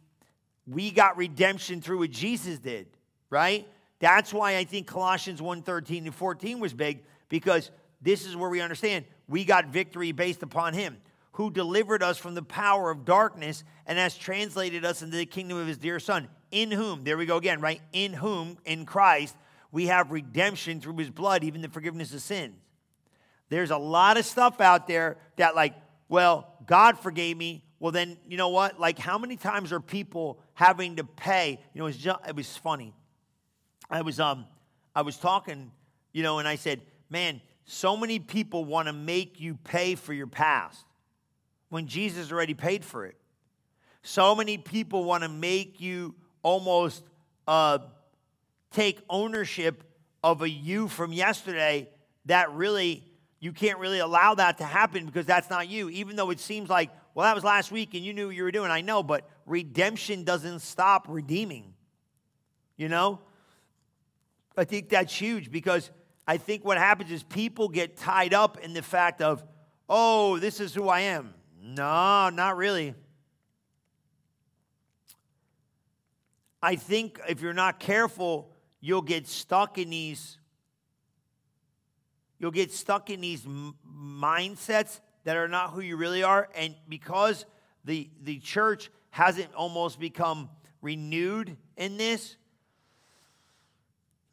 we 0.67 0.91
got 0.91 1.17
redemption 1.17 1.81
through 1.81 1.99
what 1.99 2.11
Jesus 2.11 2.59
did 2.59 2.87
right? 3.35 3.67
That's 3.99 4.33
why 4.33 4.55
I 4.55 4.63
think 4.63 4.87
Colossians 4.87 5.41
1:13 5.41 6.05
and 6.05 6.15
14 6.15 6.61
was 6.61 6.73
big 6.73 7.03
because 7.27 7.69
this 8.01 8.25
is 8.25 8.33
where 8.33 8.49
we 8.49 8.61
understand 8.61 9.03
we 9.27 9.43
got 9.43 9.67
victory 9.67 10.13
based 10.13 10.41
upon 10.41 10.73
him 10.73 10.97
who 11.33 11.51
delivered 11.51 12.01
us 12.01 12.17
from 12.17 12.33
the 12.33 12.41
power 12.41 12.89
of 12.89 13.03
darkness 13.03 13.65
and 13.85 13.99
has 13.99 14.17
translated 14.17 14.85
us 14.85 15.01
into 15.01 15.17
the 15.17 15.25
kingdom 15.25 15.57
of 15.57 15.67
his 15.67 15.77
dear 15.77 15.99
son. 15.99 16.29
In 16.49 16.71
whom 16.71 17.03
there 17.03 17.17
we 17.17 17.25
go 17.25 17.35
again 17.35 17.59
right? 17.59 17.81
In 17.91 18.13
whom 18.13 18.57
in 18.63 18.85
Christ 18.85 19.35
we 19.69 19.87
have 19.87 20.11
redemption 20.11 20.79
through 20.79 20.95
his 20.95 21.09
blood 21.09 21.43
even 21.43 21.61
the 21.61 21.67
forgiveness 21.67 22.13
of 22.13 22.21
sins. 22.21 22.55
There's 23.49 23.71
a 23.71 23.77
lot 23.77 24.15
of 24.15 24.25
stuff 24.25 24.61
out 24.61 24.87
there 24.87 25.17
that 25.35 25.55
like 25.55 25.75
well 26.07 26.53
God 26.65 26.97
forgave 26.99 27.35
me. 27.35 27.65
Well 27.79 27.91
then 27.91 28.15
you 28.29 28.37
know 28.37 28.49
what? 28.49 28.79
Like 28.79 28.97
how 28.97 29.17
many 29.17 29.35
times 29.35 29.73
are 29.73 29.81
people 29.81 30.39
having 30.53 30.95
to 30.95 31.03
pay? 31.03 31.59
You 31.73 31.79
know 31.79 31.85
it 31.85 31.89
was, 31.89 31.97
just, 31.97 32.19
it 32.29 32.35
was 32.37 32.55
funny 32.55 32.93
I 33.89 34.01
was 34.01 34.19
um 34.19 34.45
I 34.95 35.01
was 35.01 35.17
talking, 35.17 35.71
you 36.13 36.23
know, 36.23 36.39
and 36.39 36.47
I 36.47 36.55
said, 36.55 36.81
man, 37.09 37.41
so 37.65 37.97
many 37.97 38.19
people 38.19 38.63
want 38.63 38.87
to 38.87 38.93
make 38.93 39.39
you 39.39 39.55
pay 39.55 39.95
for 39.95 40.13
your 40.13 40.27
past 40.27 40.85
when 41.69 41.87
Jesus 41.87 42.31
already 42.31 42.53
paid 42.53 42.85
for 42.85 43.05
it. 43.05 43.17
So 44.03 44.35
many 44.35 44.57
people 44.57 45.03
want 45.03 45.23
to 45.23 45.29
make 45.29 45.81
you 45.81 46.13
almost 46.43 47.03
uh, 47.47 47.79
take 48.71 49.01
ownership 49.09 49.83
of 50.23 50.41
a 50.41 50.49
you 50.49 50.87
from 50.87 51.11
yesterday 51.11 51.89
that 52.25 52.51
really, 52.53 53.03
you 53.39 53.51
can't 53.51 53.79
really 53.79 53.99
allow 53.99 54.35
that 54.35 54.59
to 54.59 54.63
happen 54.63 55.05
because 55.05 55.25
that's 55.25 55.49
not 55.49 55.67
you. 55.67 55.89
Even 55.89 56.15
though 56.15 56.29
it 56.29 56.39
seems 56.39 56.69
like, 56.69 56.91
well, 57.13 57.25
that 57.25 57.35
was 57.35 57.43
last 57.43 57.71
week 57.71 57.93
and 57.95 58.03
you 58.05 58.13
knew 58.13 58.27
what 58.27 58.35
you 58.35 58.43
were 58.43 58.51
doing. 58.51 58.69
I 58.69 58.81
know, 58.81 59.01
but 59.01 59.27
redemption 59.45 60.23
doesn't 60.23 60.59
stop 60.59 61.07
redeeming. 61.09 61.73
You 62.77 62.89
know? 62.89 63.19
I 64.57 64.63
think 64.63 64.89
that's 64.89 65.13
huge 65.13 65.51
because 65.51 65.91
I 66.27 66.37
think 66.37 66.63
what 66.65 66.77
happens 66.77 67.11
is 67.11 67.23
people 67.23 67.69
get 67.69 67.97
tied 67.97 68.33
up 68.33 68.57
in 68.59 68.73
the 68.73 68.81
fact 68.81 69.21
of, 69.21 69.43
oh, 69.89 70.39
this 70.39 70.59
is 70.59 70.73
who 70.73 70.89
I 70.89 71.01
am. 71.01 71.33
No, 71.61 72.29
not 72.29 72.57
really. 72.57 72.95
I 76.61 76.75
think 76.75 77.19
if 77.29 77.41
you're 77.41 77.53
not 77.53 77.79
careful, 77.79 78.51
you'll 78.81 79.01
get 79.01 79.27
stuck 79.27 79.77
in 79.77 79.89
these 79.89 80.37
you'll 82.37 82.51
get 82.51 82.71
stuck 82.71 83.09
in 83.09 83.21
these 83.21 83.45
m- 83.45 83.75
mindsets 83.87 84.99
that 85.23 85.37
are 85.37 85.47
not 85.47 85.71
who 85.71 85.79
you 85.79 85.95
really 85.95 86.21
are 86.21 86.49
and 86.55 86.75
because 86.89 87.45
the 87.85 88.09
the 88.21 88.39
church 88.39 88.91
hasn't 89.09 89.53
almost 89.53 89.99
become 89.99 90.49
renewed 90.81 91.55
in 91.77 91.97
this 91.97 92.35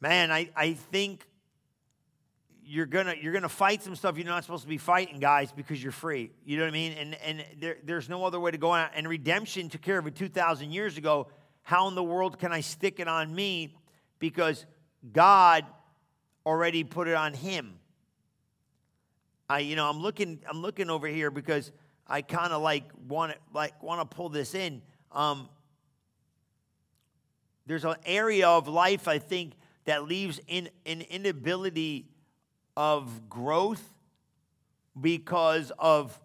man 0.03 0.31
i 0.31 0.49
i 0.55 0.73
think 0.73 1.25
you're 2.65 2.85
gonna 2.85 3.15
you're 3.19 3.33
gonna 3.33 3.49
fight 3.49 3.81
some 3.81 3.95
stuff 3.95 4.17
you're 4.17 4.25
not 4.25 4.43
supposed 4.43 4.63
to 4.63 4.69
be 4.69 4.77
fighting 4.77 5.19
guys 5.19 5.51
because 5.51 5.81
you're 5.81 5.91
free 5.91 6.29
you 6.45 6.57
know 6.57 6.63
what 6.63 6.69
i 6.69 6.73
mean 6.73 6.91
and 6.93 7.15
and 7.15 7.43
there, 7.59 7.77
there's 7.83 8.07
no 8.07 8.25
other 8.25 8.39
way 8.39 8.51
to 8.51 8.57
go 8.57 8.71
on 8.71 8.87
and 8.93 9.07
redemption 9.07 9.69
took 9.69 9.81
care 9.81 9.97
of 9.97 10.05
it 10.05 10.15
2000 10.15 10.71
years 10.71 10.97
ago 10.97 11.27
how 11.63 11.87
in 11.87 11.95
the 11.95 12.03
world 12.03 12.37
can 12.37 12.51
I 12.51 12.59
stick 12.59 12.99
it 12.99 13.07
on 13.07 13.33
me? 13.33 13.75
Because 14.19 14.65
God 15.11 15.65
already 16.45 16.83
put 16.83 17.07
it 17.07 17.15
on 17.15 17.33
him. 17.33 17.79
I, 19.49 19.59
you 19.59 19.75
know, 19.75 19.89
I'm 19.89 19.99
looking, 20.01 20.39
I'm 20.47 20.61
looking 20.61 20.89
over 20.89 21.07
here 21.07 21.31
because 21.31 21.71
I 22.05 22.21
kind 22.21 22.51
of 22.51 22.61
like 22.61 22.83
want 23.07 23.31
to 23.31 23.37
like 23.53 23.81
want 23.81 24.09
to 24.09 24.15
pull 24.15 24.29
this 24.29 24.55
in. 24.55 24.81
Um, 25.11 25.47
there's 27.65 27.85
an 27.85 27.95
area 28.05 28.49
of 28.49 28.67
life 28.67 29.07
I 29.07 29.19
think 29.19 29.53
that 29.85 30.07
leaves 30.07 30.39
in 30.47 30.69
an 30.85 31.01
inability 31.01 32.07
of 32.75 33.29
growth 33.29 33.83
because 34.99 35.71
of 35.77 36.19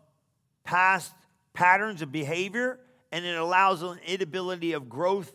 past 0.65 1.13
patterns 1.53 2.03
of 2.03 2.13
behavior 2.13 2.79
and 3.11 3.25
it 3.25 3.37
allows 3.37 3.83
an 3.83 3.99
inability 4.07 4.73
of 4.73 4.89
growth 4.89 5.33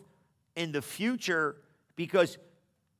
in 0.56 0.72
the 0.72 0.80
future 0.80 1.56
because 1.96 2.38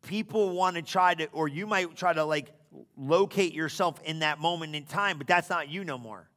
people 0.03 0.51
want 0.51 0.77
to 0.77 0.83
try 0.83 1.15
to, 1.15 1.27
or 1.29 1.49
you 1.49 1.67
might 1.67 1.97
try 1.97 2.13
to 2.13 2.25
like 2.25 2.53
locate 2.97 3.55
yourself 3.55 4.01
in 4.05 4.21
that 4.21 4.41
moment 4.41 4.75
in 4.75 4.85
time, 4.85 5.19
but 5.19 5.27
that's 5.27 5.49
not 5.49 5.69
you 5.69 5.85
no 5.85 5.97
more. 5.97 6.29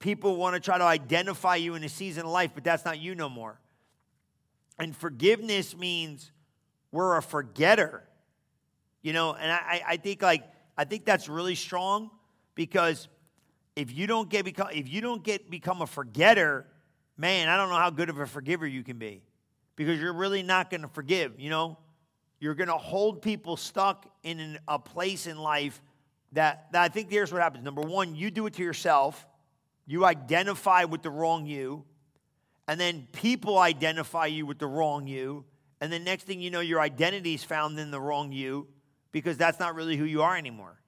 People 0.00 0.36
want 0.36 0.54
to 0.54 0.60
try 0.60 0.78
to 0.78 0.84
identify 0.84 1.56
you 1.56 1.74
in 1.74 1.82
a 1.84 1.88
season 1.88 2.24
of 2.24 2.30
life, 2.30 2.52
but 2.54 2.64
that's 2.64 2.84
not 2.84 2.98
you 2.98 3.14
no 3.14 3.28
more. 3.28 3.58
And 4.78 4.96
forgiveness 4.96 5.76
means 5.76 6.30
we're 6.92 7.16
a 7.16 7.22
forgetter. 7.22 8.04
You 9.02 9.12
know, 9.12 9.34
and 9.34 9.50
I, 9.50 9.82
I 9.86 9.96
think 9.96 10.22
like 10.22 10.44
I 10.76 10.84
think 10.84 11.04
that's 11.04 11.28
really 11.28 11.54
strong 11.54 12.10
because 12.54 13.08
if 13.76 13.96
you 13.96 14.06
don't 14.06 14.28
get 14.28 14.44
become 14.44 14.68
if 14.72 14.88
you 14.88 15.00
don't 15.00 15.22
get 15.22 15.50
become 15.50 15.82
a 15.82 15.86
forgetter, 15.86 16.66
man, 17.16 17.48
I 17.48 17.56
don't 17.56 17.68
know 17.68 17.76
how 17.76 17.90
good 17.90 18.08
of 18.08 18.18
a 18.18 18.26
forgiver 18.26 18.66
you 18.66 18.82
can 18.82 18.98
be 18.98 19.22
because 19.78 20.00
you're 20.00 20.12
really 20.12 20.42
not 20.42 20.70
to 20.82 20.88
forgive, 20.88 21.38
you 21.38 21.50
know? 21.50 21.78
You're 22.40 22.54
to 22.68 22.76
hold 22.76 23.22
people 23.22 23.56
stuck 23.56 24.06
in 24.22 24.40
an, 24.40 24.58
a 24.66 24.78
place 24.78 25.26
in 25.26 25.38
life 25.38 25.80
that, 26.32 26.66
that 26.72 26.82
I 26.82 26.88
think 26.88 27.10
here's 27.10 27.32
what 27.32 27.42
happens. 27.42 27.64
Number 27.64 27.82
one, 27.82 28.14
you 28.14 28.30
do 28.30 28.46
it 28.46 28.54
to 28.54 28.62
yourself, 28.62 29.26
you 29.86 30.04
identify 30.04 30.84
with 30.84 31.02
the 31.02 31.10
wrong 31.10 31.46
you, 31.46 31.84
and 32.66 32.78
then 32.78 33.06
people 33.12 33.58
identify 33.58 34.26
you 34.26 34.46
with 34.46 34.58
the 34.58 34.66
wrong 34.66 35.06
you. 35.06 35.44
And 35.80 35.92
the 35.92 35.98
next 35.98 36.24
thing 36.24 36.40
you 36.40 36.50
know, 36.50 36.60
your 36.60 36.80
identity 36.80 37.34
is 37.34 37.44
found 37.44 37.78
in 37.78 37.90
the 37.90 38.00
wrong 38.00 38.32
you 38.32 38.66
because 39.12 39.36
that's 39.36 39.60
not 39.60 39.74
really 39.74 39.96
who 39.96 40.04
you 40.04 40.22
are 40.22 40.36
anymore. 40.36 40.80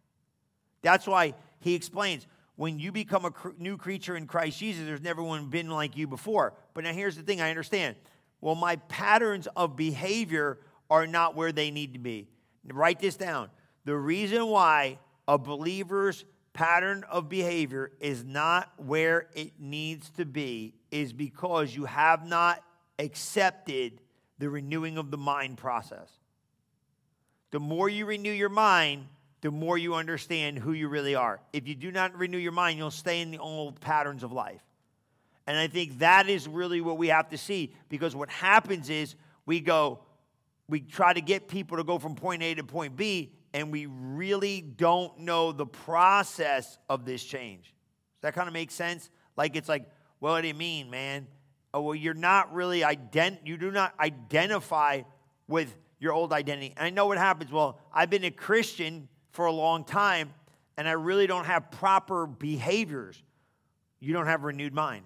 That's 0.82 1.06
why 1.06 1.34
he 1.60 1.74
explains 1.74 2.26
when 2.56 2.78
you 2.78 2.92
become 2.92 3.24
a 3.24 3.30
cr- 3.30 3.50
new 3.58 3.76
creature 3.76 4.16
in 4.16 4.26
Christ 4.26 4.58
Jesus, 4.58 4.84
there's 4.84 5.00
never 5.00 5.22
one 5.22 5.46
been 5.46 5.70
like 5.70 5.96
you 5.96 6.06
before. 6.06 6.54
But 6.74 6.84
now 6.84 6.92
here's 6.92 7.16
the 7.16 7.22
thing 7.22 7.40
I 7.40 7.50
understand. 7.50 7.96
Well, 8.40 8.54
my 8.54 8.76
patterns 8.76 9.48
of 9.56 9.76
behavior 9.76 10.58
are 10.90 11.06
not 11.06 11.36
where 11.36 11.52
they 11.52 11.70
need 11.70 11.94
to 11.94 11.98
be. 11.98 12.28
Write 12.64 12.98
this 12.98 13.16
down. 13.16 13.50
The 13.84 13.96
reason 13.96 14.46
why 14.46 14.98
a 15.26 15.38
believer's 15.38 16.24
pattern 16.52 17.04
of 17.10 17.28
behavior 17.28 17.92
is 18.00 18.24
not 18.24 18.70
where 18.76 19.28
it 19.34 19.52
needs 19.58 20.10
to 20.10 20.24
be 20.24 20.74
is 20.90 21.12
because 21.12 21.74
you 21.74 21.84
have 21.84 22.26
not 22.26 22.62
accepted 22.98 24.00
the 24.40 24.50
renewing 24.50 24.98
of 24.98 25.10
the 25.10 25.18
mind 25.18 25.58
process. 25.58 26.10
The 27.52 27.60
more 27.60 27.88
you 27.88 28.06
renew 28.06 28.32
your 28.32 28.48
mind, 28.48 29.06
the 29.42 29.50
more 29.50 29.78
you 29.78 29.94
understand 29.94 30.58
who 30.58 30.72
you 30.72 30.88
really 30.88 31.14
are. 31.14 31.40
If 31.52 31.68
you 31.68 31.74
do 31.74 31.92
not 31.92 32.16
renew 32.18 32.38
your 32.38 32.52
mind, 32.52 32.78
you'll 32.78 32.90
stay 32.90 33.20
in 33.20 33.30
the 33.30 33.38
old 33.38 33.80
patterns 33.80 34.22
of 34.22 34.32
life. 34.32 34.62
And 35.46 35.58
I 35.58 35.66
think 35.66 35.98
that 35.98 36.28
is 36.28 36.48
really 36.48 36.80
what 36.80 36.96
we 36.96 37.08
have 37.08 37.28
to 37.30 37.38
see 37.38 37.74
because 37.88 38.16
what 38.16 38.30
happens 38.30 38.88
is 38.88 39.14
we 39.46 39.60
go, 39.60 40.00
we 40.68 40.80
try 40.80 41.12
to 41.12 41.20
get 41.20 41.48
people 41.48 41.76
to 41.76 41.84
go 41.84 41.98
from 41.98 42.14
point 42.14 42.42
A 42.42 42.54
to 42.54 42.64
point 42.64 42.96
B, 42.96 43.32
and 43.52 43.70
we 43.70 43.86
really 43.86 44.60
don't 44.60 45.18
know 45.20 45.52
the 45.52 45.66
process 45.66 46.78
of 46.88 47.04
this 47.04 47.22
change. 47.22 47.64
Does 47.64 48.22
that 48.22 48.34
kind 48.34 48.48
of 48.48 48.54
make 48.54 48.70
sense? 48.70 49.10
Like 49.36 49.56
it's 49.56 49.68
like, 49.68 49.90
well, 50.20 50.34
what 50.34 50.42
do 50.42 50.48
you 50.48 50.54
mean, 50.54 50.88
man? 50.88 51.26
Oh, 51.72 51.82
well, 51.82 51.94
you're 51.94 52.14
not 52.14 52.52
really 52.52 52.80
ident 52.80 53.38
you 53.44 53.56
do 53.56 53.70
not 53.70 53.94
identify 54.00 55.02
with 55.46 55.76
your 56.00 56.12
old 56.12 56.32
identity. 56.32 56.74
And 56.76 56.86
I 56.86 56.90
know 56.90 57.06
what 57.06 57.18
happens. 57.18 57.52
Well, 57.52 57.78
I've 57.92 58.10
been 58.10 58.24
a 58.24 58.30
Christian 58.30 59.08
for 59.32 59.46
a 59.46 59.52
long 59.52 59.84
time 59.84 60.32
and 60.76 60.88
I 60.88 60.92
really 60.92 61.26
don't 61.26 61.44
have 61.44 61.70
proper 61.70 62.26
behaviors, 62.26 63.22
you 64.00 64.14
don't 64.14 64.26
have 64.26 64.44
renewed 64.44 64.72
mind. 64.72 65.04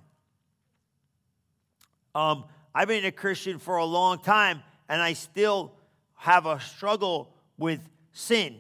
Um, 2.15 2.45
I've 2.73 2.87
been 2.87 3.05
a 3.05 3.13
Christian 3.13 3.59
for 3.59 3.77
a 3.77 3.85
long 3.85 4.21
time 4.21 4.63
and 4.89 5.03
I 5.03 5.15
still 5.15 5.73
have 6.15 6.47
a 6.47 6.61
struggle 6.61 7.35
with 7.59 7.81
sin. 8.13 8.57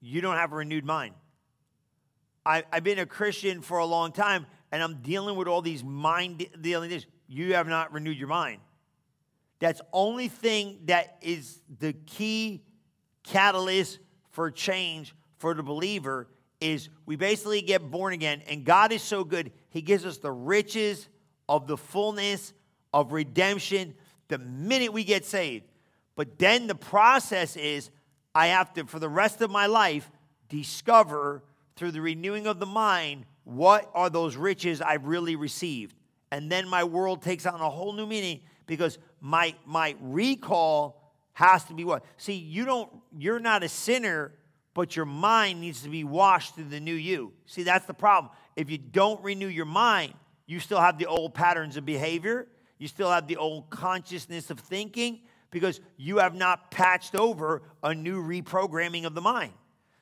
You 0.00 0.20
don't 0.20 0.36
have 0.36 0.52
a 0.52 0.56
renewed 0.56 0.84
mind. 0.84 1.14
I, 2.44 2.64
have 2.72 2.82
been 2.82 2.98
a 2.98 3.06
Christian 3.06 3.62
for 3.62 3.78
a 3.78 3.86
long 3.86 4.10
time 4.10 4.46
and 4.72 4.82
I'm 4.82 5.02
dealing 5.02 5.36
with 5.36 5.46
all 5.46 5.62
these 5.62 5.84
mind 5.84 6.46
dealing 6.60 6.90
things. 6.90 7.06
You 7.32 7.54
have 7.54 7.68
not 7.68 7.92
renewed 7.92 8.18
your 8.18 8.26
mind. 8.26 8.60
That's 9.60 9.80
only 9.92 10.26
thing 10.26 10.80
that 10.86 11.16
is 11.22 11.60
the 11.78 11.92
key 11.92 12.64
catalyst 13.22 14.00
for 14.32 14.50
change 14.50 15.14
for 15.38 15.54
the 15.54 15.62
believer 15.62 16.26
is 16.60 16.88
we 17.06 17.14
basically 17.14 17.62
get 17.62 17.88
born 17.88 18.14
again, 18.14 18.42
and 18.48 18.64
God 18.64 18.90
is 18.90 19.00
so 19.00 19.22
good, 19.22 19.52
He 19.68 19.80
gives 19.80 20.04
us 20.04 20.18
the 20.18 20.32
riches 20.32 21.08
of 21.48 21.68
the 21.68 21.76
fullness 21.76 22.52
of 22.92 23.12
redemption 23.12 23.94
the 24.26 24.38
minute 24.38 24.92
we 24.92 25.04
get 25.04 25.24
saved. 25.24 25.66
But 26.16 26.36
then 26.36 26.66
the 26.66 26.74
process 26.74 27.56
is 27.56 27.90
I 28.34 28.48
have 28.48 28.74
to, 28.74 28.86
for 28.86 28.98
the 28.98 29.08
rest 29.08 29.40
of 29.40 29.52
my 29.52 29.66
life, 29.66 30.10
discover 30.48 31.44
through 31.76 31.92
the 31.92 32.00
renewing 32.00 32.48
of 32.48 32.58
the 32.58 32.66
mind 32.66 33.24
what 33.44 33.88
are 33.94 34.10
those 34.10 34.36
riches 34.36 34.82
I've 34.82 35.06
really 35.06 35.36
received. 35.36 35.94
And 36.30 36.50
then 36.50 36.68
my 36.68 36.84
world 36.84 37.22
takes 37.22 37.46
on 37.46 37.60
a 37.60 37.70
whole 37.70 37.92
new 37.92 38.06
meaning 38.06 38.40
because 38.66 38.98
my, 39.20 39.54
my 39.66 39.96
recall 40.00 41.14
has 41.32 41.64
to 41.64 41.74
be 41.74 41.84
what? 41.84 42.04
See, 42.16 42.34
you 42.34 42.64
don't, 42.64 42.90
you're 43.18 43.40
not 43.40 43.62
a 43.64 43.68
sinner, 43.68 44.32
but 44.74 44.94
your 44.94 45.06
mind 45.06 45.60
needs 45.60 45.82
to 45.82 45.88
be 45.88 46.04
washed 46.04 46.54
through 46.54 46.64
the 46.64 46.80
new 46.80 46.94
you. 46.94 47.32
See, 47.46 47.62
that's 47.62 47.86
the 47.86 47.94
problem. 47.94 48.32
If 48.56 48.70
you 48.70 48.78
don't 48.78 49.22
renew 49.22 49.48
your 49.48 49.64
mind, 49.64 50.14
you 50.46 50.60
still 50.60 50.80
have 50.80 50.98
the 50.98 51.06
old 51.06 51.34
patterns 51.34 51.76
of 51.76 51.84
behavior, 51.84 52.46
you 52.78 52.88
still 52.88 53.10
have 53.10 53.26
the 53.26 53.36
old 53.36 53.70
consciousness 53.70 54.50
of 54.50 54.58
thinking 54.58 55.20
because 55.50 55.80
you 55.96 56.18
have 56.18 56.34
not 56.34 56.70
patched 56.70 57.14
over 57.14 57.62
a 57.82 57.94
new 57.94 58.22
reprogramming 58.22 59.04
of 59.04 59.14
the 59.14 59.20
mind. 59.20 59.52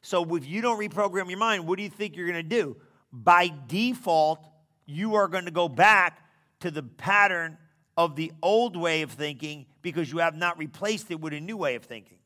So 0.02 0.36
if 0.36 0.46
you 0.46 0.60
don't 0.60 0.78
reprogram 0.78 1.28
your 1.28 1.38
mind, 1.38 1.66
what 1.66 1.76
do 1.76 1.82
you 1.82 1.90
think 1.90 2.16
you're 2.16 2.30
going 2.30 2.42
to 2.42 2.56
do? 2.56 2.76
By 3.12 3.52
default, 3.66 4.47
you 4.88 5.16
are 5.16 5.28
going 5.28 5.44
to 5.44 5.50
go 5.50 5.68
back 5.68 6.26
to 6.60 6.70
the 6.70 6.82
pattern 6.82 7.58
of 7.96 8.16
the 8.16 8.32
old 8.42 8.74
way 8.74 9.02
of 9.02 9.12
thinking 9.12 9.66
because 9.82 10.10
you 10.10 10.18
have 10.18 10.34
not 10.34 10.58
replaced 10.58 11.10
it 11.10 11.20
with 11.20 11.34
a 11.34 11.40
new 11.40 11.58
way 11.58 11.74
of 11.74 11.84
thinking. 11.84 12.16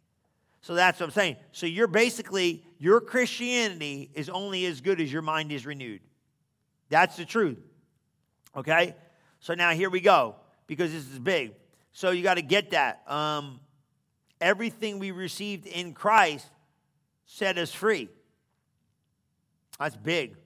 So 0.61 0.75
that's 0.75 1.01
what 1.01 1.07
I'm 1.07 1.13
saying. 1.13 1.37
So 1.51 1.67
you're 1.67 1.89
basically, 1.89 2.65
your 2.79 3.01
Christianity 3.01 4.11
is 4.15 4.29
only 4.29 4.65
as 4.67 4.81
good 4.81 5.01
as 5.01 5.13
your 5.13 5.23
mind 5.23 5.51
is 5.51 5.67
renewed. 5.67 6.01
That's 6.89 7.17
the 7.17 7.25
truth. 7.25 7.59
Okay? 8.57 8.95
So 9.41 9.55
now 9.55 9.73
here 9.73 9.91
we 9.91 10.01
go, 10.01 10.37
because 10.69 10.93
this 10.93 11.11
is 11.11 11.19
big. 11.19 11.55
So 11.93 12.13
you 12.13 12.23
got 12.23 12.35
to 12.35 12.43
get 12.43 12.71
that. 12.71 13.03
Um, 13.11 13.59
everything 14.41 15.01
we 15.01 15.11
received 15.11 15.67
in 15.67 15.95
Christ 15.95 16.47
set 17.27 17.59
us 17.59 17.73
free. 17.73 18.09
That's 19.81 19.97
big. 19.97 20.37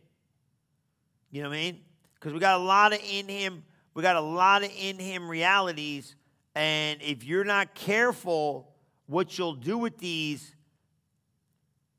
You 1.30 1.42
know 1.42 1.50
what 1.50 1.56
I 1.56 1.60
mean? 1.60 1.80
Because 2.18 2.32
we 2.32 2.40
got 2.40 2.60
a 2.60 2.62
lot 2.62 2.92
of 2.92 3.00
in 3.08 3.28
Him, 3.28 3.64
we 3.94 4.02
got 4.02 4.16
a 4.16 4.20
lot 4.20 4.64
of 4.64 4.70
in 4.78 4.98
Him 4.98 5.28
realities. 5.28 6.16
And 6.54 7.00
if 7.02 7.24
you're 7.24 7.44
not 7.44 7.74
careful, 7.74 8.72
what 9.06 9.38
you'll 9.38 9.54
do 9.54 9.78
with 9.78 9.98
these, 9.98 10.54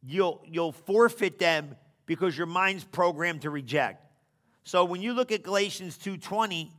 you'll, 0.04 0.42
you'll 0.46 0.72
forfeit 0.72 1.40
them 1.40 1.76
because 2.06 2.38
your 2.38 2.48
mind's 2.48 2.84
programmed 2.84 3.42
to 3.44 3.50
reject. 3.50 4.04
So 4.64 4.84
when 4.84 5.02
you 5.02 5.14
look 5.14 5.32
at 5.32 5.44
Galatians 5.44 5.98
2.20, 5.98 6.70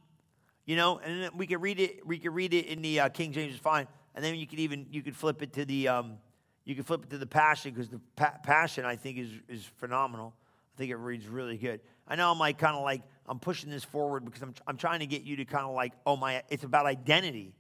you 0.67 0.77
know, 0.77 0.99
and 0.99 1.31
we 1.35 1.47
can 1.47 1.61
read 1.61 1.81
it, 1.81 2.07
we 2.07 2.19
can 2.19 2.35
read 2.35 2.53
it 2.53 2.67
in 2.67 2.83
the 2.83 3.01
uh, 3.01 3.09
King 3.09 3.33
James 3.33 3.55
is 3.55 3.61
fine. 3.61 3.87
And 4.15 4.25
then 4.25 4.35
you 4.35 4.47
could 4.47 4.59
even, 4.59 4.87
you 4.91 5.03
could 5.03 5.17
flip 5.17 5.43
it 5.43 5.53
to 5.55 5.65
the, 5.65 5.89
um, 5.89 6.19
you 6.65 6.75
can 6.75 6.85
flip 6.85 7.05
it 7.05 7.11
to 7.11 7.19
the 7.19 7.27
Passion 7.27 7.73
because 7.73 7.89
the 7.89 8.01
pa- 8.17 8.35
Passion, 8.43 8.85
I 8.85 8.97
think, 8.97 9.17
is, 9.17 9.31
is 9.49 9.65
phenomenal. 9.79 10.35
I 10.75 10.79
think 10.79 10.91
it 10.91 10.97
reads 10.97 11.27
really 11.27 11.57
good. 11.57 11.81
I 12.07 12.17
know 12.17 12.31
I'm 12.31 12.39
like 12.39 12.59
kind 12.59 12.77
of 12.77 12.83
like, 12.83 13.03
I'm 13.29 13.39
pushing 13.39 13.71
this 13.71 13.85
forward 13.85 14.25
because 14.25 14.43
I'm, 14.43 14.55
I'm 14.67 14.77
trying 14.77 15.01
to 15.01 15.07
get 15.07 15.23
you 15.23 15.37
to 15.37 15.45
kind 15.45 15.67
of 15.67 15.75
like, 15.75 15.93
oh 16.07 16.17
my, 16.17 16.43
it's 16.49 16.65
about 16.65 16.87
identity. 16.87 17.55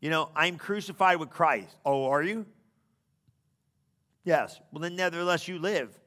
You 0.00 0.10
know, 0.10 0.30
I'm 0.34 0.58
crucified 0.58 1.18
with 1.18 1.30
Christ. 1.30 1.74
Oh, 1.84 2.06
are 2.06 2.22
you? 2.22 2.44
Yes. 4.24 4.60
Well, 4.72 4.80
then, 4.82 4.96
nevertheless, 4.96 5.46
you 5.48 5.58
live. 5.58 5.98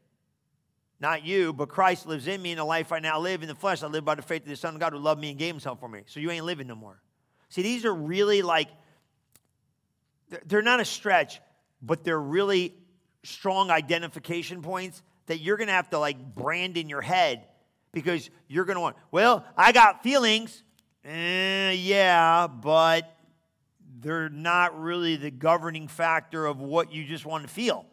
Not 1.00 1.24
you, 1.24 1.54
but 1.54 1.70
Christ 1.70 2.08
lives 2.08 2.28
in 2.28 2.42
me, 2.42 2.52
in 2.52 2.58
the 2.58 2.66
life 2.66 2.92
I 2.92 3.00
now 3.00 3.20
live 3.20 3.44
in 3.44 3.48
the 3.48 3.56
flesh, 3.56 3.84
I 3.84 3.88
live 3.88 4.04
by 4.04 4.16
the 4.16 4.22
faith 4.22 4.44
of 4.44 4.50
the 4.50 4.56
Son 4.56 4.74
of 4.74 4.80
God 4.80 4.94
who 4.94 5.00
loved 5.00 5.22
me 5.22 5.30
and 5.30 5.40
gave 5.40 5.54
himself 5.54 5.80
for 5.80 5.88
me. 5.88 6.02
So 6.08 6.20
you 6.20 6.32
ain't 6.32 6.46
living 6.46 6.68
no 6.68 6.76
more. 6.76 7.02
See, 7.50 7.62
these 7.62 7.86
are 7.86 7.94
really 7.94 8.42
like, 8.42 8.68
they're 10.46 10.62
not 10.62 10.80
a 10.80 10.86
stretch, 10.86 11.40
but 11.82 12.04
they're 12.04 12.20
really 12.20 12.74
strong 13.24 13.70
identification 13.70 14.62
points 14.62 15.02
that 15.28 15.40
you're 15.40 15.58
going 15.58 15.68
to 15.68 15.74
have 15.74 15.90
to 15.92 16.00
like 16.00 16.18
brand 16.36 16.78
in 16.78 16.90
your 16.90 17.02
head 17.02 17.46
because 17.92 18.30
you're 18.48 18.66
going 18.66 18.76
to 18.76 18.82
want, 18.82 18.96
well, 19.12 19.46
I 19.56 19.72
got 19.72 20.04
feelings. 20.04 20.64
Eh, 21.04 21.72
yeah, 21.72 22.48
but 22.48 23.18
they're 24.00 24.30
not 24.30 24.80
really 24.80 25.16
the 25.16 25.32
governing 25.32 25.88
factor 25.88 26.46
of 26.46 26.60
what 26.60 26.92
you 26.92 27.06
just 27.06 27.26
want 27.26 27.48
to 27.48 27.50
feel. 27.50 27.86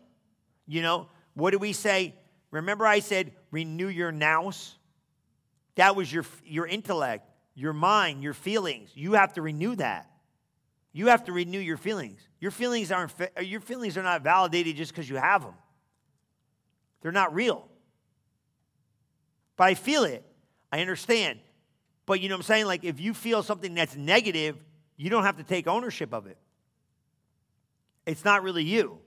You 0.66 0.82
know, 0.82 1.08
what 1.34 1.50
do 1.50 1.58
we 1.58 1.72
say? 1.72 2.14
Remember, 2.50 2.86
I 2.86 3.00
said, 3.00 3.32
renew 3.50 3.88
your 3.88 4.12
nous? 4.12 4.76
That 5.76 5.96
was 5.96 6.12
your, 6.12 6.24
your 6.44 6.66
intellect, 6.66 7.28
your 7.54 7.72
mind, 7.72 8.22
your 8.22 8.34
feelings. 8.34 8.90
You 8.94 9.14
have 9.14 9.32
to 9.34 9.42
renew 9.42 9.74
that. 9.76 10.10
You 10.92 11.08
have 11.08 11.24
to 11.24 11.32
renew 11.32 11.58
your 11.58 11.76
feelings. 11.76 12.20
Your 12.40 12.52
feelings 12.52 12.92
aren't 12.92 13.12
your 13.42 13.60
feelings 13.60 13.96
are 13.98 14.02
not 14.02 14.22
validated 14.22 14.76
just 14.76 14.92
because 14.92 15.10
you 15.10 15.16
have 15.16 15.42
them. 15.42 15.54
They're 17.00 17.10
not 17.10 17.34
real. 17.34 17.68
But 19.56 19.64
I 19.64 19.74
feel 19.74 20.04
it. 20.04 20.24
I 20.72 20.80
understand. 20.80 21.38
But 22.06 22.20
you 22.20 22.28
know 22.28 22.34
what 22.34 22.40
I'm 22.40 22.44
saying? 22.44 22.66
Like 22.66 22.84
if 22.84 23.00
you 23.00 23.14
feel 23.14 23.42
something 23.42 23.74
that's 23.74 23.96
negative, 23.96 24.56
you 24.96 25.10
don't 25.10 25.24
have 25.24 25.36
to 25.38 25.44
take 25.44 25.66
ownership 25.66 26.12
of 26.12 26.26
it. 26.26 26.36
It's 28.06 28.24
not 28.24 28.42
really 28.42 28.64
you. 28.64 28.98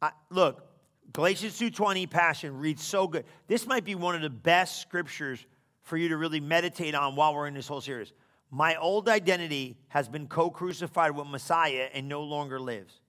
I, 0.00 0.12
look, 0.30 0.66
Galatians 1.12 1.58
2:20 1.58 2.08
passion 2.08 2.58
reads 2.58 2.82
so 2.82 3.06
good. 3.06 3.24
This 3.46 3.66
might 3.66 3.84
be 3.84 3.94
one 3.94 4.14
of 4.14 4.22
the 4.22 4.30
best 4.30 4.80
scriptures 4.80 5.44
for 5.82 5.96
you 5.96 6.08
to 6.08 6.16
really 6.16 6.40
meditate 6.40 6.94
on 6.94 7.14
while 7.14 7.34
we're 7.34 7.46
in 7.46 7.54
this 7.54 7.68
whole 7.68 7.80
series. 7.80 8.12
My 8.50 8.76
old 8.76 9.08
identity 9.08 9.76
has 9.88 10.08
been 10.08 10.26
co-crucified 10.26 11.10
with 11.10 11.26
Messiah 11.26 11.88
and 11.92 12.08
no 12.08 12.22
longer 12.22 12.58
lives. 12.58 13.00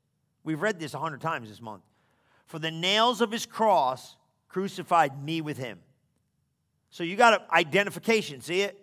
We've 0.43 0.61
read 0.61 0.79
this 0.79 0.93
a 0.93 0.99
hundred 0.99 1.21
times 1.21 1.49
this 1.49 1.61
month. 1.61 1.83
For 2.45 2.59
the 2.59 2.71
nails 2.71 3.21
of 3.21 3.31
his 3.31 3.45
cross 3.45 4.17
crucified 4.47 5.23
me 5.23 5.41
with 5.41 5.57
him. 5.57 5.79
So 6.89 7.03
you 7.03 7.15
got 7.15 7.49
identification, 7.51 8.41
see 8.41 8.61
it? 8.61 8.81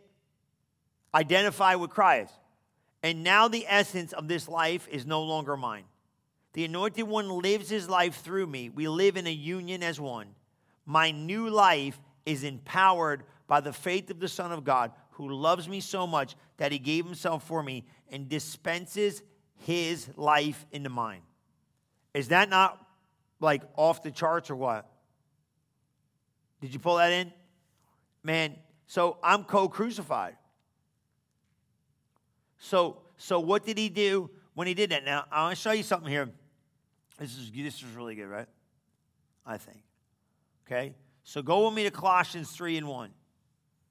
identify 1.14 1.74
with 1.74 1.90
Christ. 1.90 2.32
And 3.02 3.22
now 3.22 3.48
the 3.48 3.66
essence 3.68 4.12
of 4.12 4.28
this 4.28 4.48
life 4.48 4.86
is 4.90 5.06
no 5.06 5.22
longer 5.22 5.56
mine. 5.56 5.84
The 6.52 6.64
anointed 6.64 7.04
one 7.04 7.28
lives 7.28 7.68
his 7.68 7.88
life 7.88 8.16
through 8.22 8.46
me. 8.46 8.68
We 8.68 8.88
live 8.88 9.16
in 9.16 9.26
a 9.26 9.32
union 9.32 9.82
as 9.82 9.98
one. 9.98 10.28
My 10.84 11.10
new 11.10 11.48
life 11.48 11.98
is 12.26 12.44
empowered 12.44 13.24
by 13.46 13.60
the 13.60 13.72
faith 13.72 14.10
of 14.10 14.20
the 14.20 14.28
Son 14.28 14.52
of 14.52 14.64
God 14.64 14.92
who 15.12 15.28
loves 15.28 15.68
me 15.68 15.80
so 15.80 16.06
much 16.06 16.36
that 16.58 16.72
he 16.72 16.78
gave 16.78 17.04
himself 17.04 17.46
for 17.46 17.62
me 17.62 17.84
and 18.10 18.28
dispenses 18.28 19.22
his 19.54 20.08
life 20.16 20.66
into 20.70 20.90
mine. 20.90 21.22
Is 22.14 22.28
that 22.28 22.48
not 22.48 22.84
like 23.40 23.62
off 23.76 24.02
the 24.02 24.10
charts 24.10 24.50
or 24.50 24.56
what? 24.56 24.88
Did 26.62 26.72
you 26.72 26.78
pull 26.78 26.96
that 26.96 27.10
in? 27.10 27.32
Man, 28.22 28.54
so 28.86 29.18
I'm 29.22 29.42
co 29.42 29.68
crucified. 29.68 30.36
So, 32.56 32.98
so 33.16 33.40
what 33.40 33.66
did 33.66 33.76
he 33.76 33.88
do 33.88 34.30
when 34.54 34.68
he 34.68 34.74
did 34.74 34.90
that? 34.90 35.04
Now, 35.04 35.24
I 35.30 35.42
want 35.42 35.56
to 35.56 35.60
show 35.60 35.72
you 35.72 35.82
something 35.82 36.08
here. 36.08 36.30
This 37.18 37.36
is, 37.36 37.50
this 37.50 37.74
is 37.74 37.84
really 37.96 38.14
good, 38.14 38.28
right? 38.28 38.46
I 39.44 39.56
think. 39.56 39.82
Okay? 40.64 40.94
So 41.24 41.42
go 41.42 41.66
with 41.66 41.74
me 41.74 41.82
to 41.82 41.90
Colossians 41.90 42.52
3 42.52 42.78
and 42.78 42.86
1. 42.86 43.10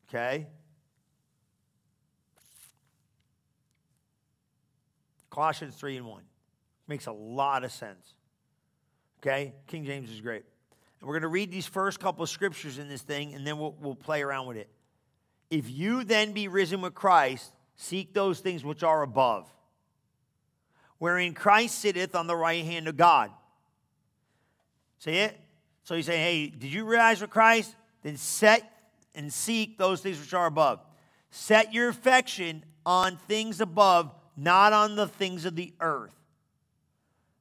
Okay? 0.07 0.47
Colossians 5.29 5.75
3 5.75 5.97
and 5.97 6.05
1. 6.05 6.23
Makes 6.87 7.07
a 7.07 7.11
lot 7.11 7.65
of 7.65 7.73
sense. 7.73 8.13
Okay? 9.19 9.53
King 9.67 9.83
James 9.83 10.09
is 10.09 10.21
great. 10.21 10.45
And 11.01 11.07
we're 11.07 11.15
going 11.15 11.23
to 11.23 11.27
read 11.27 11.51
these 11.51 11.65
first 11.65 11.99
couple 11.99 12.23
of 12.23 12.29
scriptures 12.29 12.77
in 12.77 12.87
this 12.87 13.01
thing, 13.01 13.33
and 13.33 13.45
then 13.45 13.57
we'll, 13.57 13.75
we'll 13.81 13.95
play 13.95 14.21
around 14.21 14.47
with 14.47 14.57
it. 14.57 14.69
If 15.49 15.69
you 15.69 16.05
then 16.05 16.31
be 16.31 16.47
risen 16.47 16.79
with 16.79 16.93
Christ, 16.93 17.51
Seek 17.81 18.13
those 18.13 18.39
things 18.39 18.63
which 18.63 18.83
are 18.83 19.01
above, 19.01 19.51
wherein 20.99 21.33
Christ 21.33 21.79
sitteth 21.79 22.13
on 22.13 22.27
the 22.27 22.35
right 22.35 22.63
hand 22.63 22.87
of 22.87 22.95
God. 22.95 23.31
See 24.99 25.13
it? 25.13 25.35
So 25.83 25.95
you 25.95 26.03
say, 26.03 26.17
hey, 26.19 26.47
did 26.47 26.71
you 26.71 26.85
realize 26.85 27.21
with 27.21 27.31
Christ? 27.31 27.75
Then 28.03 28.17
set 28.17 28.71
and 29.15 29.33
seek 29.33 29.79
those 29.79 30.01
things 30.01 30.19
which 30.19 30.35
are 30.35 30.45
above. 30.45 30.79
Set 31.31 31.73
your 31.73 31.89
affection 31.89 32.63
on 32.85 33.17
things 33.17 33.61
above, 33.61 34.13
not 34.37 34.73
on 34.73 34.95
the 34.95 35.07
things 35.07 35.45
of 35.45 35.55
the 35.55 35.73
earth. 35.79 36.13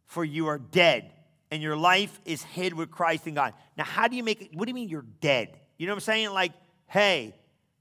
For 0.06 0.24
you 0.24 0.46
are 0.46 0.58
dead, 0.58 1.12
and 1.50 1.62
your 1.62 1.76
life 1.76 2.20
is 2.24 2.42
hid 2.42 2.72
with 2.72 2.90
Christ 2.90 3.26
in 3.26 3.34
God. 3.34 3.54
Now, 3.76 3.84
how 3.84 4.08
do 4.08 4.16
you 4.16 4.22
make 4.22 4.42
it? 4.42 4.54
What 4.54 4.66
do 4.66 4.70
you 4.70 4.74
mean 4.74 4.88
you're 4.88 5.06
dead? 5.20 5.58
You 5.78 5.86
know 5.86 5.92
what 5.92 5.96
I'm 5.96 6.00
saying? 6.00 6.30
Like, 6.30 6.52
hey, 6.86 7.34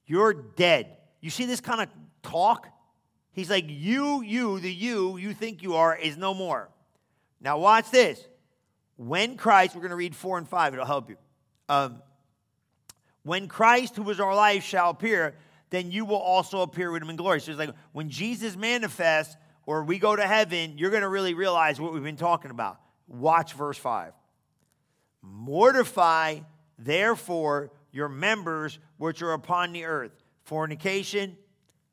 you're 0.06 0.34
dead. 0.34 0.98
You 1.22 1.30
see 1.30 1.46
this 1.46 1.62
kind 1.62 1.82
of 1.82 1.90
talk. 2.24 2.68
He's 3.32 3.50
like, 3.50 3.66
You, 3.68 4.22
you, 4.22 4.60
the 4.60 4.72
you 4.72 5.18
you 5.18 5.34
think 5.34 5.62
you 5.62 5.76
are 5.76 5.96
is 5.96 6.18
no 6.18 6.34
more. 6.34 6.70
Now, 7.42 7.58
watch 7.58 7.90
this. 7.92 8.26
When 8.98 9.38
Christ, 9.38 9.76
we're 9.76 9.82
going 9.82 9.92
to 9.92 9.96
read 9.96 10.16
four 10.16 10.38
and 10.38 10.48
five, 10.48 10.74
it'll 10.74 10.86
help 10.86 11.10
you. 11.10 11.16
Um, 11.70 12.02
when 13.24 13.48
Christ, 13.48 13.96
who 13.96 14.10
is 14.10 14.20
our 14.20 14.36
life, 14.36 14.64
shall 14.64 14.90
appear, 14.90 15.36
then 15.70 15.92
you 15.92 16.04
will 16.04 16.18
also 16.18 16.62
appear 16.62 16.92
with 16.92 17.02
him 17.02 17.10
in 17.10 17.16
glory. 17.16 17.40
So 17.40 17.52
it's 17.52 17.60
like 17.60 17.70
when 17.92 18.10
Jesus 18.10 18.58
manifests 18.58 19.38
or 19.66 19.84
we 19.84 20.00
go 20.00 20.16
to 20.16 20.26
heaven, 20.26 20.78
you're 20.78 20.90
going 20.90 21.04
to 21.04 21.10
really 21.10 21.34
realize 21.34 21.80
what 21.80 21.94
we've 21.94 22.04
been 22.04 22.18
talking 22.18 22.52
about. 22.52 22.80
Watch 23.10 23.54
verse 23.54 23.78
5. 23.78 24.14
Mortify, 25.22 26.40
therefore, 26.78 27.72
your 27.92 28.08
members 28.08 28.80
which 28.98 29.22
are 29.22 29.34
upon 29.34 29.74
the 29.74 29.84
earth 29.86 30.12
fornication, 30.46 31.38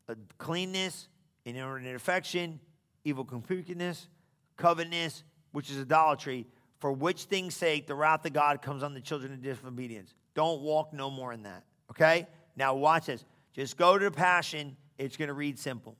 uh, 0.09 0.14
cleanness, 0.38 1.09
inordinate 1.44 1.96
affection, 1.96 2.61
evil 3.05 3.24
concupiscence, 3.24 4.09
covetousness, 4.57 5.24
which 5.52 5.70
is 5.70 5.81
idolatry, 5.81 6.46
for 6.79 6.92
which 6.92 7.24
things 7.24 7.55
sake 7.55 7.87
the 7.87 7.94
wrath 7.94 8.24
of 8.24 8.33
God 8.33 8.62
comes 8.62 8.83
on 8.83 8.94
the 8.94 9.00
children 9.00 9.33
of 9.33 9.42
disobedience. 9.42 10.14
Don't 10.35 10.61
walk 10.61 10.92
no 10.92 11.11
more 11.11 11.33
in 11.33 11.42
that. 11.42 11.64
Okay? 11.90 12.26
Now 12.57 12.74
watch 12.74 13.07
this. 13.07 13.24
Just 13.55 13.76
go 13.76 13.98
to 13.98 14.05
the 14.05 14.11
passion. 14.11 14.76
It's 14.98 15.16
going 15.16 15.29
to 15.29 15.35
read 15.35 15.59
simple. 15.59 15.96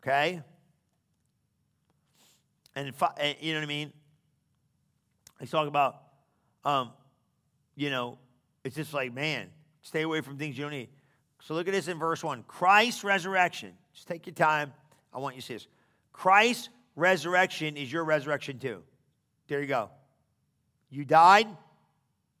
Okay? 0.00 0.42
And 2.74 2.86
you 3.40 3.52
know 3.52 3.58
what 3.58 3.64
I 3.64 3.66
mean? 3.66 3.92
Let's 5.40 5.50
talk 5.50 5.66
about, 5.66 6.02
um, 6.64 6.92
you 7.74 7.90
know, 7.90 8.18
it's 8.62 8.76
just 8.76 8.92
like, 8.92 9.12
man, 9.14 9.48
stay 9.80 10.02
away 10.02 10.20
from 10.20 10.36
things 10.36 10.56
you 10.56 10.64
don't 10.64 10.72
need. 10.72 10.90
So 11.42 11.54
look 11.54 11.66
at 11.66 11.72
this 11.72 11.88
in 11.88 11.98
verse 11.98 12.22
1. 12.22 12.44
Christ's 12.46 13.02
resurrection. 13.02 13.72
Just 13.94 14.06
take 14.06 14.26
your 14.26 14.34
time. 14.34 14.72
I 15.12 15.18
want 15.18 15.34
you 15.34 15.40
to 15.40 15.46
see 15.46 15.54
this. 15.54 15.66
Christ's 16.12 16.68
resurrection 16.94 17.76
is 17.76 17.90
your 17.90 18.04
resurrection 18.04 18.58
too. 18.58 18.82
There 19.48 19.60
you 19.60 19.66
go. 19.66 19.90
You 20.90 21.04
died, 21.04 21.48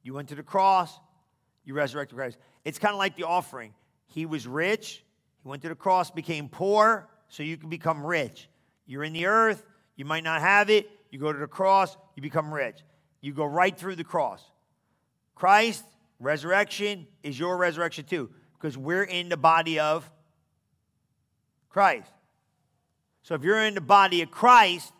you 0.02 0.12
went 0.12 0.28
to 0.28 0.34
the 0.34 0.42
cross, 0.42 0.98
you 1.64 1.74
resurrected 1.74 2.16
Christ. 2.16 2.36
It's 2.64 2.78
kind 2.78 2.92
of 2.92 2.98
like 2.98 3.16
the 3.16 3.24
offering. 3.24 3.72
He 4.06 4.26
was 4.26 4.46
rich, 4.46 5.04
he 5.42 5.48
went 5.48 5.62
to 5.62 5.68
the 5.68 5.74
cross, 5.74 6.10
became 6.10 6.48
poor, 6.48 7.08
so 7.28 7.42
you 7.42 7.56
can 7.56 7.70
become 7.70 8.04
rich. 8.04 8.48
You're 8.86 9.04
in 9.04 9.12
the 9.12 9.26
earth, 9.26 9.64
you 9.96 10.04
might 10.04 10.24
not 10.24 10.40
have 10.40 10.68
it, 10.68 10.90
you 11.10 11.18
go 11.18 11.32
to 11.32 11.38
the 11.38 11.46
cross, 11.46 11.96
you 12.16 12.22
become 12.22 12.52
rich. 12.52 12.80
You 13.20 13.32
go 13.32 13.44
right 13.44 13.76
through 13.76 13.96
the 13.96 14.04
cross. 14.04 14.42
Christ, 15.34 15.84
resurrection, 16.18 17.06
is 17.22 17.38
your 17.38 17.56
resurrection 17.56 18.04
too, 18.04 18.30
because 18.54 18.76
we're 18.76 19.04
in 19.04 19.28
the 19.28 19.36
body 19.36 19.78
of 19.78 20.10
Christ. 21.68 22.10
So 23.22 23.34
if 23.34 23.42
you're 23.42 23.62
in 23.64 23.74
the 23.74 23.80
body 23.80 24.22
of 24.22 24.30
Christ, 24.30 24.92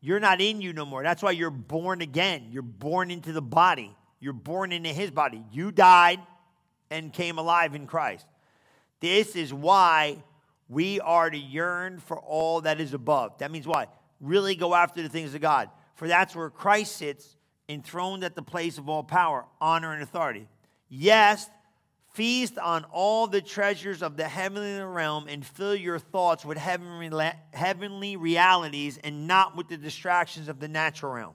you're 0.00 0.20
not 0.20 0.40
in 0.40 0.60
you 0.60 0.72
no 0.72 0.84
more. 0.84 1.02
That's 1.02 1.22
why 1.22 1.32
you're 1.32 1.50
born 1.50 2.00
again. 2.00 2.48
You're 2.50 2.62
born 2.62 3.10
into 3.10 3.32
the 3.32 3.42
body. 3.42 3.94
You're 4.20 4.32
born 4.32 4.72
into 4.72 4.90
his 4.90 5.10
body. 5.10 5.42
You 5.52 5.70
died 5.70 6.20
and 6.90 7.12
came 7.12 7.38
alive 7.38 7.74
in 7.74 7.86
Christ. 7.86 8.26
This 9.00 9.36
is 9.36 9.52
why 9.54 10.22
we 10.68 11.00
are 11.00 11.30
to 11.30 11.38
yearn 11.38 11.98
for 11.98 12.18
all 12.18 12.62
that 12.62 12.80
is 12.80 12.94
above. 12.94 13.38
That 13.38 13.50
means 13.50 13.66
what? 13.66 13.94
Really 14.20 14.54
go 14.54 14.74
after 14.74 15.02
the 15.02 15.08
things 15.08 15.34
of 15.34 15.40
God. 15.40 15.70
For 15.94 16.08
that's 16.08 16.34
where 16.34 16.50
Christ 16.50 16.96
sits, 16.96 17.36
enthroned 17.68 18.24
at 18.24 18.34
the 18.34 18.42
place 18.42 18.78
of 18.78 18.88
all 18.88 19.02
power, 19.04 19.44
honor, 19.60 19.92
and 19.92 20.02
authority. 20.02 20.48
Yes, 20.88 21.48
feast 22.14 22.58
on 22.58 22.84
all 22.84 23.26
the 23.26 23.42
treasures 23.42 24.02
of 24.02 24.16
the 24.16 24.26
heavenly 24.26 24.80
realm 24.80 25.28
and 25.28 25.44
fill 25.44 25.74
your 25.74 25.98
thoughts 25.98 26.44
with 26.44 26.56
heavenly, 26.56 28.16
realities 28.16 28.98
and 29.04 29.26
not 29.26 29.56
with 29.56 29.68
the 29.68 29.76
distractions 29.76 30.48
of 30.48 30.58
the 30.58 30.68
natural 30.68 31.12
realm. 31.12 31.34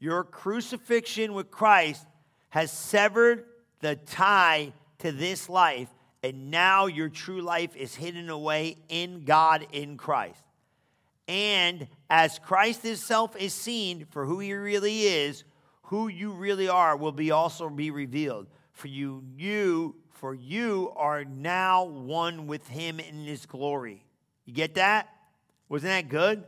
Your 0.00 0.24
crucifixion 0.24 1.34
with 1.34 1.50
Christ 1.50 2.06
has 2.50 2.70
severed 2.72 3.44
the 3.80 3.96
tie 3.96 4.72
to 4.98 5.12
this 5.12 5.48
life, 5.48 5.88
and 6.22 6.50
now 6.50 6.86
your 6.86 7.08
true 7.08 7.40
life 7.40 7.76
is 7.76 7.94
hidden 7.94 8.28
away 8.28 8.76
in 8.88 9.24
God 9.24 9.66
in 9.72 9.96
Christ. 9.96 10.42
And 11.28 11.86
as 12.08 12.38
Christ 12.38 12.82
Himself 12.82 13.36
is 13.36 13.52
seen 13.52 14.06
for 14.10 14.24
who 14.24 14.40
He 14.40 14.54
really 14.54 15.02
is, 15.02 15.44
who 15.82 16.08
you 16.08 16.32
really 16.32 16.68
are 16.68 16.96
will 16.96 17.12
be 17.12 17.30
also 17.30 17.68
be 17.68 17.90
revealed. 17.90 18.46
For 18.72 18.88
you, 18.88 19.22
you, 19.36 19.96
for 20.10 20.34
you 20.34 20.92
are 20.96 21.24
now 21.24 21.84
one 21.84 22.46
with 22.46 22.66
Him 22.66 22.98
in 22.98 23.24
His 23.24 23.44
glory. 23.44 24.04
You 24.46 24.54
get 24.54 24.74
that? 24.76 25.08
Wasn't 25.68 25.90
that 25.90 26.08
good? 26.08 26.38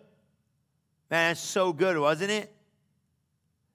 Man, 1.10 1.30
that's 1.30 1.40
so 1.40 1.72
good, 1.72 1.98
wasn't 1.98 2.30
it? 2.30 2.52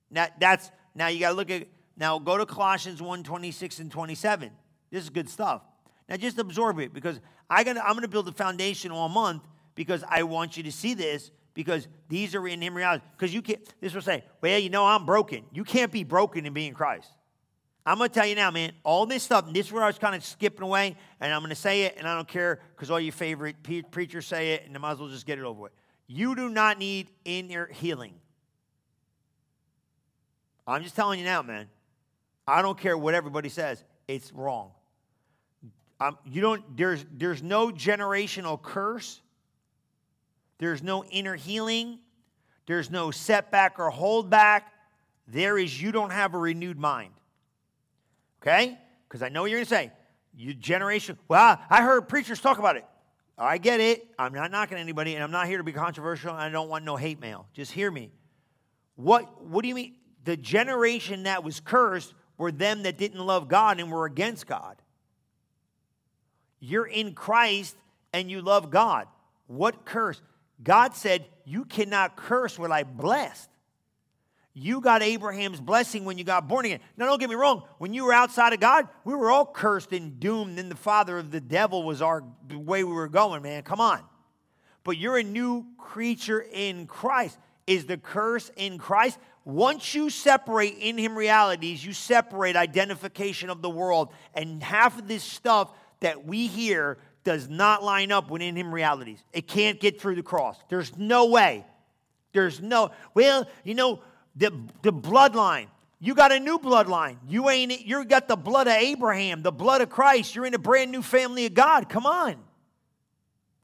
Now 0.10 0.28
that's 0.40 0.72
now 0.96 1.08
you 1.08 1.20
got 1.20 1.30
to 1.30 1.36
look 1.36 1.52
at 1.52 1.68
now 1.98 2.18
go 2.18 2.38
to 2.38 2.46
Colossians 2.46 3.02
1, 3.02 3.24
26 3.24 3.80
and 3.80 3.92
27. 3.92 4.52
This 4.90 5.04
is 5.04 5.10
good 5.10 5.30
stuff. 5.30 5.62
Now 6.08 6.18
just 6.18 6.40
absorb 6.40 6.80
it 6.80 6.94
because 6.94 7.20
I 7.50 7.64
going 7.64 7.78
to 7.78 8.08
build 8.08 8.28
a 8.28 8.32
foundation 8.32 8.92
all 8.92 9.10
month 9.10 9.44
because 9.76 10.04
I 10.10 10.24
want 10.24 10.58
you 10.58 10.64
to 10.64 10.72
see 10.72 10.94
this 10.94 11.32
because 11.54 11.88
these 12.10 12.36
are 12.36 12.48
in 12.48 12.62
him 12.62 12.76
reality. 12.76 13.04
Because 13.18 13.34
you 13.34 13.42
can't, 13.42 13.62
this 13.80 13.94
will 13.94 14.02
say, 14.02 14.24
well, 14.42 14.58
you 14.58 14.70
know, 14.70 14.86
I'm 14.86 15.06
broken. 15.06 15.44
You 15.54 15.64
can't 15.64 15.92
be 15.92 16.04
broken 16.04 16.46
and 16.46 16.56
be 16.56 16.68
in 16.68 16.74
Christ. 16.74 17.10
I'm 17.86 18.00
going 18.00 18.10
to 18.10 18.14
tell 18.14 18.26
you 18.26 18.36
now, 18.36 18.50
man, 18.50 18.72
all 18.84 19.06
this 19.06 19.22
stuff, 19.22 19.46
this 19.54 19.68
is 19.68 19.72
where 19.72 19.84
I 19.84 19.88
was 19.88 20.00
kind 20.00 20.16
of 20.16 20.26
skipping 20.26 20.64
away, 20.64 20.96
and 21.20 21.32
I'm 21.32 21.42
going 21.42 21.52
to 21.52 21.56
say 21.56 21.84
it, 21.84 21.96
and 22.00 22.08
I 22.08 22.16
don't 22.16 22.28
care 22.28 22.60
because 22.76 22.90
all 22.90 23.00
your 23.00 23.14
favorite 23.14 23.62
pe- 23.62 23.84
preachers 23.84 24.26
say 24.26 24.54
it, 24.54 24.66
and 24.66 24.76
I 24.76 24.80
might 24.80 24.94
as 24.94 25.00
well 25.00 25.10
just 25.10 25.28
get 25.28 25.38
it 25.38 25.44
over 25.44 25.62
with. 25.62 25.72
You 26.08 26.36
do 26.36 26.50
not 26.50 26.80
need 26.80 27.12
inner 27.26 27.68
healing. 27.68 28.16
I'm 30.66 30.82
just 30.82 30.96
telling 30.96 31.20
you 31.20 31.26
now, 31.26 31.44
man. 31.44 31.68
I 32.48 32.64
don't 32.64 32.78
care 32.78 32.98
what 32.98 33.14
everybody 33.14 33.50
says. 33.50 33.84
It's 34.08 34.34
wrong. 34.34 34.72
Um, 36.00 36.18
you 36.26 36.42
don't. 36.42 36.76
There's 36.76 37.06
there's 37.12 37.42
no 37.42 37.70
generational 37.70 38.62
curse. 38.62 39.22
There's 40.58 40.82
no 40.82 41.04
inner 41.06 41.36
healing. 41.36 42.00
There's 42.68 42.90
no 42.90 43.12
setback 43.12 43.80
or 43.80 43.92
holdback. 43.92 44.62
There 45.28 45.58
is 45.58 45.82
you 45.82 45.92
don't 45.92 46.12
have 46.12 46.34
a 46.34 46.38
renewed 46.38 46.78
mind. 46.78 47.14
Okay? 48.42 48.78
Because 49.08 49.22
I 49.22 49.30
know 49.30 49.42
what 49.42 49.52
you're 49.52 49.60
going 49.60 49.66
to 49.66 49.70
say. 49.70 49.92
You 50.36 50.54
generation. 50.54 51.18
Well, 51.28 51.60
I 51.70 51.82
heard 51.82 52.08
preachers 52.08 52.40
talk 52.40 52.60
about 52.60 52.76
it. 52.76 52.86
I 53.38 53.58
get 53.58 53.80
it. 53.80 54.08
I'm 54.18 54.34
not 54.34 54.52
knocking 54.52 54.78
anybody, 54.78 55.16
and 55.16 55.24
I'm 55.24 55.32
not 55.32 55.48
here 55.48 55.58
to 55.58 55.64
be 55.64 55.74
controversial. 55.74 56.32
And 56.32 56.40
I 56.40 56.50
don't 56.50 56.70
want 56.70 56.86
no 56.86 56.96
hate 56.96 57.20
mail. 57.20 57.48
Just 57.54 57.72
hear 57.72 57.92
me. 57.92 58.12
What 58.96 59.44
What 59.44 59.62
do 59.62 59.68
you 59.68 59.76
mean? 59.76 59.96
The 60.24 60.38
generation 60.38 61.24
that 61.24 61.44
was 61.44 61.60
cursed 61.60 62.14
were 62.38 62.52
them 62.52 62.84
that 62.84 62.98
didn't 62.98 63.20
love 63.20 63.48
God 63.48 63.80
and 63.80 63.92
were 63.92 64.06
against 64.06 64.48
God. 64.48 64.82
You're 66.60 66.88
in 66.88 67.14
Christ 67.14 67.76
and 68.14 68.32
you 68.32 68.42
love 68.42 68.72
God. 68.72 69.08
What 69.48 69.86
curse? 69.86 70.22
God 70.64 70.96
said, 70.96 71.26
You 71.46 71.66
cannot 71.66 72.16
curse 72.16 72.58
what 72.58 72.72
I 72.72 72.84
blessed. 72.84 73.50
You 74.58 74.80
got 74.80 75.04
Abraham's 75.04 75.60
blessing 75.60 76.06
when 76.06 76.18
you 76.18 76.24
got 76.24 76.48
born 76.48 76.64
again. 76.66 76.80
Now, 76.96 77.08
don't 77.08 77.20
get 77.20 77.30
me 77.30 77.36
wrong. 77.36 77.64
When 77.78 77.94
you 77.94 78.06
were 78.06 78.14
outside 78.14 78.54
of 78.54 78.62
God, 78.62 78.88
we 79.04 79.14
were 79.14 79.30
all 79.30 79.46
cursed 79.46 79.92
and 79.92 80.18
doomed, 80.18 80.58
and 80.58 80.72
the 80.72 80.78
father 80.78 81.18
of 81.18 81.30
the 81.30 81.42
devil 81.42 81.84
was 81.84 82.02
our 82.02 82.24
way 82.50 82.86
we 82.86 82.94
were 82.94 83.10
going, 83.10 83.42
man. 83.42 83.64
Come 83.64 83.82
on. 83.82 84.02
But 84.86 84.98
you're 84.98 85.18
a 85.18 85.24
new 85.24 85.66
creature 85.78 86.40
in 86.40 86.88
Christ. 86.88 87.38
Is 87.68 87.86
the 87.86 87.98
curse 87.98 88.50
in 88.56 88.78
Christ? 88.78 89.20
Once 89.44 89.94
you 89.94 90.10
separate 90.10 90.78
in 90.80 90.98
Him 90.98 91.18
realities, 91.18 91.86
you 91.86 91.92
separate 91.92 92.56
identification 92.56 93.50
of 93.50 93.62
the 93.62 93.70
world. 93.70 94.14
And 94.34 94.64
half 94.64 94.98
of 94.98 95.08
this 95.08 95.24
stuff 95.24 95.70
that 96.00 96.26
we 96.26 96.48
hear 96.48 96.98
does 97.26 97.50
not 97.50 97.84
line 97.84 98.14
up 98.14 98.30
with 98.32 98.42
in 98.42 98.56
Him 98.56 98.74
realities. 98.74 99.22
It 99.34 99.48
can't 99.48 99.80
get 99.80 100.00
through 100.00 100.16
the 100.16 100.24
cross. 100.24 100.58
There's 100.70 100.96
no 100.96 101.26
way. 101.26 101.66
There's 102.32 102.62
no, 102.62 102.92
well, 103.14 103.48
you 103.66 103.76
know, 103.76 104.00
the, 104.36 104.52
the 104.82 104.94
bloodline. 104.94 105.68
You 106.00 106.14
got 106.14 106.32
a 106.32 106.40
new 106.40 106.60
bloodline. 106.60 107.18
You 107.28 107.50
ain't, 107.50 107.86
you 107.86 108.06
got 108.06 108.28
the 108.28 108.36
blood 108.36 108.68
of 108.68 108.74
Abraham, 108.74 109.42
the 109.42 109.52
blood 109.52 109.82
of 109.82 109.90
Christ. 109.90 110.36
You're 110.36 110.46
in 110.46 110.54
a 110.54 110.60
brand 110.60 110.92
new 110.92 111.02
family 111.02 111.46
of 111.46 111.54
God. 111.54 111.90
Come 111.90 112.06
on. 112.06 112.36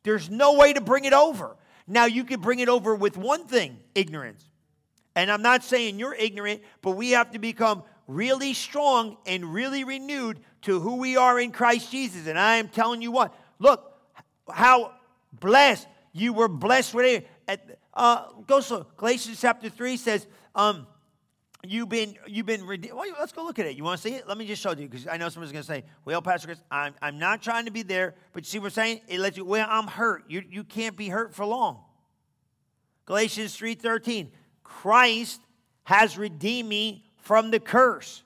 There's 0.03 0.29
no 0.29 0.55
way 0.55 0.73
to 0.73 0.81
bring 0.81 1.05
it 1.05 1.13
over. 1.13 1.55
Now, 1.87 2.05
you 2.05 2.23
can 2.23 2.41
bring 2.41 2.59
it 2.59 2.69
over 2.69 2.95
with 2.95 3.17
one 3.17 3.45
thing 3.45 3.77
ignorance. 3.93 4.43
And 5.15 5.29
I'm 5.29 5.41
not 5.41 5.63
saying 5.63 5.99
you're 5.99 6.15
ignorant, 6.15 6.61
but 6.81 6.91
we 6.91 7.11
have 7.11 7.31
to 7.31 7.39
become 7.39 7.83
really 8.07 8.53
strong 8.53 9.17
and 9.25 9.53
really 9.53 9.83
renewed 9.83 10.39
to 10.63 10.79
who 10.79 10.95
we 10.95 11.17
are 11.17 11.39
in 11.39 11.51
Christ 11.51 11.91
Jesus. 11.91 12.27
And 12.27 12.39
I 12.39 12.57
am 12.57 12.69
telling 12.69 13.01
you 13.01 13.11
what, 13.11 13.35
look 13.61 13.93
how 14.51 14.93
blessed 15.31 15.87
you 16.11 16.33
were 16.33 16.47
blessed 16.47 16.93
with 16.93 17.23
it. 17.47 17.79
Uh, 17.93 18.25
go 18.47 18.59
so 18.59 18.85
Galatians 18.97 19.39
chapter 19.39 19.69
3 19.69 19.97
says, 19.97 20.27
um, 20.55 20.87
you've 21.63 21.89
been 21.89 22.15
you've 22.27 22.45
been 22.45 22.65
redeemed. 22.65 22.95
Well, 22.95 23.05
let's 23.19 23.31
go 23.31 23.43
look 23.43 23.59
at 23.59 23.65
it. 23.65 23.75
You 23.75 23.83
want 23.83 24.01
to 24.01 24.07
see 24.09 24.15
it? 24.15 24.27
Let 24.27 24.37
me 24.37 24.45
just 24.45 24.61
show 24.61 24.71
you 24.71 24.87
because 24.87 25.07
I 25.07 25.17
know 25.17 25.29
someone's 25.29 25.51
going 25.51 25.63
to 25.63 25.67
say, 25.67 25.83
"Well, 26.05 26.21
Pastor 26.21 26.47
Chris, 26.47 26.61
I'm 26.69 26.93
I'm 27.01 27.19
not 27.19 27.41
trying 27.41 27.65
to 27.65 27.71
be 27.71 27.83
there, 27.83 28.15
but 28.33 28.43
you 28.43 28.49
see 28.49 28.59
what 28.59 28.67
I'm 28.67 28.71
saying? 28.71 29.01
It 29.07 29.19
lets 29.19 29.37
you. 29.37 29.45
Well, 29.45 29.67
I'm 29.69 29.87
hurt. 29.87 30.25
You 30.27 30.43
you 30.49 30.63
can't 30.63 30.97
be 30.97 31.09
hurt 31.09 31.33
for 31.33 31.45
long. 31.45 31.79
Galatians 33.05 33.55
three 33.55 33.75
thirteen. 33.75 34.31
Christ 34.63 35.41
has 35.83 36.17
redeemed 36.17 36.69
me 36.69 37.05
from 37.17 37.51
the 37.51 37.59
curse. 37.59 38.23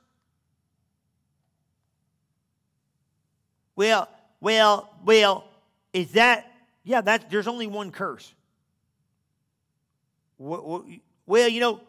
Well, 3.76 4.08
well, 4.46 4.92
well, 5.04 5.44
is 5.92 6.12
that, 6.12 6.54
yeah, 6.84 7.02
that, 7.02 7.32
there's 7.32 7.48
only 7.48 7.66
one 7.66 7.90
curse. 7.90 8.32
Well, 10.38 10.86
you 11.26 11.60
know, 11.60 11.82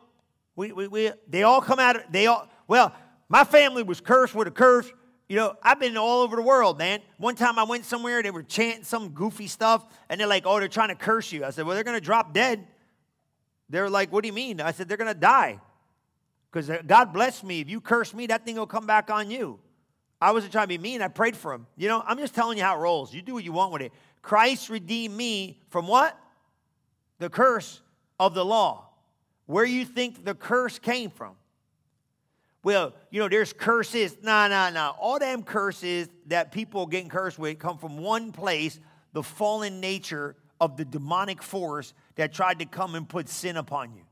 we, 0.55 0.73
we, 0.73 0.89
we, 0.89 1.11
they 1.29 1.43
all 1.43 1.61
come 1.61 1.79
out, 1.79 1.97
of, 1.97 2.03
they 2.11 2.29
all, 2.29 2.49
well, 2.67 2.95
my 3.29 3.45
family 3.45 3.83
was 3.83 4.01
cursed 4.01 4.35
with 4.35 4.49
a 4.49 4.51
curse. 4.51 4.91
You 5.29 5.37
know, 5.37 5.55
I've 5.63 5.79
been 5.79 5.99
all 5.99 6.23
over 6.23 6.35
the 6.35 6.41
world, 6.41 6.79
man. 6.79 7.01
One 7.19 7.35
time 7.35 7.59
I 7.59 7.65
went 7.65 7.85
somewhere, 7.85 8.23
they 8.23 8.31
were 8.31 8.43
chanting 8.43 8.85
some 8.85 9.11
goofy 9.11 9.49
stuff, 9.49 9.85
and 10.09 10.19
they're 10.19 10.27
like, 10.27 10.47
oh, 10.47 10.59
they're 10.59 10.69
trying 10.69 10.89
to 10.89 10.95
curse 10.95 11.31
you. 11.33 11.45
I 11.45 11.51
said, 11.51 11.67
well, 11.67 11.75
they're 11.75 11.85
going 11.85 12.01
to 12.01 12.05
drop 12.05 12.33
dead. 12.33 12.67
They're 13.69 13.91
like, 13.91 14.11
what 14.11 14.23
do 14.23 14.29
you 14.29 14.33
mean? 14.33 14.63
I 14.63 14.73
said, 14.73 14.89
they're 14.89 14.97
going 14.97 15.13
to 15.13 15.21
die. 15.21 15.61
Because 16.51 16.71
uh, 16.71 16.81
God 16.87 17.13
bless 17.13 17.43
me. 17.43 17.61
If 17.61 17.69
you 17.69 17.83
curse 17.83 18.15
me, 18.15 18.29
that 18.29 18.47
thing 18.47 18.57
will 18.57 18.67
come 18.67 18.87
back 18.87 19.11
on 19.11 19.31
you. 19.31 19.59
I 20.21 20.33
wasn't 20.33 20.53
trying 20.53 20.65
to 20.65 20.69
be 20.69 20.79
mean. 20.79 21.03
I 21.03 21.09
prayed 21.09 21.37
for 21.37 21.53
him. 21.53 21.67
You 21.77 21.89
know, 21.89 22.03
I'm 22.07 22.19
just 22.19 22.35
telling 22.35 22.57
you 22.59 22.65
how 22.65 22.77
it 22.77 22.81
rolls. 22.81 23.13
You 23.13 23.23
do 23.23 23.35
what 23.35 23.45
you 23.45 23.53
want 23.53 23.73
with 23.73 23.83
it. 23.83 23.93
Christ 24.23 24.71
redeemed 24.71 25.15
me 25.15 25.61
from 25.69 25.87
what? 25.87 26.19
The 27.19 27.29
curse 27.29 27.81
of 28.19 28.35
the 28.35 28.45
law. 28.45 28.89
Where 29.47 29.65
you 29.65 29.85
think 29.85 30.25
the 30.25 30.35
curse 30.35 30.79
came 30.79 31.11
from? 31.11 31.37
Well, 32.63 32.95
you 33.11 33.21
know, 33.21 33.29
there's 33.29 33.53
curses. 33.53 34.17
Nah, 34.23 34.49
nah, 34.49 34.71
nah. 34.71 34.95
All 34.99 35.19
them 35.21 35.45
curses 35.45 36.09
that 36.27 36.51
people 36.51 36.87
getting 36.87 37.09
cursed 37.09 37.39
with 37.39 37.59
come 37.59 37.79
from 37.79 37.99
one 37.99 38.33
place, 38.33 38.81
the 39.13 39.23
fallen 39.23 39.81
nature 39.81 40.35
of 40.61 40.77
the 40.77 40.85
demonic 40.85 41.43
force 41.43 41.95
that 42.17 42.33
tried 42.33 42.59
to 42.59 42.65
come 42.65 42.95
and 42.95 43.09
put 43.09 43.29
sin 43.29 43.57
upon 43.57 43.95
you. 43.95 44.03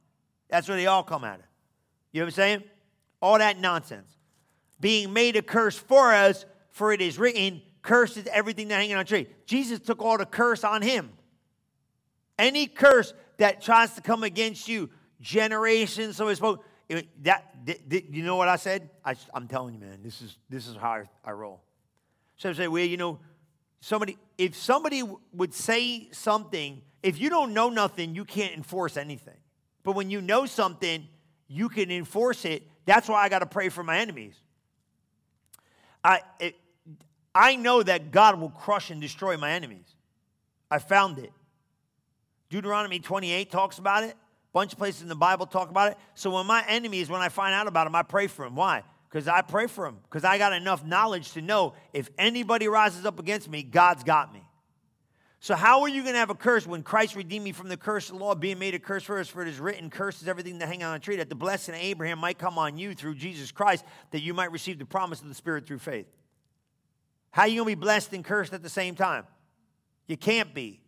That's 0.48 0.68
where 0.68 0.76
they 0.76 0.86
all 0.86 1.02
come 1.02 1.24
at 1.24 1.40
it. 1.40 1.44
You 2.12 2.20
know 2.20 2.26
what 2.26 2.34
I'm 2.34 2.36
saying? 2.36 2.64
All 3.20 3.38
that 3.38 3.58
nonsense. 3.58 4.14
Being 4.80 5.12
made 5.12 5.36
a 5.36 5.42
curse 5.42 5.76
for 5.76 6.12
us, 6.12 6.44
for 6.70 6.92
it 6.92 7.00
is 7.00 7.18
written, 7.18 7.62
cursed 7.82 8.16
is 8.16 8.26
everything 8.26 8.68
that 8.68 8.76
hanging 8.76 8.96
on 8.96 9.02
a 9.02 9.04
tree. 9.04 9.28
Jesus 9.46 9.78
took 9.80 10.02
all 10.02 10.18
the 10.18 10.26
curse 10.26 10.64
on 10.64 10.82
him. 10.82 11.10
Any 12.38 12.66
curse 12.66 13.14
that 13.38 13.62
tries 13.62 13.94
to 13.94 14.00
come 14.00 14.24
against 14.24 14.68
you, 14.68 14.90
generations, 15.20 16.16
so 16.16 16.28
it's 16.28 16.38
supposed, 16.38 16.60
that, 17.22 17.54
you 17.88 18.24
know 18.24 18.36
what 18.36 18.48
I 18.48 18.56
said? 18.56 18.90
I, 19.04 19.14
am 19.34 19.48
telling 19.48 19.74
you, 19.74 19.80
man, 19.80 20.00
this 20.02 20.20
is, 20.20 20.36
this 20.50 20.66
is 20.66 20.76
how 20.76 20.90
I, 20.90 21.04
I 21.24 21.32
roll. 21.32 21.62
So 22.36 22.50
I 22.50 22.52
say, 22.52 22.68
well, 22.68 22.84
you 22.84 22.96
know, 22.96 23.20
somebody, 23.80 24.18
if 24.36 24.56
somebody 24.56 25.02
would 25.32 25.54
say 25.54 26.08
something, 26.10 26.82
if 27.02 27.20
you 27.20 27.30
don't 27.30 27.54
know 27.54 27.70
nothing, 27.70 28.14
you 28.14 28.24
can't 28.24 28.54
enforce 28.54 28.96
anything. 28.96 29.36
But 29.82 29.92
when 29.92 30.10
you 30.10 30.20
know 30.20 30.46
something, 30.46 31.06
you 31.46 31.68
can 31.68 31.90
enforce 31.90 32.44
it. 32.44 32.66
That's 32.86 33.08
why 33.08 33.22
I 33.22 33.28
got 33.28 33.40
to 33.40 33.46
pray 33.46 33.68
for 33.68 33.82
my 33.82 33.98
enemies. 33.98 34.34
I, 36.04 36.20
it, 36.38 36.56
I 37.34 37.56
know 37.56 37.82
that 37.82 38.12
God 38.12 38.38
will 38.38 38.50
crush 38.50 38.90
and 38.90 39.00
destroy 39.00 39.36
my 39.36 39.50
enemies. 39.50 39.96
I 40.70 40.78
found 40.78 41.18
it. 41.18 41.32
Deuteronomy 42.50 43.00
28 43.00 43.50
talks 43.50 43.78
about 43.78 44.04
it. 44.04 44.10
A 44.10 44.52
bunch 44.52 44.72
of 44.72 44.78
places 44.78 45.02
in 45.02 45.08
the 45.08 45.16
Bible 45.16 45.46
talk 45.46 45.70
about 45.70 45.90
it. 45.90 45.98
So 46.14 46.30
when 46.30 46.46
my 46.46 46.64
enemies, 46.68 47.08
when 47.08 47.20
I 47.20 47.28
find 47.28 47.54
out 47.54 47.66
about 47.66 47.84
them, 47.84 47.96
I 47.96 48.02
pray 48.02 48.28
for 48.28 48.44
them. 48.44 48.54
Why? 48.54 48.84
Because 49.08 49.26
I 49.26 49.42
pray 49.42 49.66
for 49.66 49.84
them. 49.84 49.98
Because 50.04 50.24
I 50.24 50.38
got 50.38 50.52
enough 50.52 50.84
knowledge 50.84 51.32
to 51.32 51.40
know 51.40 51.74
if 51.92 52.10
anybody 52.18 52.68
rises 52.68 53.04
up 53.04 53.18
against 53.18 53.48
me, 53.48 53.62
God's 53.62 54.04
got 54.04 54.32
me. 54.32 54.43
So 55.44 55.54
how 55.54 55.82
are 55.82 55.90
you 55.90 56.00
going 56.00 56.14
to 56.14 56.18
have 56.18 56.30
a 56.30 56.34
curse 56.34 56.66
when 56.66 56.82
Christ 56.82 57.14
redeemed 57.16 57.44
me 57.44 57.52
from 57.52 57.68
the 57.68 57.76
curse 57.76 58.08
of 58.08 58.16
the 58.16 58.24
law, 58.24 58.34
being 58.34 58.58
made 58.58 58.74
a 58.74 58.78
curse 58.78 59.02
for 59.02 59.18
us? 59.18 59.28
For 59.28 59.42
it 59.42 59.48
is 59.48 59.60
written, 59.60 59.90
curses 59.90 60.26
everything 60.26 60.58
that 60.60 60.68
hang 60.68 60.82
on 60.82 60.94
a 60.94 60.98
tree, 60.98 61.16
that 61.16 61.28
the 61.28 61.34
blessing 61.34 61.74
of 61.74 61.82
Abraham 61.82 62.18
might 62.18 62.38
come 62.38 62.56
on 62.56 62.78
you 62.78 62.94
through 62.94 63.16
Jesus 63.16 63.52
Christ, 63.52 63.84
that 64.12 64.22
you 64.22 64.32
might 64.32 64.52
receive 64.52 64.78
the 64.78 64.86
promise 64.86 65.20
of 65.20 65.28
the 65.28 65.34
Spirit 65.34 65.66
through 65.66 65.80
faith. 65.80 66.06
How 67.30 67.42
are 67.42 67.48
you 67.48 67.56
going 67.56 67.74
to 67.74 67.76
be 67.78 67.84
blessed 67.84 68.14
and 68.14 68.24
cursed 68.24 68.54
at 68.54 68.62
the 68.62 68.70
same 68.70 68.94
time? 68.94 69.26
You 70.06 70.16
can't 70.16 70.54
be. 70.54 70.80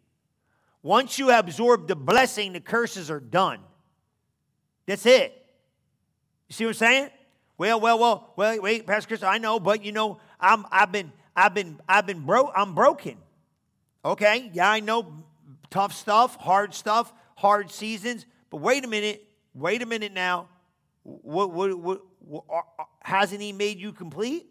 Once 0.83 1.19
you 1.19 1.31
absorb 1.31 1.87
the 1.87 1.95
blessing, 1.95 2.55
the 2.55 2.61
curses 2.61 3.11
are 3.11 3.21
done. 3.21 3.61
That's 4.87 5.05
it. 5.05 5.35
You 6.49 6.55
see 6.55 6.65
what 6.65 6.71
I'm 6.71 6.75
saying? 6.77 7.11
Well, 7.59 7.79
well, 7.79 7.99
well, 7.99 8.33
well, 8.37 8.63
wait, 8.63 8.87
Pastor 8.87 9.09
Chris, 9.09 9.23
I 9.23 9.37
know, 9.37 9.61
but 9.61 9.85
you 9.85 9.93
know, 9.93 10.19
I'm 10.41 10.65
I've 10.71 10.93
been 10.93 11.13
I've 11.37 11.53
been 11.53 11.79
I've 11.87 12.07
been 12.07 12.25
broke, 12.25 12.53
I'm 12.57 12.75
broken. 12.75 13.19
Okay, 14.07 14.53
yeah, 14.53 14.71
I 14.71 14.79
know 14.79 15.25
tough 15.69 15.93
stuff, 15.93 16.37
hard 16.37 16.75
stuff, 16.75 17.13
hard 17.37 17.73
seasons, 17.73 18.25
but 18.51 18.59
wait 18.59 18.85
a 18.85 18.87
minute, 18.87 19.21
wait 19.53 19.83
a 19.83 19.87
minute 19.87 20.13
now. 20.13 20.49
What, 21.03 21.53
what, 21.53 21.77
what, 21.77 22.03
what 22.21 22.45
hasn't 23.03 23.41
he 23.41 23.53
made 23.53 23.81
you 23.81 23.93
complete? 23.93 24.47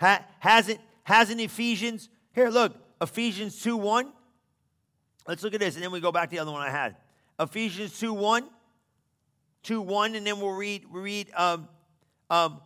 Ha, 0.00 0.26
hasn't, 0.40 0.80
hasn't 1.04 1.40
Ephesians, 1.40 2.08
here, 2.34 2.48
look, 2.48 2.74
Ephesians 3.00 3.62
2 3.62 3.76
1. 3.76 4.12
Let's 5.28 5.44
look 5.44 5.54
at 5.54 5.60
this, 5.60 5.76
and 5.76 5.84
then 5.84 5.92
we 5.92 6.00
go 6.00 6.10
back 6.10 6.28
to 6.30 6.34
the 6.34 6.42
other 6.42 6.50
one 6.50 6.62
I 6.62 6.70
had. 6.70 6.96
Ephesians 7.38 7.96
2 8.00 8.12
1. 8.12 8.44
2 9.62 9.80
1, 9.80 10.16
and 10.16 10.26
then 10.26 10.40
we'll 10.40 10.50
read, 10.50 10.84
read 10.90 11.30
um, 11.36 11.68
um, 12.30 12.60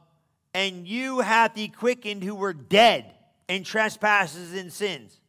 and 0.55 0.87
you 0.87 1.21
hath 1.21 1.55
he 1.55 1.69
quickened 1.69 2.23
who 2.23 2.35
were 2.35 2.53
dead 2.53 3.13
in 3.49 3.65
trespasses 3.65 4.55
and 4.55 4.73
sins. 4.73 5.21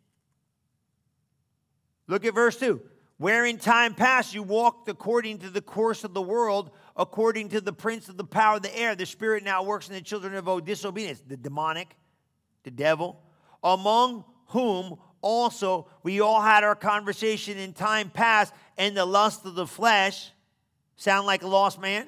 Look 2.07 2.25
at 2.25 2.33
verse 2.33 2.57
2. 2.57 2.81
Where 3.17 3.45
in 3.45 3.57
time 3.57 3.93
past 3.93 4.33
you 4.33 4.41
walked 4.41 4.89
according 4.89 5.39
to 5.39 5.49
the 5.49 5.61
course 5.61 6.03
of 6.03 6.13
the 6.13 6.21
world, 6.21 6.71
according 6.95 7.49
to 7.49 7.61
the 7.61 7.73
prince 7.73 8.09
of 8.09 8.17
the 8.17 8.23
power 8.23 8.57
of 8.57 8.63
the 8.63 8.77
air. 8.77 8.95
The 8.95 9.05
spirit 9.05 9.43
now 9.43 9.63
works 9.63 9.87
in 9.87 9.93
the 9.93 10.01
children 10.01 10.35
of 10.35 10.47
oh, 10.47 10.59
disobedience, 10.59 11.21
the 11.25 11.37
demonic, 11.37 11.95
the 12.63 12.71
devil, 12.71 13.21
among 13.63 14.25
whom 14.47 14.97
also 15.21 15.87
we 16.03 16.19
all 16.19 16.41
had 16.41 16.63
our 16.63 16.75
conversation 16.75 17.57
in 17.57 17.73
time 17.73 18.09
past 18.09 18.53
and 18.77 18.97
the 18.97 19.05
lust 19.05 19.45
of 19.45 19.55
the 19.55 19.67
flesh. 19.67 20.31
Sound 20.95 21.25
like 21.25 21.43
a 21.43 21.47
lost 21.47 21.79
man? 21.79 22.07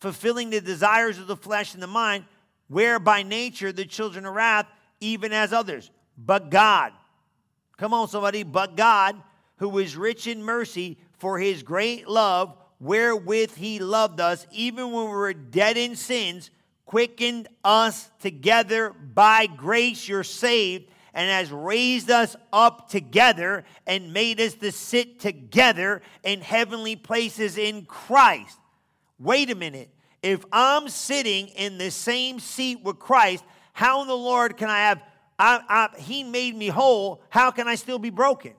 Fulfilling 0.00 0.50
the 0.50 0.60
desires 0.60 1.18
of 1.18 1.26
the 1.26 1.36
flesh 1.36 1.74
and 1.74 1.82
the 1.82 1.86
mind, 1.86 2.24
where 2.68 2.98
by 2.98 3.22
nature 3.22 3.72
the 3.72 3.84
children 3.84 4.26
of 4.26 4.34
wrath, 4.34 4.66
even 5.00 5.32
as 5.32 5.52
others. 5.52 5.90
But 6.16 6.50
God, 6.50 6.92
come 7.76 7.94
on, 7.94 8.08
somebody, 8.08 8.42
but 8.42 8.76
God, 8.76 9.20
who 9.56 9.78
is 9.78 9.96
rich 9.96 10.26
in 10.26 10.42
mercy 10.42 10.98
for 11.18 11.38
his 11.38 11.62
great 11.62 12.08
love, 12.08 12.56
wherewith 12.78 13.54
he 13.56 13.78
loved 13.78 14.20
us, 14.20 14.46
even 14.52 14.90
when 14.90 15.04
we 15.04 15.10
were 15.10 15.34
dead 15.34 15.76
in 15.76 15.96
sins, 15.96 16.50
quickened 16.86 17.48
us 17.62 18.10
together 18.20 18.90
by 18.92 19.46
grace, 19.46 20.08
you're 20.08 20.24
saved, 20.24 20.90
and 21.12 21.28
has 21.28 21.50
raised 21.50 22.10
us 22.10 22.36
up 22.52 22.88
together 22.88 23.64
and 23.86 24.12
made 24.12 24.40
us 24.40 24.54
to 24.54 24.72
sit 24.72 25.20
together 25.20 26.02
in 26.22 26.40
heavenly 26.40 26.96
places 26.96 27.58
in 27.58 27.84
Christ. 27.84 28.59
Wait 29.20 29.50
a 29.50 29.54
minute. 29.54 29.90
If 30.22 30.44
I'm 30.50 30.88
sitting 30.88 31.48
in 31.48 31.78
the 31.78 31.90
same 31.90 32.40
seat 32.40 32.82
with 32.82 32.98
Christ, 32.98 33.44
how 33.72 34.02
in 34.02 34.08
the 34.08 34.16
Lord 34.16 34.56
can 34.56 34.68
I 34.68 34.78
have? 34.80 35.02
I, 35.38 35.60
I, 35.68 36.00
he 36.00 36.24
made 36.24 36.56
me 36.56 36.68
whole. 36.68 37.22
How 37.28 37.50
can 37.50 37.68
I 37.68 37.74
still 37.74 37.98
be 37.98 38.10
broken? 38.10 38.54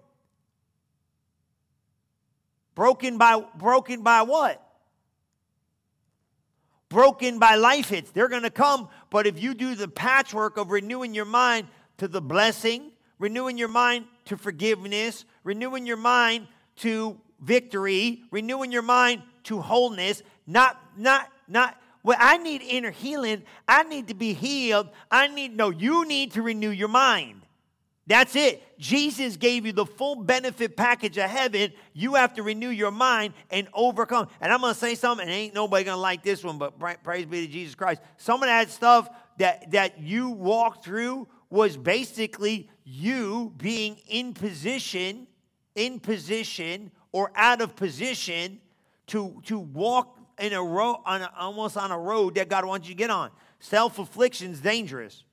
Broken 2.76 3.18
by 3.18 3.44
broken 3.58 4.02
by 4.02 4.22
what? 4.22 4.64
Broken 6.90 7.40
by 7.40 7.56
life 7.56 7.90
hits. 7.90 8.12
They're 8.12 8.28
going 8.28 8.44
to 8.44 8.50
come, 8.50 8.90
but 9.10 9.28
if 9.28 9.42
you 9.42 9.54
do 9.54 9.76
the 9.76 9.88
patchwork 9.88 10.58
of 10.58 10.72
renewing 10.72 11.14
your 11.14 11.26
mind 11.26 11.68
to 11.98 12.08
the 12.08 12.22
blessing, 12.22 12.92
renewing 13.20 13.58
your 13.58 13.68
mind 13.68 14.06
to 14.26 14.38
forgiveness, 14.38 15.26
renewing 15.44 15.86
your 15.86 15.98
mind 15.98 16.48
to 16.78 17.20
victory, 17.40 18.24
renewing 18.32 18.72
your 18.72 18.82
mind 18.82 19.22
to 19.44 19.62
wholeness, 19.62 20.24
not 20.48 20.82
not 20.98 21.28
not 21.48 21.78
well, 22.04 22.18
I 22.20 22.38
need 22.38 22.62
inner 22.62 22.92
healing. 22.92 23.44
I 23.68 23.84
need 23.84 24.08
to 24.08 24.16
be 24.16 24.34
healed. 24.34 24.90
I 25.10 25.28
need 25.28 25.56
no, 25.56 25.70
you 25.70 26.06
need 26.06 26.32
to 26.34 26.42
renew 26.42 26.72
your 26.72 26.88
mind. 26.88 27.42
That's 28.08 28.36
it. 28.36 28.62
Jesus 28.80 29.38
gave 29.38 29.66
you 29.66 29.72
the 29.72 29.86
full 29.86 30.16
benefit 30.16 30.76
package 30.76 31.18
of 31.18 31.30
heaven. 31.30 31.72
You 31.94 32.16
have 32.16 32.34
to 32.34 32.44
renew 32.44 32.70
your 32.70 32.92
mind 32.92 33.34
and 33.52 33.68
overcome. 33.74 34.28
And 34.42 34.52
I'm 34.52 34.62
going 34.62 34.74
to 34.74 34.80
say 34.80 34.96
something, 34.96 35.26
and 35.26 35.34
ain't 35.34 35.54
nobody 35.54 35.86
going 35.86 35.96
to 35.96 36.02
like 36.02 36.24
this 36.24 36.44
one, 36.44 36.58
but 36.58 36.78
praise 37.04 37.26
be 37.26 37.46
to 37.46 37.52
Jesus 37.52 37.76
Christ. 37.76 38.02
Some 38.18 38.42
of 38.42 38.48
that 38.48 38.70
stuff 38.70 39.08
that, 39.38 39.72
that 39.72 40.00
you 40.02 40.32
walked 40.32 40.84
through 40.84 41.28
was 41.50 41.78
basically 41.78 42.70
you 42.84 43.54
being 43.58 43.98
in 44.08 44.34
position, 44.34 45.28
in 45.76 46.00
position, 46.00 46.92
or 47.12 47.32
out 47.36 47.62
of 47.62 47.76
position 47.76 48.60
to, 49.08 49.42
to 49.46 49.60
walk 49.60 50.18
in 50.42 50.54
a 50.54 50.64
road, 50.64 50.98
on 51.06 51.22
a, 51.22 51.32
almost 51.38 51.78
on 51.78 51.92
a 51.92 51.98
road 51.98 52.36
that 52.36 52.50
God 52.50 52.66
wants 52.66 52.88
you 52.88 52.96
to 52.96 52.98
get 52.98 53.10
on. 53.10 53.32
Self 53.60 54.00
affliction 54.00 54.52
is 54.52 54.60
dangerous. 54.60 55.24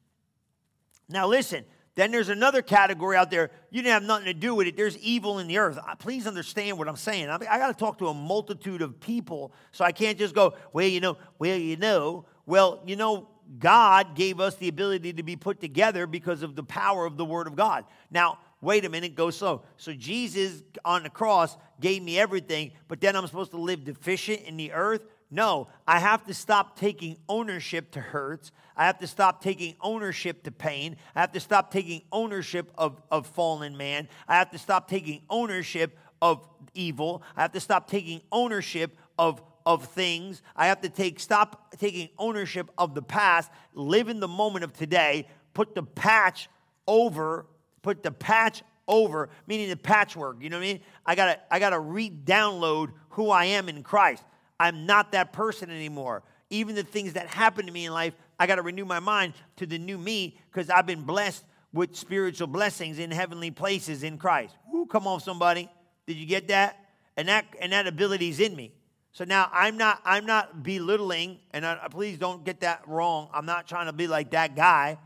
Now, 1.09 1.27
listen, 1.27 1.65
then 1.95 2.11
there's 2.13 2.29
another 2.29 2.63
category 2.63 3.17
out 3.17 3.31
there. 3.31 3.51
You 3.71 3.83
didn't 3.83 3.95
have 3.95 4.03
nothing 4.05 4.27
to 4.27 4.35
do 4.35 4.55
with 4.55 4.67
it. 4.67 4.77
There's 4.77 4.97
evil 4.99 5.39
in 5.41 5.49
the 5.49 5.59
earth. 5.59 5.79
Please 5.99 6.27
understand 6.27 6.79
what 6.79 6.89
I'm 6.89 6.97
saying. 6.97 7.29
I, 7.29 7.35
I 7.37 7.59
got 7.59 7.69
to 7.69 7.75
talk 7.75 7.99
to 7.99 8.09
a 8.09 8.15
multitude 8.15 8.83
of 8.83 9.01
people, 9.01 9.53
so 9.73 9.85
I 9.85 9.93
can't 9.93 10.19
just 10.19 10.35
go, 10.35 10.55
well, 10.73 10.87
you 10.87 11.01
know, 11.01 11.19
well, 11.39 11.57
you 11.57 11.77
know. 11.77 12.27
Well, 12.47 12.83
you 12.87 12.97
know, 12.97 13.29
God 13.59 14.15
gave 14.15 14.41
us 14.41 14.55
the 14.57 14.69
ability 14.69 15.15
to 15.15 15.23
be 15.23 15.37
put 15.37 15.61
together 15.61 16.07
because 16.07 16.43
of 16.43 16.55
the 16.55 16.63
power 16.63 17.05
of 17.05 17.17
the 17.17 17.25
Word 17.25 17.47
of 17.47 17.57
God. 17.57 17.85
Now, 18.11 18.39
wait 18.61 18.85
a 18.85 18.89
minute, 18.89 19.15
go 19.15 19.31
slow. 19.31 19.63
So 19.77 19.93
Jesus 19.93 20.63
on 20.85 21.03
the 21.03 21.11
cross 21.11 21.57
gave 21.81 22.03
me 22.03 22.19
everything, 22.19 22.73
but 22.89 23.01
then 23.01 23.17
I'm 23.17 23.27
supposed 23.27 23.53
to 23.53 23.59
live 23.59 23.85
deficient 23.85 24.43
in 24.43 24.57
the 24.57 24.73
earth? 24.73 25.03
No, 25.31 25.69
I 25.87 25.99
have 25.99 26.25
to 26.25 26.35
stop 26.35 26.79
taking 26.79 27.19
ownership 27.29 27.91
to 27.93 28.01
hurts. 28.01 28.51
I 28.77 28.87
have 28.87 28.99
to 29.01 29.07
stop 29.07 29.43
taking 29.43 29.75
ownership 29.81 30.45
to 30.45 30.51
pain. 30.51 30.97
I 31.15 31.21
have 31.21 31.33
to 31.33 31.41
stop 31.41 31.71
taking 31.71 32.03
ownership 32.11 32.71
of, 32.79 33.03
of 33.11 33.27
fallen 33.27 33.77
man. 33.77 34.09
I 34.27 34.37
have 34.37 34.51
to 34.53 34.59
stop 34.59 34.89
taking 34.89 35.21
ownership 35.29 35.99
of 36.23 36.49
evil. 36.75 37.23
I 37.37 37.43
have 37.43 37.53
to 37.53 37.61
stop 37.61 37.91
taking 37.91 38.23
ownership 38.33 38.97
of, 39.19 39.43
of 39.67 39.85
things. 39.85 40.43
I 40.57 40.69
have 40.69 40.81
to 40.81 40.89
take 40.89 41.21
stop 41.21 41.75
taking 41.79 42.09
ownership 42.19 42.71
of 42.79 42.95
the 42.95 43.03
past, 43.03 43.51
live 43.75 44.09
in 44.09 44.21
the 44.21 44.29
moment 44.29 44.65
of 44.65 44.73
today, 44.73 45.27
put 45.53 45.75
the 45.75 45.83
patch 45.83 46.49
over, 46.87 47.45
put 47.83 48.03
the 48.03 48.11
patch 48.11 48.63
over, 48.87 49.29
meaning 49.47 49.69
the 49.69 49.77
patchwork. 49.77 50.39
You 50.41 50.51
know 50.51 50.59
what 50.59 50.65
I 50.65 50.73
mean? 50.73 50.81
I 51.05 51.15
gotta 51.15 51.39
I 51.51 51.59
gotta 51.59 51.79
re-download 51.79 52.93
who 53.11 53.31
I 53.31 53.47
am 53.47 53.69
in 53.69 53.83
Christ. 53.83 54.23
I'm 54.61 54.87
not 54.87 55.13
that 55.13 55.33
person 55.33 55.71
anymore. 55.71 56.23
Even 56.51 56.75
the 56.75 56.83
things 56.83 57.13
that 57.13 57.29
happen 57.29 57.67
to 57.67 57.73
me 57.73 57.87
in 57.87 57.93
life, 57.93 58.15
I 58.39 58.47
got 58.47 58.57
to 58.57 58.63
renew 58.63 58.85
my 58.85 59.01
mind 59.01 59.35
to 59.57 59.67
the 59.67 59.79
new 59.79 59.99
me 59.99 60.39
because 60.51 60.71
I've 60.71 60.87
been 60.87 61.03
blessed 61.03 61.45
with 61.73 61.95
spiritual 61.95 62.47
blessings 62.47 62.99
in 62.99 63.11
heavenly 63.11 63.51
places 63.51 64.03
in 64.03 64.17
Christ. 64.17 64.57
Ooh, 64.75 64.87
come 64.87 65.07
on, 65.07 65.21
somebody. 65.21 65.69
Did 66.07 66.17
you 66.17 66.27
get 66.27 66.49
that? 66.49 66.77
And 67.17 67.29
that 67.29 67.45
and 67.61 67.73
that 67.73 67.87
ability 67.87 68.31
is 68.31 68.41
in 68.41 68.57
me. 68.57 68.73
So 69.13 69.25
now 69.25 69.51
I'm 69.53 69.77
not 69.77 70.01
I'm 70.05 70.27
not 70.27 70.63
belittling, 70.63 71.39
and 71.53 71.67
I, 71.67 71.89
please 71.91 72.19
don't 72.19 72.45
get 72.45 72.61
that 72.61 72.87
wrong. 72.87 73.29
I'm 73.35 73.47
not 73.47 73.67
trying 73.67 73.87
to 73.87 73.93
be 73.93 74.07
like 74.07 74.31
that 74.31 74.55
guy, 74.55 74.99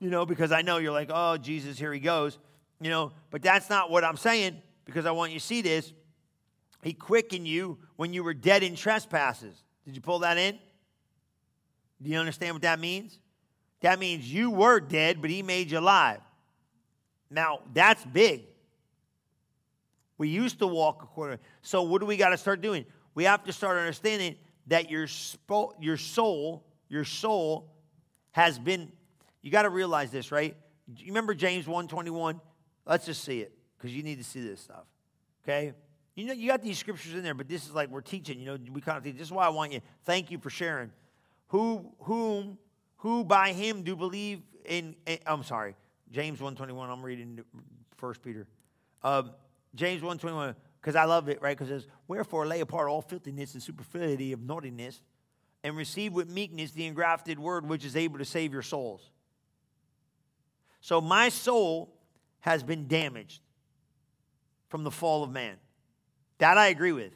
you 0.00 0.10
know, 0.10 0.26
because 0.26 0.50
I 0.50 0.62
know 0.62 0.78
you're 0.78 0.92
like, 0.92 1.10
oh 1.12 1.36
Jesus, 1.36 1.78
here 1.78 1.92
he 1.92 2.00
goes, 2.00 2.38
you 2.80 2.90
know. 2.90 3.12
But 3.30 3.42
that's 3.42 3.70
not 3.70 3.90
what 3.90 4.02
I'm 4.02 4.16
saying 4.16 4.60
because 4.84 5.06
I 5.06 5.12
want 5.12 5.32
you 5.32 5.38
to 5.38 5.44
see 5.44 5.62
this. 5.62 5.92
He 6.82 6.94
quickened 6.94 7.46
you 7.46 7.78
when 7.96 8.12
you 8.12 8.24
were 8.24 8.34
dead 8.34 8.62
in 8.62 8.74
trespasses. 8.74 9.62
Did 9.84 9.94
you 9.94 10.00
pull 10.00 10.20
that 10.20 10.38
in? 10.38 10.58
Do 12.02 12.10
you 12.10 12.18
understand 12.18 12.54
what 12.54 12.62
that 12.62 12.80
means? 12.80 13.18
That 13.80 13.98
means 13.98 14.30
you 14.30 14.50
were 14.50 14.80
dead, 14.80 15.20
but 15.20 15.30
he 15.30 15.42
made 15.42 15.70
you 15.70 15.78
alive. 15.78 16.20
Now, 17.30 17.60
that's 17.72 18.04
big. 18.04 18.42
We 20.18 20.28
used 20.28 20.58
to 20.58 20.66
walk 20.66 21.02
according. 21.02 21.38
So, 21.62 21.82
what 21.82 22.00
do 22.00 22.06
we 22.06 22.16
got 22.16 22.30
to 22.30 22.36
start 22.36 22.60
doing? 22.60 22.84
We 23.14 23.24
have 23.24 23.44
to 23.44 23.52
start 23.52 23.78
understanding 23.78 24.36
that 24.66 24.90
your, 24.90 25.06
spo- 25.06 25.72
your 25.80 25.96
soul, 25.96 26.66
your 26.88 27.04
soul 27.04 27.72
has 28.32 28.58
been, 28.58 28.92
you 29.42 29.50
got 29.50 29.62
to 29.62 29.70
realize 29.70 30.10
this, 30.10 30.32
right? 30.32 30.56
You 30.96 31.06
remember 31.06 31.34
James 31.34 31.66
121? 31.66 32.40
Let's 32.86 33.06
just 33.06 33.24
see 33.24 33.40
it 33.40 33.52
because 33.76 33.94
you 33.94 34.02
need 34.02 34.18
to 34.18 34.24
see 34.24 34.40
this 34.40 34.60
stuff. 34.60 34.84
Okay? 35.44 35.72
You 36.14 36.26
know, 36.26 36.32
you 36.32 36.48
got 36.48 36.62
these 36.62 36.78
scriptures 36.78 37.14
in 37.14 37.22
there, 37.22 37.34
but 37.34 37.48
this 37.48 37.64
is 37.64 37.72
like 37.72 37.88
we're 37.88 38.00
teaching, 38.00 38.38
you 38.40 38.46
know, 38.46 38.58
we 38.72 38.80
kind 38.80 38.98
of 38.98 39.04
teach. 39.04 39.14
This 39.14 39.28
is 39.28 39.32
why 39.32 39.46
I 39.46 39.50
want 39.50 39.72
you. 39.72 39.80
Thank 40.04 40.30
you 40.30 40.38
for 40.38 40.50
sharing. 40.50 40.90
Who, 41.48 41.92
whom 42.00 42.58
who 43.00 43.24
by 43.24 43.52
him 43.52 43.82
do 43.82 43.96
believe 43.96 44.40
in, 44.64 44.94
in 45.06 45.18
I'm 45.26 45.42
sorry, 45.42 45.74
James 46.10 46.40
121, 46.40 46.90
I'm 46.90 47.02
reading 47.02 47.40
First 47.96 48.22
Peter. 48.22 48.46
Uh, 49.02 49.22
James 49.74 50.02
121, 50.02 50.54
because 50.80 50.96
I 50.96 51.04
love 51.04 51.28
it, 51.28 51.40
right? 51.40 51.56
Because 51.56 51.70
it 51.70 51.80
says, 51.80 51.88
Wherefore 52.08 52.46
lay 52.46 52.60
apart 52.60 52.88
all 52.88 53.00
filthiness 53.00 53.54
and 53.54 53.62
superfluity 53.62 54.32
of 54.32 54.42
naughtiness, 54.42 55.00
and 55.64 55.76
receive 55.76 56.12
with 56.12 56.28
meekness 56.28 56.72
the 56.72 56.84
engrafted 56.84 57.38
word 57.38 57.66
which 57.66 57.84
is 57.84 57.96
able 57.96 58.18
to 58.18 58.24
save 58.24 58.52
your 58.52 58.62
souls. 58.62 59.10
So 60.80 61.00
my 61.00 61.28
soul 61.28 61.94
has 62.40 62.62
been 62.62 62.88
damaged 62.88 63.40
from 64.68 64.84
the 64.84 64.90
fall 64.90 65.22
of 65.22 65.30
man. 65.30 65.56
That 66.38 66.56
I 66.56 66.68
agree 66.68 66.92
with. 66.92 67.12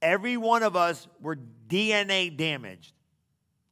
Every 0.00 0.36
one 0.36 0.62
of 0.62 0.76
us 0.76 1.08
were 1.20 1.36
DNA 1.68 2.36
damaged. 2.36 2.92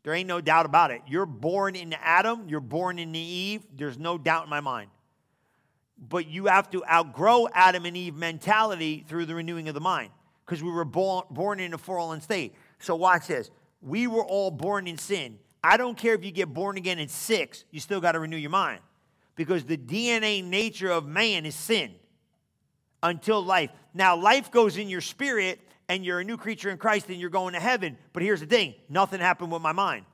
There 0.03 0.14
ain't 0.14 0.29
no 0.29 0.41
doubt 0.41 0.67
about 0.67 0.91
it. 0.91 1.03
You're 1.07 1.27
born 1.27 1.77
in 1.77 1.95
Adam, 2.01 2.49
you're 2.49 2.61
born 2.61 2.99
in 2.99 3.14
Eve. 3.14 3.62
There's 3.75 3.99
no 3.99 4.19
doubt 4.19 4.45
in 4.45 4.51
my 4.51 4.61
mind. 4.61 4.91
But 5.99 6.27
you 6.27 6.47
have 6.47 6.71
to 6.71 6.85
outgrow 6.87 7.49
Adam 7.53 7.87
and 7.87 7.97
Eve 7.97 8.14
mentality 8.14 9.05
through 9.09 9.27
the 9.27 9.35
renewing 9.35 9.69
of 9.69 9.75
the 9.75 9.81
mind 9.81 10.11
because 10.45 10.62
we 10.62 10.71
were 10.71 10.85
born, 10.85 11.25
born 11.31 11.59
in 11.59 11.75
a 11.75 11.79
fallen 11.79 12.21
state. 12.21 12.55
So 12.79 12.95
watch 12.95 13.29
this. 13.29 13.51
We 13.81 14.07
were 14.07 14.25
all 14.25 14.51
born 14.51 14.87
in 14.87 14.99
sin. 14.99 15.39
I 15.67 15.77
don't 15.77 15.99
care 15.99 16.14
if 16.14 16.25
you 16.25 16.31
get 16.31 16.55
born 16.55 16.77
again 16.77 17.01
at 17.01 17.11
six, 17.11 17.64
you 17.73 17.81
still 17.81 18.01
got 18.01 18.12
to 18.12 18.21
renew 18.21 18.37
your 18.37 18.51
mind 18.51 18.79
because 19.35 19.64
the 19.64 19.77
DNA 19.77 20.45
nature 20.45 20.93
of 20.93 21.09
man 21.09 21.45
is 21.45 21.57
sin 21.57 21.93
until 23.03 23.45
life. 23.45 23.71
Now, 23.93 24.14
life 24.17 24.53
goes 24.53 24.77
in 24.77 24.89
your 24.89 25.01
spirit 25.01 25.59
and 25.89 26.05
you're 26.05 26.21
a 26.21 26.25
new 26.25 26.37
creature 26.37 26.71
in 26.71 26.79
Christ 26.79 27.09
and 27.09 27.21
you're 27.21 27.31
going 27.31 27.55
to 27.55 27.61
heaven. 27.61 27.99
But 28.12 28.23
here's 28.23 28.39
the 28.39 28.47
thing 28.47 28.77
nothing 28.89 29.19
happened 29.19 29.51
with 29.51 29.61
my 29.61 29.73
mind. 29.73 30.05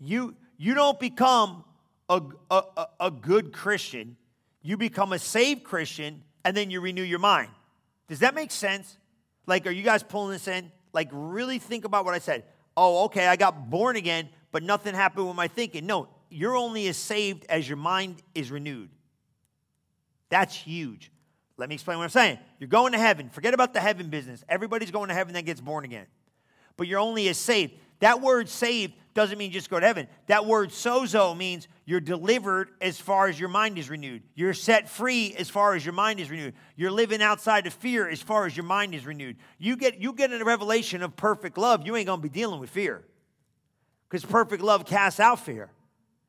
You, 0.00 0.34
you 0.56 0.74
don't 0.74 0.98
become 0.98 1.62
a, 2.08 2.20
a, 2.50 2.86
a 2.98 3.10
good 3.12 3.52
Christian, 3.52 4.16
you 4.60 4.76
become 4.76 5.12
a 5.12 5.20
saved 5.20 5.62
Christian, 5.62 6.24
and 6.44 6.56
then 6.56 6.68
you 6.68 6.80
renew 6.80 7.04
your 7.04 7.20
mind. 7.20 7.50
Does 8.08 8.18
that 8.18 8.34
make 8.34 8.50
sense? 8.50 8.98
Like, 9.46 9.68
are 9.68 9.70
you 9.70 9.84
guys 9.84 10.02
pulling 10.02 10.32
this 10.32 10.48
in? 10.48 10.72
Like, 10.92 11.10
really 11.12 11.60
think 11.60 11.84
about 11.84 12.04
what 12.04 12.14
I 12.14 12.18
said. 12.18 12.42
Oh, 12.76 13.04
okay, 13.04 13.26
I 13.26 13.36
got 13.36 13.70
born 13.70 13.96
again, 13.96 14.28
but 14.52 14.62
nothing 14.62 14.94
happened 14.94 15.26
with 15.26 15.36
my 15.36 15.48
thinking. 15.48 15.86
No, 15.86 16.08
you're 16.28 16.56
only 16.56 16.88
as 16.88 16.96
saved 16.96 17.46
as 17.48 17.68
your 17.68 17.76
mind 17.76 18.22
is 18.34 18.50
renewed. 18.50 18.90
That's 20.28 20.54
huge. 20.54 21.12
Let 21.56 21.68
me 21.68 21.76
explain 21.76 21.98
what 21.98 22.04
I'm 22.04 22.10
saying. 22.10 22.38
You're 22.58 22.68
going 22.68 22.92
to 22.92 22.98
heaven. 22.98 23.30
Forget 23.30 23.54
about 23.54 23.74
the 23.74 23.80
heaven 23.80 24.08
business. 24.08 24.42
Everybody's 24.48 24.90
going 24.90 25.08
to 25.08 25.14
heaven 25.14 25.34
that 25.34 25.44
gets 25.44 25.60
born 25.60 25.84
again. 25.84 26.06
But 26.76 26.88
you're 26.88 26.98
only 26.98 27.28
as 27.28 27.38
saved. 27.38 27.74
That 28.04 28.20
word 28.20 28.50
saved 28.50 28.92
doesn't 29.14 29.38
mean 29.38 29.50
just 29.50 29.70
go 29.70 29.80
to 29.80 29.86
heaven. 29.86 30.08
That 30.26 30.44
word 30.44 30.68
sozo 30.68 31.34
means 31.34 31.68
you're 31.86 32.00
delivered 32.00 32.68
as 32.82 33.00
far 33.00 33.28
as 33.28 33.40
your 33.40 33.48
mind 33.48 33.78
is 33.78 33.88
renewed. 33.88 34.22
You're 34.34 34.52
set 34.52 34.90
free 34.90 35.34
as 35.38 35.48
far 35.48 35.74
as 35.74 35.86
your 35.86 35.94
mind 35.94 36.20
is 36.20 36.30
renewed. 36.30 36.52
You're 36.76 36.90
living 36.90 37.22
outside 37.22 37.66
of 37.66 37.72
fear 37.72 38.06
as 38.06 38.20
far 38.20 38.44
as 38.44 38.54
your 38.54 38.66
mind 38.66 38.94
is 38.94 39.06
renewed. 39.06 39.38
You 39.56 39.78
get 39.78 40.02
you 40.02 40.12
get 40.12 40.34
a 40.34 40.44
revelation 40.44 41.02
of 41.02 41.16
perfect 41.16 41.56
love, 41.56 41.86
you 41.86 41.96
ain't 41.96 42.06
gonna 42.06 42.20
be 42.20 42.28
dealing 42.28 42.60
with 42.60 42.68
fear. 42.68 43.02
Because 44.10 44.22
perfect 44.22 44.62
love 44.62 44.84
casts 44.84 45.18
out 45.18 45.40
fear. 45.40 45.70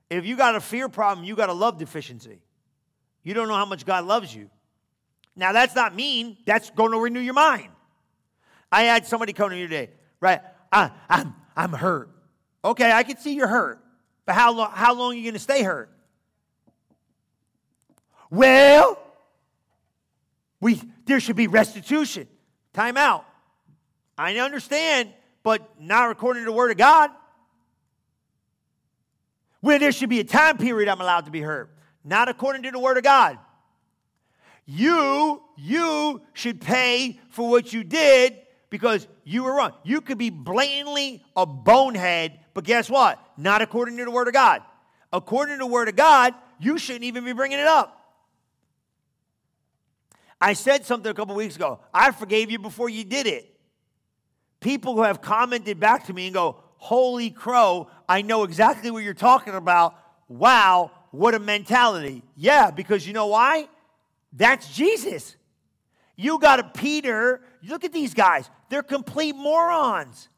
If 0.10 0.26
you 0.26 0.38
got 0.38 0.56
a 0.56 0.62
fear 0.62 0.88
problem, 0.88 1.26
you 1.26 1.36
got 1.36 1.50
a 1.50 1.54
love 1.54 1.78
deficiency. 1.78 2.40
You 3.22 3.34
don't 3.34 3.50
know 3.50 3.54
how 3.54 3.66
much 3.66 3.86
God 3.86 4.06
loves 4.06 4.34
you. 4.34 4.50
Now, 5.36 5.52
that's 5.52 5.76
not 5.76 5.94
mean. 5.94 6.38
That's 6.46 6.70
to 6.70 6.98
renew 7.02 7.20
your 7.20 7.34
mind. 7.34 7.68
I 8.72 8.84
had 8.84 9.06
somebody 9.06 9.34
come 9.34 9.50
to 9.50 9.56
me 9.58 9.64
today, 9.64 9.90
right? 10.22 10.40
I, 10.72 10.92
I'm, 11.10 11.36
I'm 11.56 11.72
hurt. 11.72 12.10
Okay, 12.64 12.92
I 12.92 13.04
can 13.04 13.18
see 13.18 13.34
you're 13.34 13.48
hurt. 13.48 13.80
But 14.26 14.36
how, 14.36 14.54
long, 14.54 14.72
how 14.72 14.94
long 14.94 15.14
are 15.14 15.16
you 15.16 15.24
going 15.24 15.34
to 15.34 15.40
stay 15.40 15.64
hurt? 15.64 15.90
Well, 18.30 19.00
we, 20.60 20.82
there 21.06 21.20
should 21.20 21.36
be 21.36 21.48
restitution. 21.48 22.28
Time 22.74 22.98
out. 22.98 23.26
I 24.18 24.38
understand, 24.38 25.14
but 25.44 25.80
not 25.80 26.10
according 26.10 26.42
to 26.44 26.46
the 26.46 26.56
Word 26.56 26.72
of 26.72 26.78
God. 26.78 27.12
Where 29.62 29.80
there 29.80 29.92
should 29.92 30.10
be 30.10 30.20
a 30.20 30.24
time 30.24 30.58
period 30.58 30.90
I'm 30.90 31.02
allowed 31.02 31.26
to 31.26 31.32
be 31.32 31.42
hurt. 31.42 31.76
Not 32.04 32.30
according 32.30 32.64
to 32.64 32.72
the 32.72 32.80
Word 32.80 32.98
of 32.98 33.04
God. 33.04 33.38
You, 34.66 35.44
you 35.56 36.22
should 36.34 36.62
pay 36.62 37.20
for 37.30 37.50
what 37.50 37.72
you 37.72 37.84
did 37.84 38.38
because 38.76 39.08
you 39.24 39.46
were 39.46 39.56
wrong. 39.56 39.72
You 39.86 40.02
could 40.02 40.18
be 40.18 40.30
blatantly 40.30 41.24
a 41.34 41.46
bonehead, 41.46 42.38
but 42.54 42.66
guess 42.66 42.90
what? 42.90 43.18
Not 43.38 43.62
according 43.62 43.96
to 43.98 44.04
the 44.04 44.12
Word 44.12 44.28
of 44.28 44.34
God. 44.34 44.64
According 45.14 45.56
to 45.56 45.60
the 45.60 45.66
Word 45.66 45.88
of 45.88 45.96
God, 45.96 46.34
you 46.60 46.78
shouldn't 46.78 47.06
even 47.06 47.24
be 47.24 47.32
bringing 47.32 47.58
it 47.58 47.68
up. 47.68 47.98
I 50.42 50.52
said 50.52 50.86
something 50.86 51.10
a 51.10 51.14
couple 51.14 51.36
weeks 51.36 51.56
ago. 51.56 51.80
I 51.94 52.12
forgave 52.12 52.52
you 52.52 52.60
before 52.60 52.90
you 52.90 53.06
did 53.06 53.28
it. 53.28 53.50
People 54.60 54.94
who 54.94 55.04
have 55.04 55.22
commented 55.22 55.80
back 55.80 56.08
to 56.08 56.14
me 56.14 56.26
and 56.28 56.34
go, 56.34 56.58
Holy 56.76 57.30
crow, 57.30 57.88
I 58.10 58.24
know 58.24 58.44
exactly 58.44 58.92
what 58.92 59.06
you're 59.06 59.14
talking 59.14 59.56
about. 59.56 59.96
Wow, 60.28 60.92
what 61.12 61.34
a 61.34 61.40
mentality. 61.40 62.24
Yeah, 62.36 62.72
because 62.72 63.08
you 63.08 63.14
know 63.14 63.28
why? 63.28 63.70
That's 64.34 64.76
Jesus. 64.76 65.38
You 66.18 66.40
got 66.40 66.60
a 66.60 66.64
Peter. 66.64 67.42
Look 67.64 67.86
at 67.86 67.94
these 67.94 68.14
guys. 68.14 68.50
They're 68.70 68.84
complete 68.84 69.36
morons. 69.36 70.30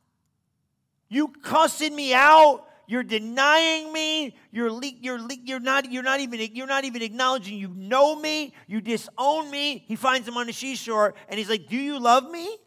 You 1.10 1.30
cussing 1.30 1.96
me 1.96 2.14
out. 2.14 2.66
You're 2.88 3.04
denying 3.04 3.92
me. 3.92 4.36
You're 4.52 4.72
le- 4.72 4.96
you're 5.02 5.20
le- 5.20 5.38
you're 5.44 5.60
not 5.60 5.92
you're 5.92 6.04
not 6.04 6.22
even 6.22 6.40
you're 6.54 6.68
not 6.68 6.86
even 6.86 7.02
acknowledging 7.02 7.58
you 7.58 7.70
know 7.76 8.16
me. 8.16 8.54
You 8.66 8.80
disown 8.80 9.52
me. 9.52 9.84
He 9.88 9.96
finds 9.96 10.28
him 10.28 10.38
on 10.38 10.48
the 10.48 10.54
seashore 10.54 11.14
and 11.28 11.38
he's 11.38 11.50
like, 11.50 11.68
"Do 11.68 11.76
you 11.76 12.00
love 12.00 12.30
me?" 12.30 12.58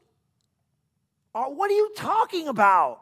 Oh, 1.35 1.51
what 1.51 1.71
are 1.71 1.75
you 1.75 1.91
talking 1.97 2.49
about? 2.49 3.01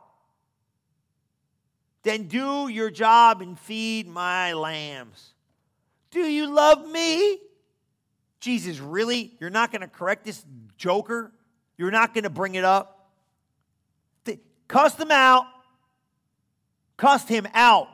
Then 2.02 2.28
do 2.28 2.68
your 2.68 2.90
job 2.90 3.42
and 3.42 3.58
feed 3.58 4.06
my 4.06 4.52
lambs. 4.52 5.34
Do 6.10 6.20
you 6.20 6.46
love 6.46 6.88
me? 6.88 7.38
Jesus, 8.40 8.78
really? 8.78 9.36
You're 9.40 9.50
not 9.50 9.72
going 9.72 9.80
to 9.80 9.88
correct 9.88 10.24
this 10.24 10.44
joker? 10.76 11.32
You're 11.78 11.90
not 11.90 12.12
going 12.12 12.24
to 12.24 12.30
bring 12.30 12.56
it 12.56 12.64
up? 12.64 12.98
Cussed 14.68 15.00
him 15.00 15.10
out. 15.10 15.46
Cussed 16.98 17.28
him 17.28 17.48
out. 17.54 17.88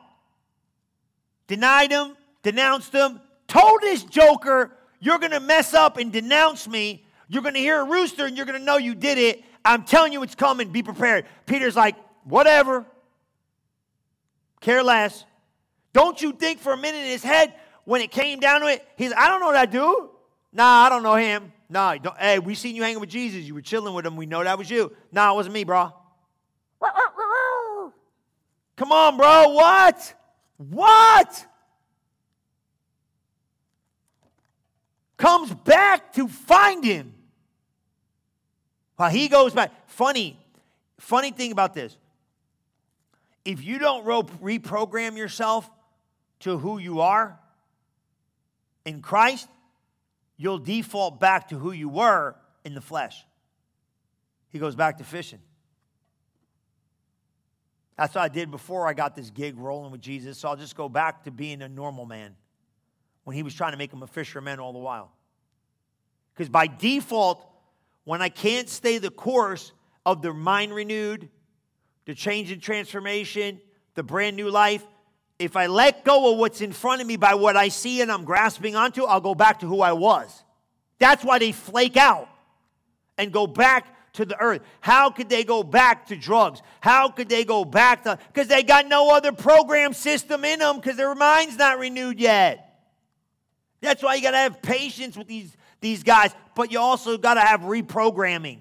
Denied 1.47 1.91
him, 1.91 2.16
denounced 2.43 2.93
him, 2.93 3.20
told 3.47 3.80
this 3.82 4.03
joker, 4.03 4.72
You're 4.99 5.18
going 5.18 5.32
to 5.32 5.41
mess 5.41 5.74
up 5.74 5.99
and 5.99 6.11
denounce 6.11 6.66
me. 6.66 7.07
You're 7.28 7.43
going 7.43 7.55
to 7.55 7.61
hear 7.61 7.80
a 7.80 7.85
rooster 7.85 8.26
and 8.26 8.37
you're 8.37 8.47
going 8.47 8.59
to 8.59 8.64
know 8.64 8.76
you 8.76 8.95
did 8.95 9.18
it. 9.18 9.45
I'm 9.64 9.85
telling 9.85 10.12
you 10.12 10.22
it's 10.22 10.35
coming. 10.35 10.70
Be 10.70 10.82
prepared. 10.82 11.26
Peter's 11.47 11.76
like, 11.76 11.97
Whatever. 12.24 12.87
Care 14.61 14.82
less. 14.82 15.24
Don't 15.93 16.20
you 16.20 16.32
think 16.32 16.61
for 16.61 16.72
a 16.72 16.76
minute 16.76 16.99
in 16.99 17.11
his 17.11 17.22
head, 17.22 17.55
when 17.85 18.01
it 18.01 18.11
came 18.11 18.41
down 18.41 18.62
to 18.62 18.66
it, 18.66 18.87
he's, 18.97 19.12
I 19.12 19.28
don't 19.28 19.41
know 19.41 19.47
what 19.47 19.57
I 19.57 19.66
dude. 19.66 20.09
Nah, 20.55 20.84
I 20.84 20.88
don't 20.88 21.02
know 21.02 21.16
him. 21.16 21.52
Nah, 21.68 21.96
hey, 22.18 22.38
we 22.38 22.55
seen 22.55 22.76
you 22.76 22.82
hanging 22.84 23.00
with 23.00 23.11
Jesus. 23.11 23.42
You 23.42 23.55
were 23.55 23.61
chilling 23.61 23.92
with 23.92 24.07
him. 24.07 24.14
We 24.14 24.26
know 24.26 24.44
that 24.44 24.57
was 24.57 24.70
you. 24.70 24.92
Nah, 25.11 25.32
it 25.32 25.34
wasn't 25.34 25.55
me, 25.55 25.64
bro. 25.64 25.92
Come 28.76 28.92
on, 28.92 29.16
bro. 29.16 29.48
What? 29.48 30.14
What? 30.57 31.46
Comes 35.16 35.52
back 35.52 36.12
to 36.14 36.28
find 36.28 36.84
him. 36.84 37.14
While 38.96 39.11
he 39.11 39.26
goes 39.28 39.52
back. 39.52 39.72
Funny, 39.88 40.38
funny 40.98 41.32
thing 41.32 41.50
about 41.50 41.74
this. 41.74 41.96
If 43.44 43.64
you 43.64 43.78
don't 43.78 44.05
reprogram 44.05 45.16
yourself 45.16 45.68
to 46.40 46.59
who 46.59 46.78
you 46.78 47.00
are 47.00 47.38
in 48.84 49.02
Christ, 49.02 49.48
you'll 50.37 50.59
default 50.59 51.20
back 51.20 51.49
to 51.49 51.59
who 51.59 51.72
you 51.72 51.89
were 51.89 52.37
in 52.64 52.74
the 52.74 52.80
flesh. 52.80 53.24
He 54.49 54.59
goes 54.59 54.74
back 54.74 54.99
to 54.99 55.05
fishing. 55.05 55.41
That's 57.97 58.14
what 58.14 58.22
I 58.22 58.28
did 58.28 58.51
before 58.51 58.89
I 58.89 58.93
got 58.93 59.14
this 59.14 59.30
gig 59.30 59.57
rolling 59.57 59.93
with 59.93 60.01
Jesus. 60.01 60.39
So 60.39 60.49
I'll 60.49 60.57
just 60.57 60.76
go 60.76 60.89
back 60.89 61.24
to 61.24 61.30
being 61.30 61.62
a 61.62 61.68
normal 61.68 62.07
man 62.07 62.35
when 63.22 63.37
he 63.37 63.43
was 63.43 63.55
trying 63.55 63.72
to 63.72 63.78
make 63.78 63.93
him 63.93 64.03
a 64.03 64.07
fisherman 64.07 64.59
all 64.59 64.72
the 64.72 64.78
while. 64.78 65.12
Because 66.35 66.49
by 66.49 66.66
default, 66.66 67.47
when 68.05 68.20
I 68.20 68.28
can't 68.28 68.68
stay 68.68 68.99
the 68.99 69.11
course 69.11 69.72
of 70.05 70.22
the 70.22 70.32
mind 70.35 70.74
renewed, 70.74 71.28
the 72.05 72.14
change 72.14 72.51
and 72.51 72.61
transformation, 72.61 73.61
the 73.95 74.03
brand 74.03 74.37
new 74.37 74.51
life, 74.51 74.85
if 75.39 75.57
I 75.57 75.66
let 75.66 76.05
go 76.05 76.32
of 76.32 76.39
what's 76.39 76.61
in 76.61 76.72
front 76.72 77.01
of 77.01 77.07
me 77.07 77.16
by 77.16 77.35
what 77.35 77.57
I 77.57 77.68
see 77.68 78.01
and 78.01 78.11
I'm 78.11 78.24
grasping 78.24 78.76
onto, 78.76 79.05
I'll 79.05 79.20
go 79.20 79.35
back 79.35 79.61
to 79.61 79.66
who 79.66 79.80
I 79.80 79.93
was. 79.93 80.45
That's 80.99 81.24
why 81.24 81.39
they 81.39 81.53
flake 81.53 81.97
out 81.97 82.28
and 83.18 83.32
go 83.32 83.47
back 83.47 84.12
to 84.14 84.24
the 84.24 84.41
earth. 84.41 84.62
How 84.80 85.11
could 85.11 85.28
they 85.28 85.45
go 85.45 85.62
back 85.62 86.07
to 86.07 86.16
drugs? 86.16 86.62
How 86.80 87.09
could 87.09 87.28
they 87.28 87.45
go 87.45 87.64
back 87.64 88.05
to, 88.05 88.18
because 88.32 88.49
they 88.49 88.62
got 88.62 88.87
no 88.87 89.14
other 89.14 89.32
program 89.32 89.93
system 89.93 90.45
in 90.45 90.61
them 90.61 90.76
because 90.76 90.97
their 90.97 91.14
mind's 91.14 91.57
not 91.57 91.78
renewed 91.78 92.20
yet. 92.20 92.61
That's 93.80 94.03
why 94.03 94.14
you 94.14 94.22
got 94.22 94.30
to 94.30 94.39
have 94.39 94.62
patience 94.62 95.16
with 95.16 95.26
these, 95.26 95.55
these 95.80 96.03
guys, 96.03 96.32
but 96.55 96.72
you 96.72 96.78
also 96.78 97.18
got 97.18 97.35
to 97.35 97.41
have 97.41 97.62
reprogramming. 97.62 98.61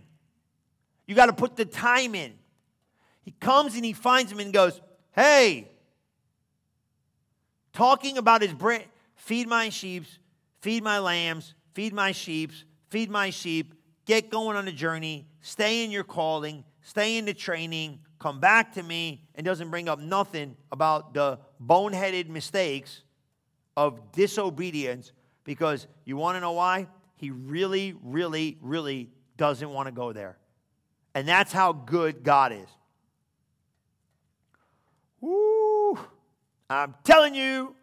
You 1.07 1.15
got 1.15 1.27
to 1.27 1.33
put 1.33 1.55
the 1.55 1.65
time 1.65 2.15
in. 2.15 2.33
He 3.21 3.31
comes 3.31 3.75
and 3.75 3.85
he 3.85 3.93
finds 3.93 4.31
him 4.31 4.39
and 4.39 4.51
goes, 4.51 4.81
Hey, 5.11 5.69
talking 7.73 8.17
about 8.17 8.41
his 8.41 8.53
brain, 8.53 8.83
feed 9.15 9.47
my 9.47 9.69
sheep, 9.69 10.05
feed 10.61 10.83
my 10.83 10.99
lambs, 10.99 11.53
feed 11.73 11.93
my 11.93 12.11
sheep, 12.11 12.51
feed 12.89 13.09
my 13.09 13.29
sheep, 13.29 13.73
get 14.05 14.29
going 14.29 14.55
on 14.55 14.65
the 14.65 14.71
journey, 14.71 15.27
stay 15.41 15.83
in 15.83 15.91
your 15.91 16.03
calling, 16.03 16.63
stay 16.81 17.17
in 17.17 17.25
the 17.25 17.33
training, 17.33 17.99
come 18.19 18.39
back 18.39 18.73
to 18.73 18.83
me, 18.83 19.23
and 19.35 19.45
doesn't 19.45 19.69
bring 19.69 19.89
up 19.89 19.99
nothing 19.99 20.55
about 20.71 21.13
the 21.13 21.39
boneheaded 21.61 22.29
mistakes 22.29 23.01
of 23.75 24.11
disobedience 24.11 25.11
because 25.43 25.87
you 26.05 26.15
want 26.15 26.35
to 26.35 26.39
know 26.39 26.51
why? 26.51 26.87
He 27.15 27.31
really, 27.31 27.95
really, 28.03 28.57
really 28.61 29.09
doesn't 29.37 29.69
want 29.69 29.87
to 29.87 29.91
go 29.91 30.13
there. 30.13 30.37
And 31.15 31.27
that's 31.27 31.51
how 31.51 31.73
good 31.73 32.23
God 32.23 32.51
is. 32.53 32.67
I'm 36.73 36.95
telling 37.03 37.35
you. 37.35 37.75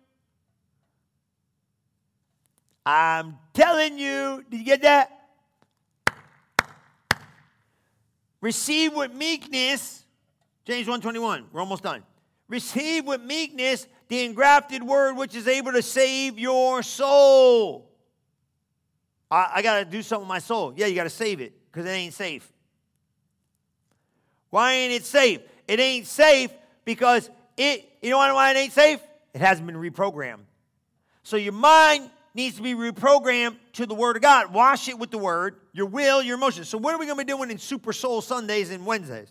I'm 2.84 3.38
telling 3.55 3.99
you. 3.99 4.45
Did 4.51 4.59
you 4.59 4.64
get 4.64 4.82
that? 4.82 5.16
Receive 8.41 8.93
with 8.95 9.14
meekness, 9.14 10.05
James 10.64 10.88
121, 10.88 11.47
we're 11.53 11.61
almost 11.61 11.84
done. 11.84 12.03
Receive 12.49 13.07
with 13.07 13.20
meekness 13.20 13.86
the 14.09 14.24
engrafted 14.24 14.82
word 14.82 15.16
which 15.16 15.36
is 15.36 15.47
able 15.47 15.70
to 15.72 15.82
save 15.82 16.36
your 16.36 16.82
soul. 16.82 17.88
I, 19.30 19.53
I 19.57 19.62
got 19.62 19.78
to 19.78 19.84
do 19.84 20.03
something 20.03 20.26
with 20.26 20.30
my 20.30 20.38
soul. 20.41 20.72
Yeah, 20.74 20.86
you 20.86 20.97
got 20.97 21.05
to 21.05 21.11
save 21.11 21.41
it 21.41 21.53
because 21.70 21.86
it 21.86 21.91
ain't 21.91 22.14
safe. 22.14 22.51
Why 24.49 24.72
ain't 24.72 24.95
it 24.95 25.05
safe? 25.05 25.43
It 25.68 25.78
ain't 25.78 26.09
safe 26.09 26.51
because 26.84 27.30
it, 27.61 27.88
you 28.00 28.11
know 28.11 28.18
why 28.18 28.50
it 28.52 28.56
ain't 28.56 28.72
safe? 28.72 29.00
It 29.34 29.40
hasn't 29.40 29.66
been 29.66 29.76
reprogrammed. 29.76 30.44
So 31.22 31.36
your 31.36 31.52
mind 31.52 32.11
needs 32.34 32.56
to 32.56 32.62
be 32.62 32.74
reprogrammed 32.74 33.56
to 33.74 33.86
the 33.86 33.94
Word 33.94 34.16
of 34.16 34.22
God. 34.22 34.52
Wash 34.52 34.88
it 34.88 34.98
with 34.98 35.11
the 35.11 35.18
Word, 35.18 35.56
your 35.72 35.86
will, 35.86 36.22
your 36.22 36.36
emotions. 36.36 36.68
So, 36.68 36.78
what 36.78 36.94
are 36.94 36.98
we 36.98 37.06
going 37.06 37.18
to 37.18 37.24
be 37.24 37.30
doing 37.30 37.50
in 37.50 37.58
Super 37.58 37.92
Soul 37.92 38.22
Sundays 38.22 38.70
and 38.70 38.86
Wednesdays? 38.86 39.28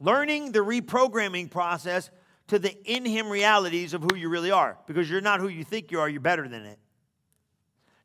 Learning 0.00 0.52
the 0.52 0.60
reprogramming 0.60 1.50
process 1.50 2.10
to 2.48 2.58
the 2.58 2.76
in 2.90 3.04
Him 3.04 3.28
realities 3.28 3.94
of 3.94 4.02
who 4.02 4.16
you 4.16 4.28
really 4.28 4.50
are, 4.50 4.78
because 4.86 5.08
you're 5.10 5.20
not 5.20 5.40
who 5.40 5.48
you 5.48 5.64
think 5.64 5.92
you 5.92 6.00
are. 6.00 6.08
You're 6.08 6.20
better 6.20 6.48
than 6.48 6.64
it. 6.64 6.78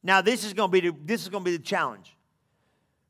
Now, 0.04 0.22
this 0.22 0.44
is 0.44 0.54
going 0.54 0.70
to 0.70 0.72
be 0.72 0.90
the, 0.90 0.96
this 1.06 1.24
is 1.24 1.30
going 1.30 1.44
to 1.44 1.50
be 1.50 1.58
the 1.58 1.64
challenge. 1.64 2.16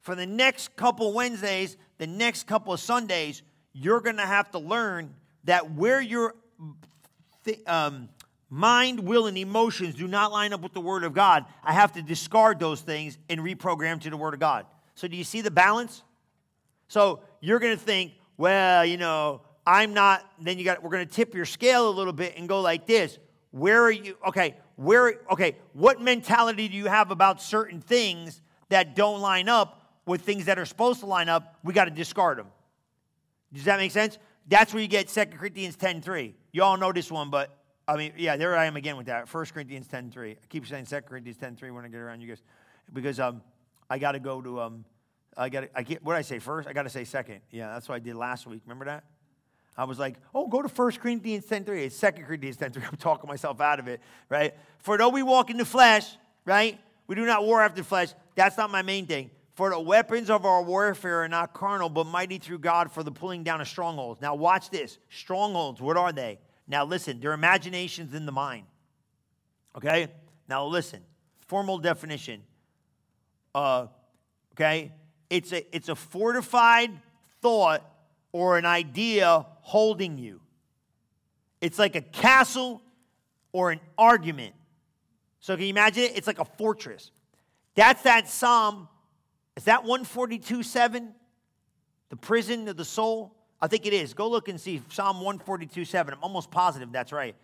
For 0.01 0.15
the 0.15 0.25
next 0.25 0.75
couple 0.75 1.11
Wednesdays, 1.11 1.75
the 1.97 2.07
next 2.07 2.47
couple 2.47 2.71
of 2.71 2.79
Sundays, 2.79 3.41
you're 3.79 4.01
going 4.01 4.17
to 4.17 4.25
have 4.25 4.51
to 4.51 4.59
learn 4.59 5.13
that 5.43 5.71
where 5.71 6.01
your 6.01 6.35
um, 7.67 8.09
mind, 8.49 8.99
will, 8.99 9.27
and 9.27 9.37
emotions 9.37 9.95
do 9.95 10.07
not 10.07 10.31
line 10.31 10.53
up 10.53 10.61
with 10.61 10.73
the 10.73 10.81
Word 10.81 11.03
of 11.03 11.13
God, 11.13 11.45
I 11.63 11.73
have 11.73 11.93
to 11.93 12.01
discard 12.01 12.59
those 12.59 12.81
things 12.81 13.17
and 13.29 13.39
reprogram 13.39 14.01
to 14.01 14.09
the 14.09 14.17
Word 14.17 14.33
of 14.33 14.39
God. 14.39 14.65
So, 14.95 15.07
do 15.07 15.15
you 15.15 15.23
see 15.23 15.41
the 15.41 15.51
balance? 15.51 16.03
So, 16.87 17.21
you're 17.39 17.59
going 17.59 17.77
to 17.77 17.83
think, 17.83 18.13
well, 18.37 18.83
you 18.83 18.97
know, 18.97 19.41
I'm 19.65 19.93
not, 19.93 20.25
then 20.41 20.57
you 20.57 20.65
got, 20.65 20.81
we're 20.81 20.89
going 20.89 21.07
to 21.07 21.13
tip 21.13 21.35
your 21.35 21.45
scale 21.45 21.89
a 21.89 21.91
little 21.91 22.13
bit 22.13 22.33
and 22.37 22.47
go 22.47 22.61
like 22.61 22.87
this. 22.87 23.19
Where 23.51 23.83
are 23.83 23.91
you? 23.91 24.17
Okay, 24.27 24.55
where, 24.75 25.19
okay, 25.31 25.57
what 25.73 26.01
mentality 26.01 26.67
do 26.67 26.75
you 26.75 26.87
have 26.87 27.11
about 27.11 27.41
certain 27.41 27.81
things 27.81 28.41
that 28.69 28.95
don't 28.95 29.21
line 29.21 29.49
up 29.49 30.01
with 30.05 30.21
things 30.21 30.45
that 30.45 30.57
are 30.57 30.65
supposed 30.65 31.01
to 31.01 31.05
line 31.05 31.29
up? 31.29 31.55
We 31.63 31.73
got 31.73 31.85
to 31.85 31.91
discard 31.91 32.37
them. 32.37 32.47
Does 33.53 33.65
that 33.65 33.77
make 33.77 33.91
sense? 33.91 34.17
That's 34.47 34.73
where 34.73 34.81
you 34.81 34.87
get 34.87 35.07
2 35.07 35.25
Corinthians 35.25 35.75
10.3. 35.75 36.33
You 36.51 36.63
all 36.63 36.77
know 36.77 36.91
this 36.91 37.11
one, 37.11 37.29
but 37.29 37.57
I 37.87 37.95
mean, 37.95 38.13
yeah, 38.17 38.35
there 38.37 38.55
I 38.57 38.65
am 38.65 38.75
again 38.75 38.97
with 38.97 39.07
that. 39.07 39.33
1 39.33 39.45
Corinthians 39.47 39.87
10.3. 39.87 40.31
I 40.31 40.37
keep 40.49 40.67
saying 40.67 40.85
2 40.85 41.01
Corinthians 41.01 41.37
10.3 41.37 41.73
when 41.73 41.85
I 41.85 41.87
get 41.87 41.99
around 41.99 42.21
you 42.21 42.27
guys. 42.27 42.41
Because 42.93 43.19
um, 43.19 43.41
I 43.89 43.97
got 43.97 44.13
to 44.13 44.19
go 44.19 44.41
to, 44.41 44.61
um, 44.61 44.85
I 45.35 45.49
got 45.49 45.69
I 45.75 45.83
get, 45.83 46.03
what 46.03 46.13
did 46.13 46.19
I 46.19 46.23
say 46.23 46.39
first? 46.39 46.67
I 46.67 46.73
got 46.73 46.83
to 46.83 46.89
say 46.89 47.03
second. 47.03 47.41
Yeah, 47.51 47.73
that's 47.73 47.87
what 47.87 47.95
I 47.95 47.99
did 47.99 48.15
last 48.15 48.47
week. 48.47 48.61
Remember 48.65 48.85
that? 48.85 49.03
I 49.77 49.83
was 49.83 49.99
like, 49.99 50.15
oh, 50.33 50.47
go 50.47 50.61
to 50.61 50.67
1 50.67 50.91
Corinthians 50.93 51.45
10 51.45 51.65
3. 51.65 51.83
It's 51.85 51.99
2 51.99 52.11
Corinthians 52.25 52.57
10.3. 52.57 52.87
I'm 52.91 52.97
talking 52.97 53.27
myself 53.27 53.61
out 53.61 53.79
of 53.79 53.87
it, 53.87 54.01
right? 54.29 54.53
For 54.79 54.97
though 54.97 55.09
we 55.09 55.23
walk 55.23 55.49
in 55.49 55.57
the 55.57 55.65
flesh, 55.65 56.17
right? 56.45 56.79
We 57.05 57.15
do 57.15 57.25
not 57.25 57.45
war 57.45 57.61
after 57.61 57.81
the 57.81 57.87
flesh. 57.87 58.09
That's 58.35 58.57
not 58.57 58.69
my 58.69 58.81
main 58.81 59.05
thing. 59.05 59.29
For 59.57 59.71
the 59.71 59.79
weapons 59.79 60.29
of 60.29 60.45
our 60.45 60.61
warfare 60.61 61.23
are 61.23 61.27
not 61.27 61.51
carnal, 61.51 61.89
but 61.89 62.05
mighty 62.05 62.37
through 62.37 62.59
God 62.59 62.91
for 62.91 63.01
the 63.01 63.11
pulling 63.11 63.43
down 63.43 63.59
of 63.59 63.67
strongholds. 63.67 64.21
Now, 64.21 64.35
watch 64.35 64.69
this. 64.69 64.99
Strongholds, 65.09 65.81
what 65.81 65.97
are 65.97 66.11
they? 66.11 66.37
Now, 66.67 66.85
listen, 66.85 67.19
they're 67.19 67.33
imaginations 67.33 68.13
in 68.13 68.27
the 68.27 68.31
mind. 68.31 68.65
Okay? 69.75 70.09
Now, 70.47 70.67
listen. 70.67 71.01
Formal 71.47 71.79
definition. 71.79 72.43
Uh, 73.55 73.87
okay? 74.53 74.91
It's 75.27 75.51
a, 75.51 75.75
it's 75.75 75.89
a 75.89 75.95
fortified 75.95 76.91
thought 77.41 77.83
or 78.31 78.59
an 78.59 78.65
idea 78.67 79.43
holding 79.61 80.19
you. 80.19 80.39
It's 81.61 81.79
like 81.79 81.95
a 81.95 82.01
castle 82.01 82.83
or 83.53 83.71
an 83.71 83.79
argument. 83.97 84.53
So, 85.39 85.55
can 85.55 85.63
you 85.63 85.71
imagine 85.71 86.03
it? 86.03 86.11
It's 86.15 86.27
like 86.27 86.37
a 86.37 86.45
fortress. 86.45 87.09
That's 87.73 88.03
that 88.03 88.29
Psalm. 88.29 88.87
Is 89.57 89.63
that 89.63 89.83
142 89.83 90.61
7? 90.61 91.13
The 92.09 92.15
prison 92.15 92.67
of 92.67 92.77
the 92.77 92.85
soul? 92.85 93.35
I 93.59 93.67
think 93.67 93.87
it 93.87 93.91
is. 93.91 94.13
Go 94.13 94.29
look 94.29 94.49
and 94.49 94.61
see 94.61 94.83
Psalm 94.89 95.17
142 95.17 95.83
7. 95.83 96.13
I'm 96.13 96.23
almost 96.23 96.51
positive 96.51 96.91
that's 96.91 97.11
right. 97.11 97.35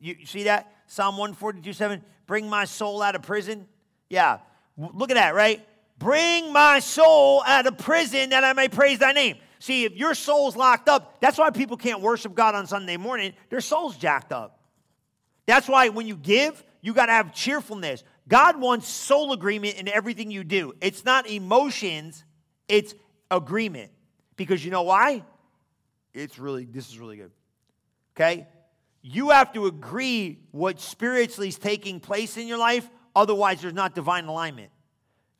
You, 0.00 0.16
you 0.18 0.26
see 0.26 0.42
that? 0.44 0.74
Psalm 0.88 1.16
142 1.16 1.72
7. 1.72 2.02
Bring 2.26 2.50
my 2.50 2.64
soul 2.64 3.00
out 3.00 3.14
of 3.14 3.22
prison. 3.22 3.68
Yeah. 4.10 4.38
Look 4.76 5.10
at 5.10 5.14
that, 5.14 5.36
right? 5.36 5.64
Bring 5.98 6.52
my 6.52 6.80
soul 6.80 7.44
out 7.46 7.66
of 7.66 7.78
prison 7.78 8.30
that 8.30 8.42
I 8.42 8.52
may 8.54 8.68
praise 8.68 8.98
thy 8.98 9.12
name. 9.12 9.36
See, 9.60 9.84
if 9.84 9.94
your 9.94 10.14
soul's 10.14 10.56
locked 10.56 10.88
up, 10.88 11.20
that's 11.20 11.38
why 11.38 11.50
people 11.50 11.76
can't 11.76 12.00
worship 12.00 12.34
God 12.34 12.56
on 12.56 12.66
Sunday 12.66 12.96
morning. 12.96 13.34
Their 13.50 13.60
soul's 13.60 13.96
jacked 13.96 14.32
up. 14.32 14.58
That's 15.46 15.68
why 15.68 15.90
when 15.90 16.08
you 16.08 16.16
give, 16.16 16.64
you 16.80 16.92
got 16.92 17.06
to 17.06 17.12
have 17.12 17.32
cheerfulness. 17.32 18.02
God 18.32 18.58
wants 18.58 18.88
soul 18.88 19.34
agreement 19.34 19.76
in 19.76 19.88
everything 19.88 20.30
you 20.30 20.42
do. 20.42 20.72
It's 20.80 21.04
not 21.04 21.28
emotions, 21.28 22.24
it's 22.66 22.94
agreement. 23.30 23.90
Because 24.36 24.64
you 24.64 24.70
know 24.70 24.84
why? 24.84 25.22
it's 26.14 26.38
really, 26.38 26.64
this 26.64 26.88
is 26.88 26.98
really 26.98 27.18
good. 27.18 27.30
Okay? 28.16 28.46
You 29.02 29.28
have 29.28 29.52
to 29.52 29.66
agree 29.66 30.38
what 30.50 30.80
spiritually 30.80 31.48
is 31.48 31.58
taking 31.58 32.00
place 32.00 32.38
in 32.38 32.46
your 32.46 32.56
life, 32.56 32.88
otherwise, 33.14 33.60
there's 33.60 33.74
not 33.74 33.94
divine 33.94 34.24
alignment. 34.24 34.70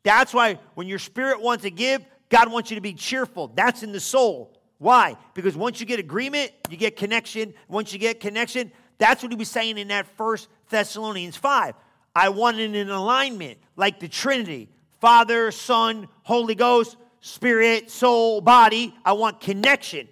That's 0.03 0.35
why 0.35 0.59
when 0.75 0.87
your 0.87 0.99
spirit 0.99 1.41
wants 1.41 1.63
to 1.63 1.71
give, 1.71 2.05
God 2.29 2.53
wants 2.53 2.71
you 2.71 2.75
to 2.75 2.83
be 2.83 2.93
cheerful. 2.93 3.53
That's 3.55 3.83
in 3.83 3.93
the 3.93 4.01
soul. 4.01 4.61
Why? 4.77 5.17
Because 5.33 5.57
once 5.57 5.81
you 5.81 5.87
get 5.87 5.99
agreement, 5.99 6.53
you 6.69 6.77
get 6.77 6.97
connection. 6.97 7.55
Once 7.69 7.95
you 7.95 7.99
get 7.99 8.21
connection, 8.21 8.71
that's 8.99 9.23
what 9.23 9.33
he 9.33 9.37
was 9.39 9.49
saying 9.49 9.79
in 9.79 9.89
that 9.89 10.07
first 10.19 10.51
Thessalonians 10.69 11.39
5. 11.39 11.75
I 12.15 12.29
wanted 12.29 12.75
an 12.77 12.91
alignment 12.91 13.59
like 13.77 14.01
the 14.01 14.09
Trinity 14.09 14.69
Father, 15.01 15.51
Son, 15.51 16.09
Holy 16.23 16.55
Ghost, 16.55 16.97
Spirit, 17.21 17.91
soul, 17.91 18.41
body. 18.41 18.95
I 19.05 19.13
want 19.13 19.41
connection. 19.41 20.09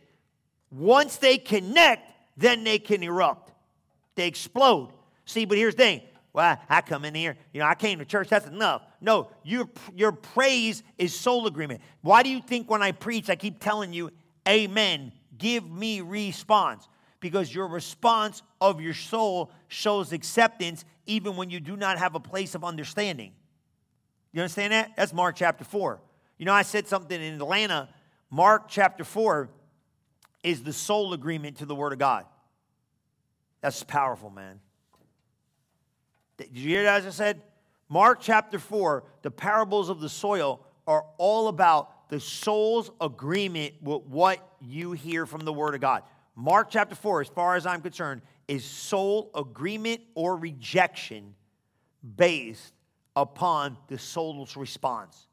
Once 0.71 1.17
they 1.17 1.39
connect, 1.39 2.13
then 2.37 2.65
they 2.65 2.79
can 2.79 3.03
erupt. 3.03 3.53
They 4.15 4.27
explode. 4.27 4.93
See, 5.25 5.45
but 5.45 5.59
here's 5.59 5.75
the 5.75 5.83
thing. 5.83 6.01
Well, 6.33 6.59
I 6.69 6.81
come 6.81 7.05
in 7.05 7.15
here, 7.15 7.37
you 7.53 7.61
know, 7.61 7.67
I 7.67 7.75
came 7.75 7.99
to 7.99 8.05
church, 8.05 8.29
that's 8.29 8.47
enough. 8.47 8.83
No, 9.01 9.29
your, 9.43 9.69
your 9.97 10.13
praise 10.13 10.85
is 10.97 11.13
soul 11.19 11.49
agreement. 11.49 11.81
Why 12.03 12.23
do 12.23 12.31
you 12.31 12.41
think 12.41 12.71
when 12.71 12.83
I 12.83 12.93
preach, 12.93 13.29
I 13.29 13.35
keep 13.35 13.59
telling 13.59 13.93
you, 13.93 14.11
Amen, 14.49 15.13
give 15.39 15.69
me 15.69 16.01
response? 16.01 16.89
Because 17.19 17.53
your 17.53 17.67
response 17.67 18.43
of 18.61 18.81
your 18.81 18.95
soul 18.95 19.51
shows 19.69 20.13
acceptance 20.13 20.85
even 21.11 21.35
when 21.35 21.51
you 21.51 21.59
do 21.59 21.77
not 21.77 21.99
have 21.99 22.15
a 22.15 22.21
place 22.21 22.55
of 22.55 22.65
understanding. 22.65 23.33
You 24.33 24.43
understand 24.43 24.73
that? 24.73 24.93
That's 24.97 25.13
Mark 25.13 25.35
chapter 25.35 25.65
4. 25.65 26.01
You 26.39 26.47
know, 26.47 26.53
I 26.53 26.63
said 26.63 26.87
something 26.87 27.21
in 27.21 27.35
Atlanta. 27.35 27.89
Mark 28.31 28.69
chapter 28.69 29.03
4 29.03 29.51
is 30.45 30.63
the 30.63 30.73
soul 30.73 31.13
agreement 31.13 31.59
to 31.59 31.67
the 31.67 31.75
Word 31.75 31.93
of 31.93 31.99
God. 31.99 32.27
That's 33.61 33.83
powerful, 33.83 34.31
man. 34.31 34.61
Did 36.37 36.51
you 36.53 36.69
hear 36.69 36.85
that 36.85 37.01
as 37.01 37.07
I 37.07 37.11
said? 37.11 37.43
Mark 37.89 38.21
chapter 38.21 38.61
4, 38.61 39.03
the 39.23 39.33
parables 39.33 39.89
of 39.89 40.01
the 40.01 40.09
soil 40.09 40.65
are 40.87 41.05
all 41.19 41.49
about 41.49 42.09
the 42.09 42.21
soul's 42.21 42.91
agreement 43.01 43.75
with 43.83 44.03
what 44.03 44.39
you 44.61 44.93
hear 44.93 45.27
from 45.27 45.41
the 45.41 45.53
Word 45.53 45.75
of 45.75 45.81
God. 45.81 46.05
Mark 46.37 46.71
chapter 46.71 46.95
4, 46.95 47.23
as 47.23 47.29
far 47.29 47.57
as 47.57 47.67
I'm 47.67 47.81
concerned, 47.83 48.23
is 48.51 48.65
soul 48.65 49.31
agreement 49.33 50.01
or 50.17 50.37
rejection 50.37 51.37
based 52.17 52.75
upon 53.15 53.77
the 53.87 53.97
soul's 53.97 54.57
response. 54.57 55.29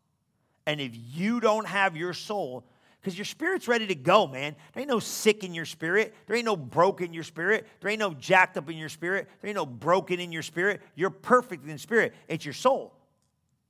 And 0.67 0.79
if 0.79 0.91
you 0.93 1.39
don't 1.39 1.65
have 1.65 1.97
your 1.97 2.13
soul, 2.13 2.63
because 3.01 3.17
your 3.17 3.25
spirit's 3.25 3.67
ready 3.67 3.87
to 3.87 3.95
go, 3.95 4.27
man. 4.27 4.55
There 4.73 4.81
ain't 4.81 4.89
no 4.89 4.99
sick 4.99 5.43
in 5.43 5.55
your 5.55 5.65
spirit. 5.65 6.13
There 6.27 6.35
ain't 6.35 6.45
no 6.45 6.55
broken 6.55 7.07
in 7.07 7.13
your 7.13 7.23
spirit. 7.23 7.65
There 7.81 7.89
ain't 7.89 7.99
no 7.99 8.13
jacked 8.13 8.55
up 8.55 8.69
in 8.69 8.77
your 8.77 8.89
spirit. 8.89 9.27
There 9.41 9.47
ain't 9.47 9.55
no 9.55 9.65
broken 9.65 10.19
in 10.19 10.31
your 10.31 10.43
spirit. 10.43 10.81
You're 10.93 11.09
perfect 11.09 11.67
in 11.67 11.77
spirit. 11.79 12.13
It's 12.27 12.45
your 12.45 12.53
soul, 12.53 12.93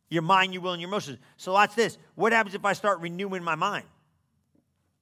your 0.09 0.23
mind, 0.23 0.53
your 0.53 0.61
will, 0.61 0.73
and 0.73 0.81
your 0.81 0.89
emotions. 0.89 1.19
So 1.37 1.53
watch 1.53 1.73
this. 1.73 1.97
What 2.15 2.33
happens 2.33 2.53
if 2.53 2.65
I 2.65 2.73
start 2.73 2.99
renewing 2.99 3.43
my 3.45 3.55
mind? 3.55 3.85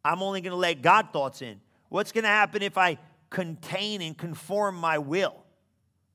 I'm 0.03 0.21
only 0.21 0.41
going 0.41 0.51
to 0.51 0.57
let 0.57 0.83
God 0.83 1.07
thoughts 1.11 1.41
in. 1.41 1.59
What's 1.89 2.11
going 2.11 2.25
to 2.25 2.29
happen 2.29 2.61
if 2.61 2.77
I 2.77 2.99
contain 3.29 4.01
and 4.01 4.17
conform 4.17 4.75
my 4.75 4.97
will? 4.97 5.35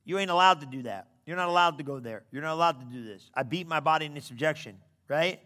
You 0.03 0.17
ain't 0.17 0.31
allowed 0.31 0.61
to 0.61 0.65
do 0.65 0.83
that. 0.83 1.07
You're 1.25 1.37
not 1.37 1.49
allowed 1.49 1.77
to 1.77 1.83
go 1.83 1.99
there. 1.99 2.23
You're 2.31 2.41
not 2.41 2.53
allowed 2.53 2.79
to 2.79 2.85
do 2.85 3.03
this. 3.03 3.29
I 3.33 3.43
beat 3.43 3.67
my 3.67 3.79
body 3.79 4.05
into 4.05 4.21
subjection, 4.21 4.77
right? 5.07 5.39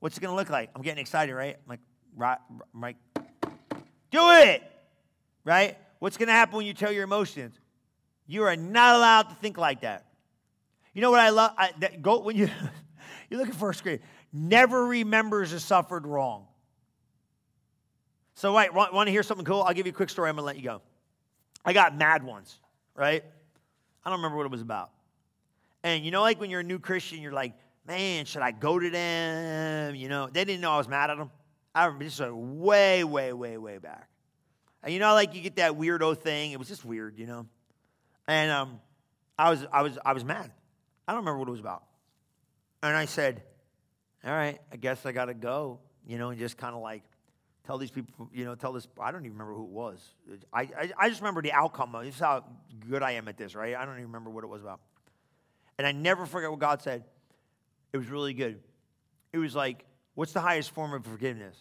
What's 0.00 0.16
it 0.16 0.20
going 0.20 0.32
to 0.32 0.36
look 0.36 0.48
like? 0.48 0.70
I'm 0.74 0.82
getting 0.82 1.00
excited, 1.00 1.34
right? 1.34 1.56
I'm 1.56 1.68
like, 1.68 1.80
right, 2.16 2.38
right. 2.72 2.96
Do 4.10 4.30
it, 4.30 4.62
right? 5.44 5.76
What's 5.98 6.16
going 6.16 6.28
to 6.28 6.32
happen 6.32 6.56
when 6.56 6.66
you 6.66 6.74
tell 6.74 6.90
your 6.90 7.04
emotions? 7.04 7.54
You 8.26 8.44
are 8.44 8.56
not 8.56 8.96
allowed 8.96 9.22
to 9.24 9.34
think 9.36 9.58
like 9.58 9.82
that. 9.82 10.06
You 10.94 11.02
know 11.02 11.10
what 11.10 11.20
I 11.20 11.28
love? 11.30 11.52
I, 11.56 11.70
that, 11.80 12.02
go 12.02 12.20
when 12.20 12.36
you 12.36 12.48
you're 13.30 13.38
looking 13.38 13.54
for 13.54 13.70
a 13.70 13.74
grade. 13.74 14.00
Never 14.32 14.86
remembers 14.86 15.52
a 15.52 15.60
suffered 15.60 16.06
wrong. 16.06 16.46
So, 18.34 18.54
wait, 18.54 18.72
want, 18.72 18.94
want 18.94 19.06
to 19.08 19.10
hear 19.10 19.22
something 19.22 19.44
cool? 19.44 19.62
I'll 19.62 19.74
give 19.74 19.86
you 19.86 19.92
a 19.92 19.94
quick 19.94 20.08
story. 20.08 20.30
I'm 20.30 20.36
to 20.36 20.42
let 20.42 20.56
you 20.56 20.62
go. 20.62 20.82
I 21.64 21.72
got 21.72 21.96
mad 21.96 22.22
once, 22.22 22.58
right? 22.94 23.24
I 24.04 24.10
don't 24.10 24.18
remember 24.18 24.36
what 24.38 24.46
it 24.46 24.52
was 24.52 24.62
about. 24.62 24.90
And 25.82 26.04
you 26.04 26.10
know, 26.10 26.22
like 26.22 26.40
when 26.40 26.50
you're 26.50 26.60
a 26.60 26.64
new 26.64 26.78
Christian, 26.78 27.20
you're 27.20 27.32
like, 27.32 27.54
man, 27.86 28.24
should 28.24 28.42
I 28.42 28.50
go 28.50 28.78
to 28.78 28.90
them? 28.90 29.94
You 29.94 30.08
know, 30.08 30.28
they 30.28 30.44
didn't 30.44 30.60
know 30.60 30.72
I 30.72 30.78
was 30.78 30.88
mad 30.88 31.10
at 31.10 31.18
them. 31.18 31.30
I 31.74 31.84
remember 31.84 32.04
this 32.04 32.18
was 32.18 32.32
way, 32.32 33.04
way, 33.04 33.32
way, 33.32 33.56
way 33.56 33.78
back. 33.78 34.08
And 34.82 34.92
you 34.92 35.00
know, 35.00 35.12
like 35.14 35.34
you 35.34 35.42
get 35.42 35.56
that 35.56 35.72
weirdo 35.72 36.18
thing. 36.18 36.52
It 36.52 36.58
was 36.58 36.68
just 36.68 36.84
weird, 36.84 37.18
you 37.18 37.26
know. 37.26 37.46
And 38.26 38.50
um, 38.50 38.80
I 39.38 39.50
was, 39.50 39.66
I 39.72 39.82
was, 39.82 39.98
I 40.04 40.12
was 40.12 40.24
mad. 40.24 40.50
I 41.06 41.12
don't 41.12 41.20
remember 41.20 41.38
what 41.38 41.48
it 41.48 41.52
was 41.52 41.60
about. 41.60 41.82
And 42.82 42.96
I 42.96 43.04
said, 43.04 43.42
"All 44.24 44.32
right, 44.32 44.58
I 44.72 44.76
guess 44.76 45.04
I 45.04 45.12
got 45.12 45.26
to 45.26 45.34
go." 45.34 45.80
You 46.06 46.16
know, 46.16 46.30
and 46.30 46.38
just 46.38 46.56
kind 46.56 46.74
of 46.74 46.80
like 46.80 47.02
tell 47.70 47.78
these 47.78 47.92
people, 47.92 48.28
you 48.32 48.44
know, 48.44 48.56
tell 48.56 48.72
this. 48.72 48.88
I 49.00 49.12
don't 49.12 49.20
even 49.20 49.38
remember 49.38 49.54
who 49.54 49.62
it 49.62 49.70
was. 49.70 50.00
I, 50.52 50.62
I, 50.62 50.90
I 50.98 51.08
just 51.08 51.20
remember 51.20 51.40
the 51.40 51.52
outcome. 51.52 51.96
This 52.02 52.16
is 52.16 52.20
how 52.20 52.42
good 52.88 53.00
I 53.00 53.12
am 53.12 53.28
at 53.28 53.36
this, 53.36 53.54
right? 53.54 53.76
I 53.76 53.84
don't 53.84 53.94
even 53.94 54.06
remember 54.06 54.28
what 54.28 54.42
it 54.42 54.48
was 54.48 54.60
about. 54.60 54.80
And 55.78 55.86
I 55.86 55.92
never 55.92 56.26
forget 56.26 56.50
what 56.50 56.58
God 56.58 56.82
said. 56.82 57.04
It 57.92 57.96
was 57.96 58.08
really 58.08 58.34
good. 58.34 58.58
It 59.32 59.38
was 59.38 59.54
like, 59.54 59.84
what's 60.16 60.32
the 60.32 60.40
highest 60.40 60.72
form 60.72 60.92
of 60.94 61.04
forgiveness? 61.04 61.56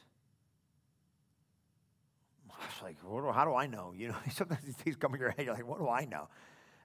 I 2.49 2.65
was 2.65 2.81
like, 2.81 2.99
do, 2.99 3.31
how 3.31 3.45
do 3.45 3.53
I 3.53 3.67
know? 3.67 3.93
You 3.95 4.07
know, 4.07 4.15
sometimes 4.31 4.65
these 4.65 4.75
things 4.77 4.95
come 4.95 5.13
in 5.13 5.19
your 5.19 5.29
head. 5.29 5.45
You're 5.45 5.53
like, 5.53 5.67
what 5.67 5.77
do 5.77 5.87
I 5.87 6.05
know? 6.05 6.27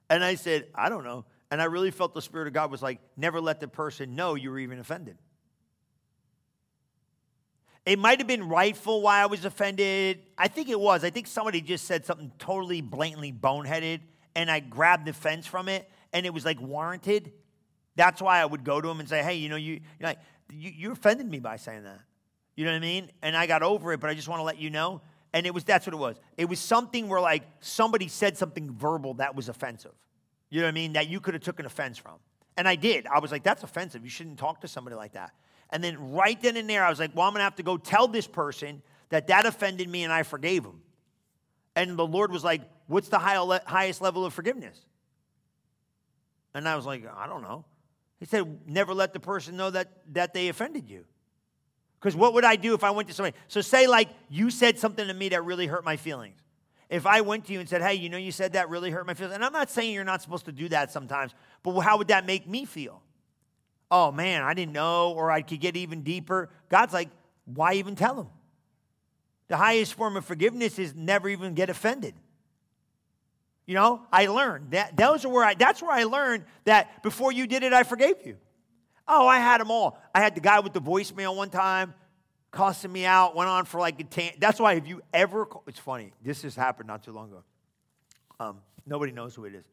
And 0.07 0.23
I 0.23 0.35
said, 0.35 0.67
I 0.75 0.89
don't 0.89 1.03
know. 1.03 1.25
And 1.49 1.59
I 1.59 1.65
really 1.65 1.89
felt 1.89 2.13
the 2.13 2.21
Spirit 2.21 2.47
of 2.47 2.53
God 2.53 2.69
was 2.69 2.83
like, 2.83 2.99
never 3.17 3.41
let 3.41 3.59
the 3.59 3.67
person 3.67 4.15
know 4.15 4.35
you 4.35 4.51
were 4.51 4.59
even 4.59 4.77
offended. 4.77 5.17
It 7.85 7.99
might 7.99 8.17
have 8.19 8.27
been 8.27 8.47
rightful 8.47 9.01
why 9.01 9.21
I 9.21 9.27
was 9.27 9.45
offended. 9.45 10.19
I 10.37 10.47
think 10.47 10.69
it 10.69 10.79
was. 10.79 11.03
I 11.03 11.11
think 11.11 11.27
somebody 11.27 11.61
just 11.61 11.85
said 11.85 12.05
something 12.05 12.31
totally 12.39 12.81
blatantly 12.81 13.31
boneheaded, 13.31 13.99
and 14.35 14.49
I 14.49 14.59
grabbed 14.59 15.05
the 15.05 15.13
fence 15.13 15.45
from 15.45 15.69
it, 15.69 15.89
and 16.11 16.25
it 16.25 16.33
was 16.33 16.45
like 16.45 16.59
warranted. 16.59 17.31
That's 17.95 18.21
why 18.21 18.41
I 18.41 18.45
would 18.45 18.63
go 18.63 18.81
to 18.81 18.89
him 18.89 18.99
and 18.99 19.07
say, 19.07 19.21
"Hey, 19.21 19.35
you 19.35 19.49
know, 19.49 19.55
you 19.55 19.73
you 19.73 19.81
like 20.01 20.19
you, 20.51 20.71
you 20.75 20.91
offended 20.91 21.29
me 21.29 21.39
by 21.39 21.57
saying 21.57 21.83
that." 21.83 21.99
You 22.55 22.65
know 22.65 22.71
what 22.71 22.77
I 22.77 22.81
mean? 22.81 23.11
And 23.21 23.35
I 23.35 23.47
got 23.47 23.61
over 23.61 23.93
it, 23.93 23.99
but 23.99 24.09
I 24.09 24.13
just 24.13 24.27
want 24.27 24.39
to 24.39 24.43
let 24.43 24.57
you 24.57 24.69
know. 24.69 25.01
And 25.33 25.45
it 25.45 25.53
was 25.53 25.63
that's 25.63 25.85
what 25.85 25.93
it 25.93 25.97
was. 25.97 26.15
It 26.37 26.49
was 26.49 26.59
something 26.59 27.07
where 27.07 27.21
like 27.21 27.43
somebody 27.59 28.07
said 28.07 28.37
something 28.37 28.73
verbal 28.73 29.15
that 29.15 29.35
was 29.35 29.47
offensive. 29.49 29.93
You 30.49 30.61
know 30.61 30.67
what 30.67 30.71
I 30.71 30.73
mean? 30.73 30.93
That 30.93 31.07
you 31.07 31.19
could 31.19 31.33
have 31.33 31.43
taken 31.43 31.65
offense 31.65 31.97
from. 31.97 32.13
And 32.57 32.67
I 32.67 32.75
did. 32.75 33.05
I 33.07 33.19
was 33.19 33.31
like, 33.31 33.43
that's 33.43 33.63
offensive. 33.63 34.03
You 34.03 34.09
shouldn't 34.09 34.39
talk 34.39 34.61
to 34.61 34.67
somebody 34.67 34.95
like 34.95 35.13
that. 35.13 35.33
And 35.71 35.83
then 35.83 36.11
right 36.11 36.39
then 36.41 36.57
and 36.57 36.69
there, 36.69 36.83
I 36.83 36.89
was 36.89 36.99
like, 36.99 37.15
well, 37.15 37.27
I'm 37.27 37.33
going 37.33 37.39
to 37.39 37.45
have 37.45 37.55
to 37.55 37.63
go 37.63 37.77
tell 37.77 38.07
this 38.07 38.27
person 38.27 38.81
that 39.09 39.27
that 39.27 39.45
offended 39.45 39.89
me 39.89 40.03
and 40.03 40.13
I 40.13 40.23
forgave 40.23 40.63
him. 40.63 40.81
And 41.75 41.97
the 41.97 42.05
Lord 42.05 42.31
was 42.31 42.43
like, 42.43 42.61
what's 42.87 43.09
the 43.09 43.19
high, 43.19 43.59
highest 43.65 44.01
level 44.01 44.25
of 44.25 44.33
forgiveness? 44.33 44.79
And 46.53 46.67
I 46.67 46.75
was 46.75 46.85
like, 46.85 47.05
I 47.17 47.27
don't 47.27 47.41
know. 47.41 47.65
He 48.19 48.25
said, 48.25 48.67
never 48.67 48.93
let 48.93 49.13
the 49.13 49.19
person 49.19 49.57
know 49.57 49.69
that, 49.71 49.91
that 50.13 50.33
they 50.33 50.47
offended 50.47 50.89
you. 50.89 51.05
Because 51.99 52.15
what 52.15 52.33
would 52.33 52.45
I 52.45 52.55
do 52.55 52.73
if 52.73 52.83
I 52.83 52.91
went 52.91 53.07
to 53.09 53.13
somebody? 53.13 53.35
So, 53.47 53.61
say, 53.61 53.87
like, 53.87 54.09
you 54.29 54.49
said 54.49 54.77
something 54.79 55.07
to 55.07 55.13
me 55.13 55.29
that 55.29 55.43
really 55.43 55.67
hurt 55.67 55.83
my 55.83 55.97
feelings. 55.97 56.39
If 56.89 57.05
I 57.05 57.21
went 57.21 57.45
to 57.45 57.53
you 57.53 57.59
and 57.59 57.67
said, 57.67 57.81
hey, 57.81 57.95
you 57.95 58.09
know, 58.09 58.17
you 58.17 58.31
said 58.31 58.53
that 58.53 58.69
really 58.69 58.91
hurt 58.91 59.07
my 59.07 59.15
feelings, 59.15 59.35
and 59.35 59.43
I'm 59.43 59.51
not 59.51 59.71
saying 59.71 59.93
you're 59.93 60.03
not 60.03 60.21
supposed 60.21 60.45
to 60.45 60.51
do 60.51 60.69
that 60.69 60.91
sometimes, 60.91 61.33
but 61.63 61.79
how 61.79 61.97
would 61.97 62.09
that 62.09 62.25
make 62.25 62.47
me 62.47 62.65
feel? 62.65 63.01
Oh 63.91 64.11
man, 64.11 64.43
I 64.43 64.53
didn't 64.53 64.73
know, 64.73 65.11
or 65.11 65.31
I 65.31 65.41
could 65.41 65.59
get 65.59 65.77
even 65.77 66.01
deeper. 66.01 66.49
God's 66.69 66.93
like, 66.93 67.09
why 67.45 67.73
even 67.73 67.95
tell 67.95 68.19
him? 68.19 68.27
The 69.47 69.57
highest 69.57 69.93
form 69.93 70.17
of 70.17 70.25
forgiveness 70.25 70.79
is 70.79 70.95
never 70.95 71.29
even 71.29 71.53
get 71.53 71.69
offended. 71.69 72.15
You 73.65 73.75
know, 73.75 74.01
I 74.11 74.27
learned 74.27 74.71
that 74.71 74.95
those 74.95 75.25
are 75.25 75.29
where 75.29 75.43
I 75.43 75.55
that's 75.55 75.81
where 75.81 75.91
I 75.91 76.03
learned 76.03 76.45
that 76.65 77.01
before 77.03 77.31
you 77.31 77.47
did 77.47 77.63
it, 77.63 77.73
I 77.73 77.83
forgave 77.83 78.25
you. 78.25 78.37
Oh, 79.07 79.27
I 79.27 79.39
had 79.39 79.61
them 79.61 79.71
all. 79.71 79.99
I 80.13 80.19
had 80.19 80.35
the 80.35 80.41
guy 80.41 80.59
with 80.59 80.73
the 80.73 80.81
voicemail 80.81 81.35
one 81.35 81.49
time, 81.49 81.93
cussing 82.51 82.91
me 82.91 83.05
out, 83.05 83.35
went 83.35 83.49
on 83.49 83.65
for 83.65 83.79
like 83.79 83.99
a 83.99 84.03
ten. 84.03 84.33
That's 84.39 84.59
why 84.59 84.73
if 84.73 84.87
you 84.87 85.01
ever, 85.13 85.47
it's 85.67 85.79
funny. 85.79 86.11
This 86.23 86.41
has 86.43 86.55
happened 86.55 86.87
not 86.87 87.03
too 87.03 87.11
long 87.11 87.29
ago. 87.29 87.43
Um, 88.39 88.61
nobody 88.85 89.11
knows 89.11 89.35
who 89.35 89.45
it 89.45 89.55
is. 89.55 89.65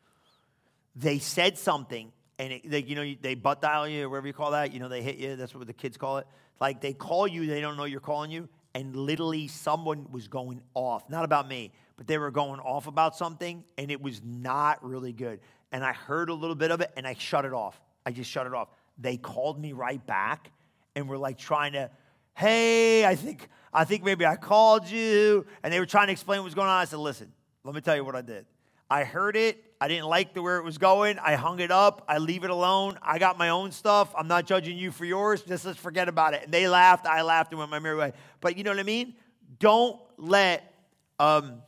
They 0.97 1.19
said 1.19 1.59
something 1.59 2.13
and 2.43 2.55
it, 2.55 2.68
they, 2.68 2.82
you 2.82 2.97
know, 2.97 3.14
they 3.20 3.36
butt 3.36 3.62
dial 3.62 3.86
you 3.86 4.05
or 4.05 4.09
whatever 4.09 4.26
you 4.26 4.32
call 4.32 4.51
that. 4.51 4.72
You 4.72 4.80
know, 4.80 4.88
they 4.88 5.01
hit 5.01 5.16
you. 5.16 5.36
That's 5.36 5.55
what 5.55 5.64
the 5.64 5.72
kids 5.72 5.97
call 5.97 6.18
it. 6.18 6.26
Like 6.61 6.80
they 6.80 6.93
call 6.93 7.28
you, 7.28 7.47
they 7.47 7.61
don't 7.61 7.76
know 7.76 7.84
you're 7.84 8.01
calling 8.01 8.32
you, 8.32 8.49
and 8.74 8.97
literally 8.97 9.47
someone 9.47 10.09
was 10.11 10.26
going 10.26 10.61
off. 10.74 11.09
Not 11.09 11.24
about 11.24 11.47
me, 11.47 11.70
but 11.97 12.09
they 12.09 12.18
were 12.18 12.32
going 12.32 12.59
off 12.59 12.88
about 12.88 13.16
something, 13.16 13.62
and 13.78 13.93
it 13.93 14.03
was 14.03 14.20
not 14.24 14.84
really 14.84 15.12
good. 15.12 15.38
And 15.70 15.84
I 15.84 15.93
heard 15.93 16.30
a 16.30 16.34
little 16.34 16.57
bit 16.57 16.72
of 16.72 16.80
it, 16.80 16.90
and 16.97 17.07
I 17.07 17.14
shut 17.14 17.45
it 17.45 17.53
off. 17.53 17.80
I 18.05 18.11
just 18.11 18.28
shut 18.28 18.49
it 18.49 18.55
off. 18.55 18.68
They 18.99 19.16
called 19.16 19.61
me 19.61 19.72
right 19.72 20.05
back, 20.05 20.51
and 20.97 21.09
were 21.09 21.18
like 21.18 21.38
trying 21.38 21.74
to, 21.74 21.90
hey, 22.34 23.07
I 23.07 23.14
think, 23.14 23.49
I 23.72 23.84
think 23.84 24.03
maybe 24.03 24.26
I 24.26 24.34
called 24.34 24.88
you, 24.90 25.47
and 25.62 25.72
they 25.72 25.78
were 25.78 25.86
trying 25.86 26.09
to 26.09 26.12
explain 26.12 26.40
what 26.40 26.47
was 26.47 26.55
going 26.55 26.68
on. 26.68 26.80
I 26.80 26.86
said, 26.86 26.99
listen, 26.99 27.32
let 27.62 27.72
me 27.72 27.80
tell 27.80 27.95
you 27.95 28.05
what 28.05 28.16
I 28.16 28.22
did. 28.22 28.47
I 28.90 29.05
heard 29.05 29.36
it. 29.36 29.62
I 29.83 29.89
didn't 29.89 30.07
like 30.07 30.33
the 30.33 30.43
where 30.43 30.59
it 30.59 30.64
was 30.64 30.78
going. 30.78 31.18
I 31.18 31.35
hung 31.35 31.59
it 31.59 31.70
up. 31.70 32.05
I 32.07 32.18
leave 32.18 32.45
it 32.45 32.51
alone. 32.51 32.99
I 33.03 33.18
got 33.18 33.37
my 33.37 33.49
own 33.49 33.72
stuff. 33.72 34.14
I'm 34.16 34.28
not 34.28 34.47
judging 34.47 34.76
you 34.76 34.93
for 34.93 35.05
yours. 35.05 35.43
Just 35.43 35.64
let's 35.64 35.78
forget 35.78 36.09
about 36.09 36.35
it. 36.35 36.45
And 36.45 36.53
they 36.53 36.68
laughed. 36.68 37.07
I 37.07 37.22
laughed 37.22 37.51
and 37.51 37.59
went 37.59 37.70
my 37.70 37.80
merry 37.80 37.97
way. 37.97 38.12
But 38.41 38.57
you 38.57 38.62
know 38.62 38.70
what 38.70 38.78
I 38.78 38.85
mean? 38.85 39.14
don't 39.62 40.01
let, 40.16 40.74
um, 41.20 41.62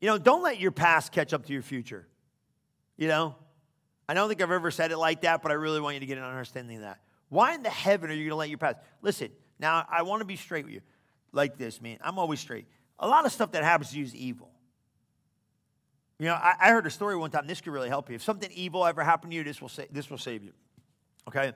you 0.00 0.08
know, 0.08 0.18
don't 0.18 0.42
let 0.42 0.58
your 0.58 0.72
past 0.72 1.12
catch 1.12 1.32
up 1.32 1.46
to 1.46 1.52
your 1.52 1.62
future. 1.62 2.06
You 2.96 3.06
know, 3.06 3.36
I 4.08 4.14
don't 4.14 4.28
think 4.28 4.42
I've 4.42 4.50
ever 4.50 4.72
said 4.72 4.90
it 4.90 4.98
like 4.98 5.22
that, 5.22 5.40
but 5.40 5.52
I 5.52 5.54
really 5.54 5.80
want 5.80 5.94
you 5.94 6.00
to 6.00 6.06
get 6.06 6.18
an 6.18 6.24
understanding 6.24 6.78
of 6.78 6.82
that. 6.82 6.98
Why 7.28 7.54
in 7.54 7.62
the 7.62 7.70
heaven 7.70 8.10
are 8.10 8.12
you 8.12 8.24
going 8.24 8.30
to 8.30 8.36
let 8.36 8.48
your 8.48 8.58
past? 8.58 8.78
Listen, 9.02 9.30
now 9.60 9.86
I 9.88 10.02
want 10.02 10.20
to 10.20 10.24
be 10.24 10.34
straight 10.34 10.64
with 10.64 10.74
you, 10.74 10.80
like 11.30 11.58
this, 11.58 11.80
man. 11.80 11.98
I'm 12.00 12.18
always 12.18 12.40
straight. 12.40 12.66
A 12.98 13.06
lot 13.06 13.24
of 13.24 13.32
stuff 13.32 13.52
that 13.52 13.62
happens 13.62 13.92
to 13.92 13.98
you 13.98 14.04
is 14.04 14.16
evil. 14.16 14.50
You 16.18 16.26
know, 16.26 16.34
I, 16.34 16.54
I 16.60 16.68
heard 16.70 16.86
a 16.86 16.90
story 16.90 17.16
one 17.16 17.30
time. 17.30 17.46
This 17.46 17.60
could 17.60 17.72
really 17.72 17.88
help 17.88 18.08
you. 18.08 18.16
If 18.16 18.22
something 18.22 18.50
evil 18.52 18.84
ever 18.84 19.04
happened 19.04 19.30
to 19.30 19.36
you, 19.36 19.44
this 19.44 19.60
will 19.60 19.68
sa- 19.68 19.84
this 19.90 20.10
will 20.10 20.18
save 20.18 20.42
you. 20.42 20.52
Okay, 21.28 21.52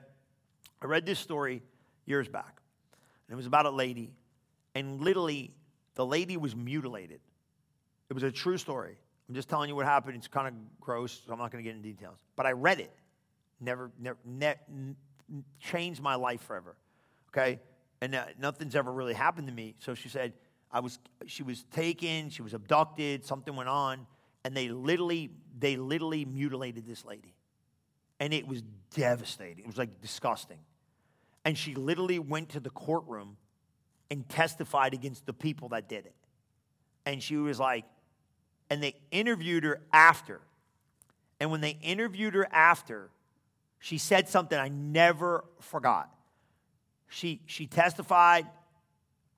I 0.81 0.85
read 0.85 1.05
this 1.05 1.19
story 1.19 1.61
years 2.05 2.27
back, 2.27 2.61
and 3.27 3.33
it 3.33 3.35
was 3.35 3.45
about 3.45 3.65
a 3.65 3.71
lady, 3.71 4.13
and 4.75 5.01
literally, 5.01 5.51
the 5.95 6.05
lady 6.05 6.37
was 6.37 6.55
mutilated. 6.55 7.19
It 8.09 8.13
was 8.13 8.23
a 8.23 8.31
true 8.31 8.57
story. 8.57 8.97
I'm 9.27 9.35
just 9.35 9.49
telling 9.49 9.69
you 9.69 9.75
what 9.75 9.85
happened. 9.85 10.15
It's 10.15 10.27
kind 10.27 10.47
of 10.47 10.53
gross, 10.79 11.21
so 11.25 11.33
I'm 11.33 11.39
not 11.39 11.51
going 11.51 11.63
to 11.63 11.67
get 11.69 11.75
into 11.75 11.89
details. 11.89 12.19
But 12.35 12.45
I 12.45 12.51
read 12.51 12.79
it. 12.79 12.91
Never, 13.59 13.91
never, 13.99 14.17
ne- 14.25 14.55
changed 15.59 16.01
my 16.01 16.15
life 16.15 16.41
forever. 16.41 16.75
Okay, 17.29 17.59
and 18.01 18.15
uh, 18.15 18.25
nothing's 18.39 18.75
ever 18.75 18.91
really 18.91 19.13
happened 19.13 19.47
to 19.47 19.53
me. 19.53 19.75
So 19.79 19.93
she 19.93 20.09
said, 20.09 20.33
I 20.71 20.79
was, 20.79 20.99
she 21.25 21.43
was 21.43 21.63
taken, 21.71 22.29
she 22.29 22.41
was 22.41 22.53
abducted, 22.53 23.25
something 23.25 23.55
went 23.55 23.69
on, 23.69 24.05
and 24.43 24.55
they 24.55 24.69
literally, 24.69 25.31
they 25.57 25.75
literally 25.75 26.25
mutilated 26.25 26.85
this 26.85 27.05
lady. 27.05 27.33
And 28.19 28.33
it 28.33 28.47
was 28.47 28.61
devastating. 28.95 29.63
It 29.63 29.67
was 29.67 29.77
like 29.77 30.01
disgusting. 30.01 30.59
And 31.45 31.57
she 31.57 31.75
literally 31.75 32.19
went 32.19 32.49
to 32.49 32.59
the 32.59 32.69
courtroom 32.69 33.37
and 34.09 34.27
testified 34.29 34.93
against 34.93 35.25
the 35.25 35.33
people 35.33 35.69
that 35.69 35.89
did 35.89 36.05
it. 36.05 36.15
And 37.05 37.21
she 37.21 37.35
was 37.35 37.59
like, 37.59 37.85
and 38.69 38.81
they 38.81 38.95
interviewed 39.11 39.63
her 39.63 39.81
after. 39.91 40.39
And 41.39 41.51
when 41.51 41.61
they 41.61 41.77
interviewed 41.81 42.33
her 42.35 42.47
after, 42.51 43.09
she 43.79 43.97
said 43.97 44.29
something 44.29 44.57
I 44.57 44.69
never 44.69 45.43
forgot. 45.59 46.09
She, 47.09 47.41
she 47.45 47.67
testified, 47.67 48.47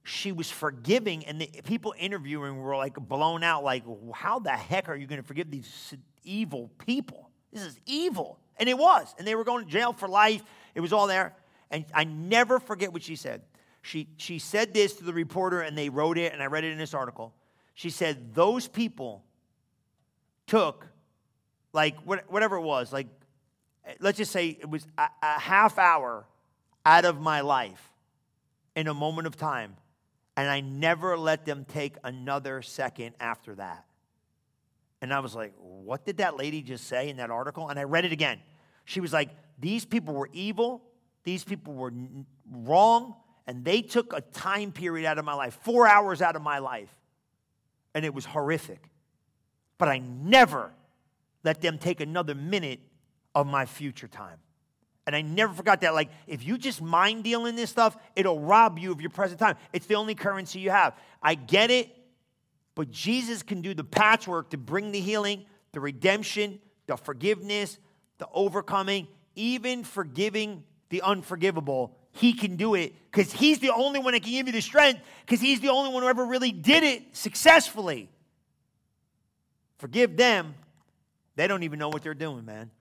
she 0.05 0.31
was 0.31 0.51
forgiving, 0.51 1.25
and 1.25 1.41
the 1.41 1.49
people 1.63 1.95
interviewing 1.97 2.57
were 2.57 2.77
like 2.77 2.93
blown 2.95 3.43
out, 3.43 3.63
like, 3.63 3.83
how 4.13 4.37
the 4.37 4.51
heck 4.51 4.87
are 4.87 4.95
you 4.95 5.07
going 5.07 5.19
to 5.19 5.27
forgive 5.27 5.49
these 5.49 5.95
evil 6.23 6.69
people? 6.77 7.29
This 7.51 7.63
is 7.63 7.79
evil. 7.87 8.39
And 8.57 8.69
it 8.69 8.77
was. 8.77 9.13
And 9.17 9.27
they 9.27 9.33
were 9.33 9.43
going 9.43 9.65
to 9.65 9.71
jail 9.71 9.93
for 9.93 10.07
life. 10.07 10.43
It 10.75 10.81
was 10.81 10.93
all 10.93 11.07
there. 11.07 11.33
And 11.71 11.85
I 11.93 12.03
never 12.03 12.59
forget 12.59 12.93
what 12.93 13.01
she 13.01 13.15
said. 13.15 13.41
She, 13.81 14.07
she 14.17 14.37
said 14.37 14.75
this 14.75 14.93
to 14.97 15.03
the 15.03 15.13
reporter, 15.13 15.61
and 15.61 15.75
they 15.75 15.89
wrote 15.89 16.19
it, 16.19 16.33
and 16.33 16.41
I 16.41 16.45
read 16.45 16.63
it 16.63 16.71
in 16.71 16.77
this 16.77 16.93
article. 16.93 17.33
She 17.73 17.89
said, 17.89 18.35
Those 18.35 18.67
people 18.67 19.23
took, 20.45 20.87
like, 21.73 21.97
whatever 22.03 22.57
it 22.57 22.61
was, 22.61 22.93
like, 22.93 23.07
let's 23.99 24.19
just 24.19 24.31
say 24.31 24.49
it 24.59 24.69
was 24.69 24.85
a, 24.99 25.07
a 25.23 25.39
half 25.39 25.79
hour 25.79 26.25
out 26.85 27.05
of 27.05 27.19
my 27.19 27.41
life 27.41 27.91
in 28.75 28.87
a 28.87 28.93
moment 28.93 29.25
of 29.25 29.35
time, 29.35 29.75
and 30.37 30.49
I 30.49 30.61
never 30.61 31.17
let 31.17 31.45
them 31.45 31.65
take 31.65 31.95
another 32.03 32.61
second 32.61 33.15
after 33.19 33.55
that. 33.55 33.85
And 35.01 35.13
I 35.13 35.19
was 35.19 35.35
like, 35.35 35.53
what 35.57 36.05
did 36.05 36.17
that 36.17 36.37
lady 36.37 36.61
just 36.61 36.87
say 36.87 37.09
in 37.09 37.17
that 37.17 37.29
article? 37.29 37.69
And 37.69 37.79
I 37.79 37.83
read 37.83 38.05
it 38.05 38.11
again. 38.11 38.39
She 38.85 38.99
was 38.99 39.13
like, 39.13 39.29
these 39.59 39.85
people 39.85 40.13
were 40.13 40.29
evil, 40.33 40.81
these 41.23 41.43
people 41.43 41.73
were 41.73 41.93
wrong, 42.51 43.15
and 43.47 43.63
they 43.63 43.81
took 43.81 44.13
a 44.13 44.21
time 44.21 44.71
period 44.71 45.07
out 45.07 45.17
of 45.17 45.25
my 45.25 45.33
life, 45.33 45.57
four 45.61 45.87
hours 45.87 46.21
out 46.21 46.35
of 46.35 46.41
my 46.41 46.59
life, 46.59 46.93
and 47.93 48.03
it 48.03 48.13
was 48.13 48.25
horrific. 48.25 48.89
But 49.77 49.89
I 49.89 49.99
never 49.99 50.71
let 51.43 51.61
them 51.61 51.77
take 51.77 52.01
another 52.01 52.35
minute 52.35 52.79
of 53.33 53.47
my 53.47 53.65
future 53.65 54.07
time. 54.07 54.39
And 55.07 55.15
I 55.15 55.21
never 55.21 55.53
forgot 55.53 55.81
that. 55.81 55.93
Like, 55.93 56.09
if 56.25 56.43
you 56.43 56.57
just 56.57 56.81
mind 56.81 57.23
dealing 57.23 57.55
this 57.55 57.69
stuff, 57.69 57.95
it'll 58.15 58.39
rob 58.39 58.79
you 58.79 58.91
of 58.91 59.01
your 59.01 59.11
present 59.11 59.39
time. 59.39 59.55
It's 59.71 59.85
the 59.85 59.95
only 59.95 60.15
currency 60.15 60.59
you 60.59 60.71
have. 60.71 60.97
I 61.21 61.35
get 61.35 61.69
it, 61.69 61.95
but 62.73 62.89
Jesus 62.89 63.43
can 63.43 63.61
do 63.61 63.73
the 63.73 63.83
patchwork 63.83 64.49
to 64.49 64.57
bring 64.57 64.91
the 64.91 64.99
healing, 64.99 65.45
the 65.73 65.79
redemption, 65.79 66.59
the 66.87 66.97
forgiveness, 66.97 67.77
the 68.17 68.27
overcoming, 68.33 69.07
even 69.35 69.83
forgiving 69.83 70.63
the 70.89 71.01
unforgivable. 71.01 71.95
He 72.11 72.33
can 72.33 72.55
do 72.55 72.75
it 72.75 72.95
because 73.11 73.31
He's 73.31 73.59
the 73.59 73.73
only 73.73 73.99
one 73.99 74.13
that 74.13 74.23
can 74.23 74.31
give 74.31 74.47
you 74.47 74.53
the 74.53 74.61
strength 74.61 75.01
because 75.25 75.41
He's 75.41 75.59
the 75.59 75.69
only 75.69 75.93
one 75.93 76.03
who 76.03 76.09
ever 76.09 76.25
really 76.25 76.51
did 76.51 76.83
it 76.83 77.15
successfully. 77.15 78.09
Forgive 79.77 80.15
them. 80.17 80.55
They 81.35 81.47
don't 81.47 81.63
even 81.63 81.77
know 81.77 81.89
what 81.89 82.01
they're 82.01 82.13
doing, 82.13 82.45
man. 82.45 82.71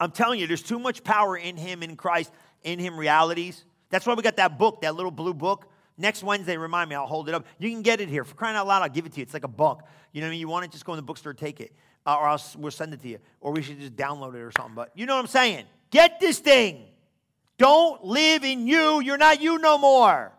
I'm 0.00 0.10
telling 0.10 0.40
you, 0.40 0.46
there's 0.46 0.62
too 0.62 0.78
much 0.78 1.04
power 1.04 1.36
in 1.36 1.56
Him, 1.56 1.82
in 1.82 1.96
Christ, 1.96 2.32
in 2.62 2.78
Him 2.78 2.98
realities. 2.98 3.64
That's 3.90 4.06
why 4.06 4.14
we 4.14 4.22
got 4.22 4.36
that 4.36 4.58
book, 4.58 4.82
that 4.82 4.96
little 4.96 5.10
blue 5.10 5.34
book. 5.34 5.70
Next 5.96 6.24
Wednesday, 6.24 6.56
remind 6.56 6.90
me, 6.90 6.96
I'll 6.96 7.06
hold 7.06 7.28
it 7.28 7.34
up. 7.34 7.46
You 7.58 7.70
can 7.70 7.82
get 7.82 8.00
it 8.00 8.08
here. 8.08 8.24
For 8.24 8.34
crying 8.34 8.56
out 8.56 8.66
loud, 8.66 8.82
I'll 8.82 8.88
give 8.88 9.06
it 9.06 9.12
to 9.12 9.18
you. 9.18 9.22
It's 9.22 9.34
like 9.34 9.44
a 9.44 9.48
book. 9.48 9.84
You 10.12 10.20
know 10.20 10.26
what 10.26 10.30
I 10.30 10.32
mean? 10.32 10.40
You 10.40 10.48
want 10.48 10.64
it, 10.64 10.72
just 10.72 10.84
go 10.84 10.92
in 10.92 10.96
the 10.96 11.02
bookstore, 11.02 11.34
take 11.34 11.60
it. 11.60 11.72
Uh, 12.04 12.16
or 12.16 12.28
else 12.28 12.56
we'll 12.56 12.72
send 12.72 12.92
it 12.92 13.00
to 13.02 13.08
you. 13.08 13.18
Or 13.40 13.52
we 13.52 13.62
should 13.62 13.78
just 13.78 13.94
download 13.96 14.34
it 14.34 14.40
or 14.40 14.50
something. 14.50 14.74
But 14.74 14.90
you 14.94 15.06
know 15.06 15.14
what 15.14 15.20
I'm 15.20 15.26
saying? 15.28 15.64
Get 15.90 16.18
this 16.18 16.38
thing. 16.38 16.84
Don't 17.56 18.04
live 18.04 18.44
in 18.44 18.66
you. 18.66 19.00
You're 19.00 19.16
not 19.16 19.40
you 19.40 19.58
no 19.58 19.78
more. 19.78 20.32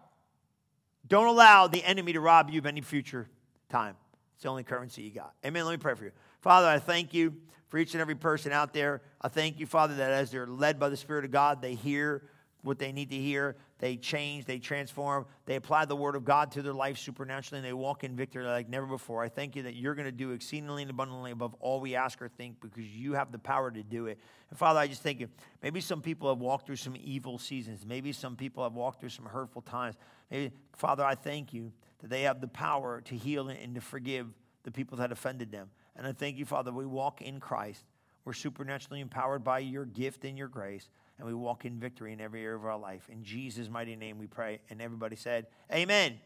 Don't 1.07 1.27
allow 1.27 1.67
the 1.67 1.83
enemy 1.83 2.13
to 2.13 2.19
rob 2.19 2.49
you 2.49 2.59
of 2.59 2.65
any 2.65 2.81
future 2.81 3.27
time. 3.69 3.95
It's 4.33 4.43
the 4.43 4.49
only 4.49 4.63
currency 4.63 5.03
you 5.03 5.11
got. 5.11 5.33
Amen. 5.45 5.65
Let 5.65 5.71
me 5.71 5.77
pray 5.77 5.95
for 5.95 6.03
you. 6.03 6.11
Father, 6.45 6.67
I 6.67 6.77
thank 6.77 7.15
you 7.15 7.33
for 7.69 7.79
each 7.79 7.95
and 7.95 8.01
every 8.01 8.13
person 8.13 8.51
out 8.51 8.71
there. 8.71 9.01
I 9.19 9.29
thank 9.29 9.59
you, 9.59 9.65
Father, 9.65 9.95
that 9.95 10.11
as 10.11 10.29
they're 10.29 10.45
led 10.45 10.79
by 10.79 10.89
the 10.89 10.95
Spirit 10.95 11.25
of 11.25 11.31
God, 11.31 11.59
they 11.59 11.73
hear 11.73 12.21
what 12.61 12.77
they 12.77 12.91
need 12.91 13.09
to 13.09 13.15
hear. 13.15 13.55
They 13.79 13.97
change, 13.97 14.45
they 14.45 14.59
transform, 14.59 15.25
they 15.47 15.55
apply 15.55 15.85
the 15.85 15.95
word 15.95 16.15
of 16.15 16.23
God 16.23 16.51
to 16.51 16.61
their 16.61 16.71
life 16.71 16.99
supernaturally, 16.99 17.57
and 17.57 17.65
they 17.65 17.73
walk 17.73 18.03
in 18.03 18.15
victory 18.15 18.45
like 18.45 18.69
never 18.69 18.85
before. 18.85 19.23
I 19.23 19.27
thank 19.29 19.55
you 19.55 19.63
that 19.63 19.73
you're 19.73 19.95
going 19.95 20.05
to 20.05 20.11
do 20.11 20.33
exceedingly 20.33 20.83
and 20.83 20.91
abundantly 20.91 21.31
above 21.31 21.55
all 21.61 21.79
we 21.79 21.95
ask 21.95 22.21
or 22.21 22.27
think 22.27 22.61
because 22.61 22.85
you 22.85 23.13
have 23.13 23.31
the 23.31 23.39
power 23.39 23.71
to 23.71 23.81
do 23.81 24.05
it. 24.05 24.19
And 24.51 24.59
Father, 24.59 24.79
I 24.79 24.85
just 24.85 25.01
thank 25.01 25.19
you. 25.19 25.29
Maybe 25.63 25.81
some 25.81 26.03
people 26.03 26.29
have 26.29 26.37
walked 26.37 26.67
through 26.67 26.75
some 26.75 26.95
evil 27.03 27.39
seasons. 27.39 27.87
Maybe 27.87 28.11
some 28.11 28.35
people 28.35 28.61
have 28.61 28.73
walked 28.73 28.99
through 28.99 29.09
some 29.09 29.25
hurtful 29.25 29.63
times. 29.63 29.95
Maybe, 30.29 30.53
Father, 30.73 31.03
I 31.03 31.15
thank 31.15 31.55
you 31.55 31.71
that 32.01 32.11
they 32.11 32.21
have 32.21 32.39
the 32.39 32.47
power 32.47 33.01
to 33.01 33.15
heal 33.15 33.49
and 33.49 33.73
to 33.73 33.81
forgive 33.81 34.27
the 34.61 34.69
people 34.69 34.99
that 34.99 35.11
offended 35.11 35.51
them. 35.51 35.71
And 35.95 36.05
I 36.05 36.11
thank 36.11 36.37
you, 36.37 36.45
Father, 36.45 36.71
we 36.71 36.85
walk 36.85 37.21
in 37.21 37.39
Christ. 37.39 37.85
We're 38.25 38.33
supernaturally 38.33 39.01
empowered 39.01 39.43
by 39.43 39.59
your 39.59 39.85
gift 39.85 40.25
and 40.25 40.37
your 40.37 40.47
grace, 40.47 40.89
and 41.17 41.27
we 41.27 41.33
walk 41.33 41.63
in 41.63 41.79
victory 41.79 42.11
in 42.11 42.19
every 42.19 42.43
area 42.43 42.55
of 42.55 42.65
our 42.65 42.77
life. 42.77 43.07
In 43.09 43.23
Jesus' 43.23 43.69
mighty 43.69 43.95
name 43.95 44.17
we 44.17 44.27
pray. 44.27 44.59
And 44.69 44.81
everybody 44.81 45.15
said, 45.15 45.47
Amen. 45.71 46.19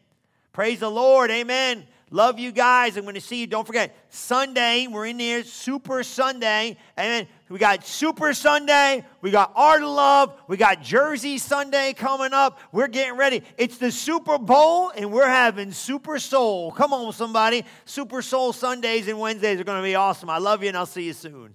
Praise 0.52 0.80
the 0.80 0.90
Lord. 0.90 1.30
Amen. 1.30 1.86
Love 2.12 2.40
you 2.40 2.50
guys. 2.50 2.96
I'm 2.96 3.04
going 3.04 3.14
to 3.14 3.20
see 3.20 3.40
you. 3.40 3.46
Don't 3.46 3.64
forget, 3.64 3.94
Sunday, 4.08 4.88
we're 4.88 5.06
in 5.06 5.20
here, 5.20 5.44
Super 5.44 6.02
Sunday. 6.02 6.76
Amen. 6.98 7.28
We 7.48 7.60
got 7.60 7.86
Super 7.86 8.34
Sunday. 8.34 9.04
We 9.20 9.30
got 9.30 9.52
Art 9.54 9.80
of 9.80 9.90
Love. 9.90 10.34
We 10.48 10.56
got 10.56 10.82
Jersey 10.82 11.38
Sunday 11.38 11.92
coming 11.92 12.32
up. 12.32 12.58
We're 12.72 12.88
getting 12.88 13.16
ready. 13.16 13.44
It's 13.56 13.78
the 13.78 13.92
Super 13.92 14.38
Bowl, 14.38 14.90
and 14.90 15.12
we're 15.12 15.28
having 15.28 15.70
Super 15.70 16.18
Soul. 16.18 16.72
Come 16.72 16.92
on, 16.92 17.12
somebody. 17.12 17.64
Super 17.84 18.22
Soul 18.22 18.52
Sundays 18.52 19.06
and 19.06 19.20
Wednesdays 19.20 19.60
are 19.60 19.64
going 19.64 19.80
to 19.80 19.86
be 19.86 19.94
awesome. 19.94 20.30
I 20.30 20.38
love 20.38 20.64
you, 20.64 20.68
and 20.68 20.76
I'll 20.76 20.86
see 20.86 21.04
you 21.04 21.12
soon. 21.12 21.54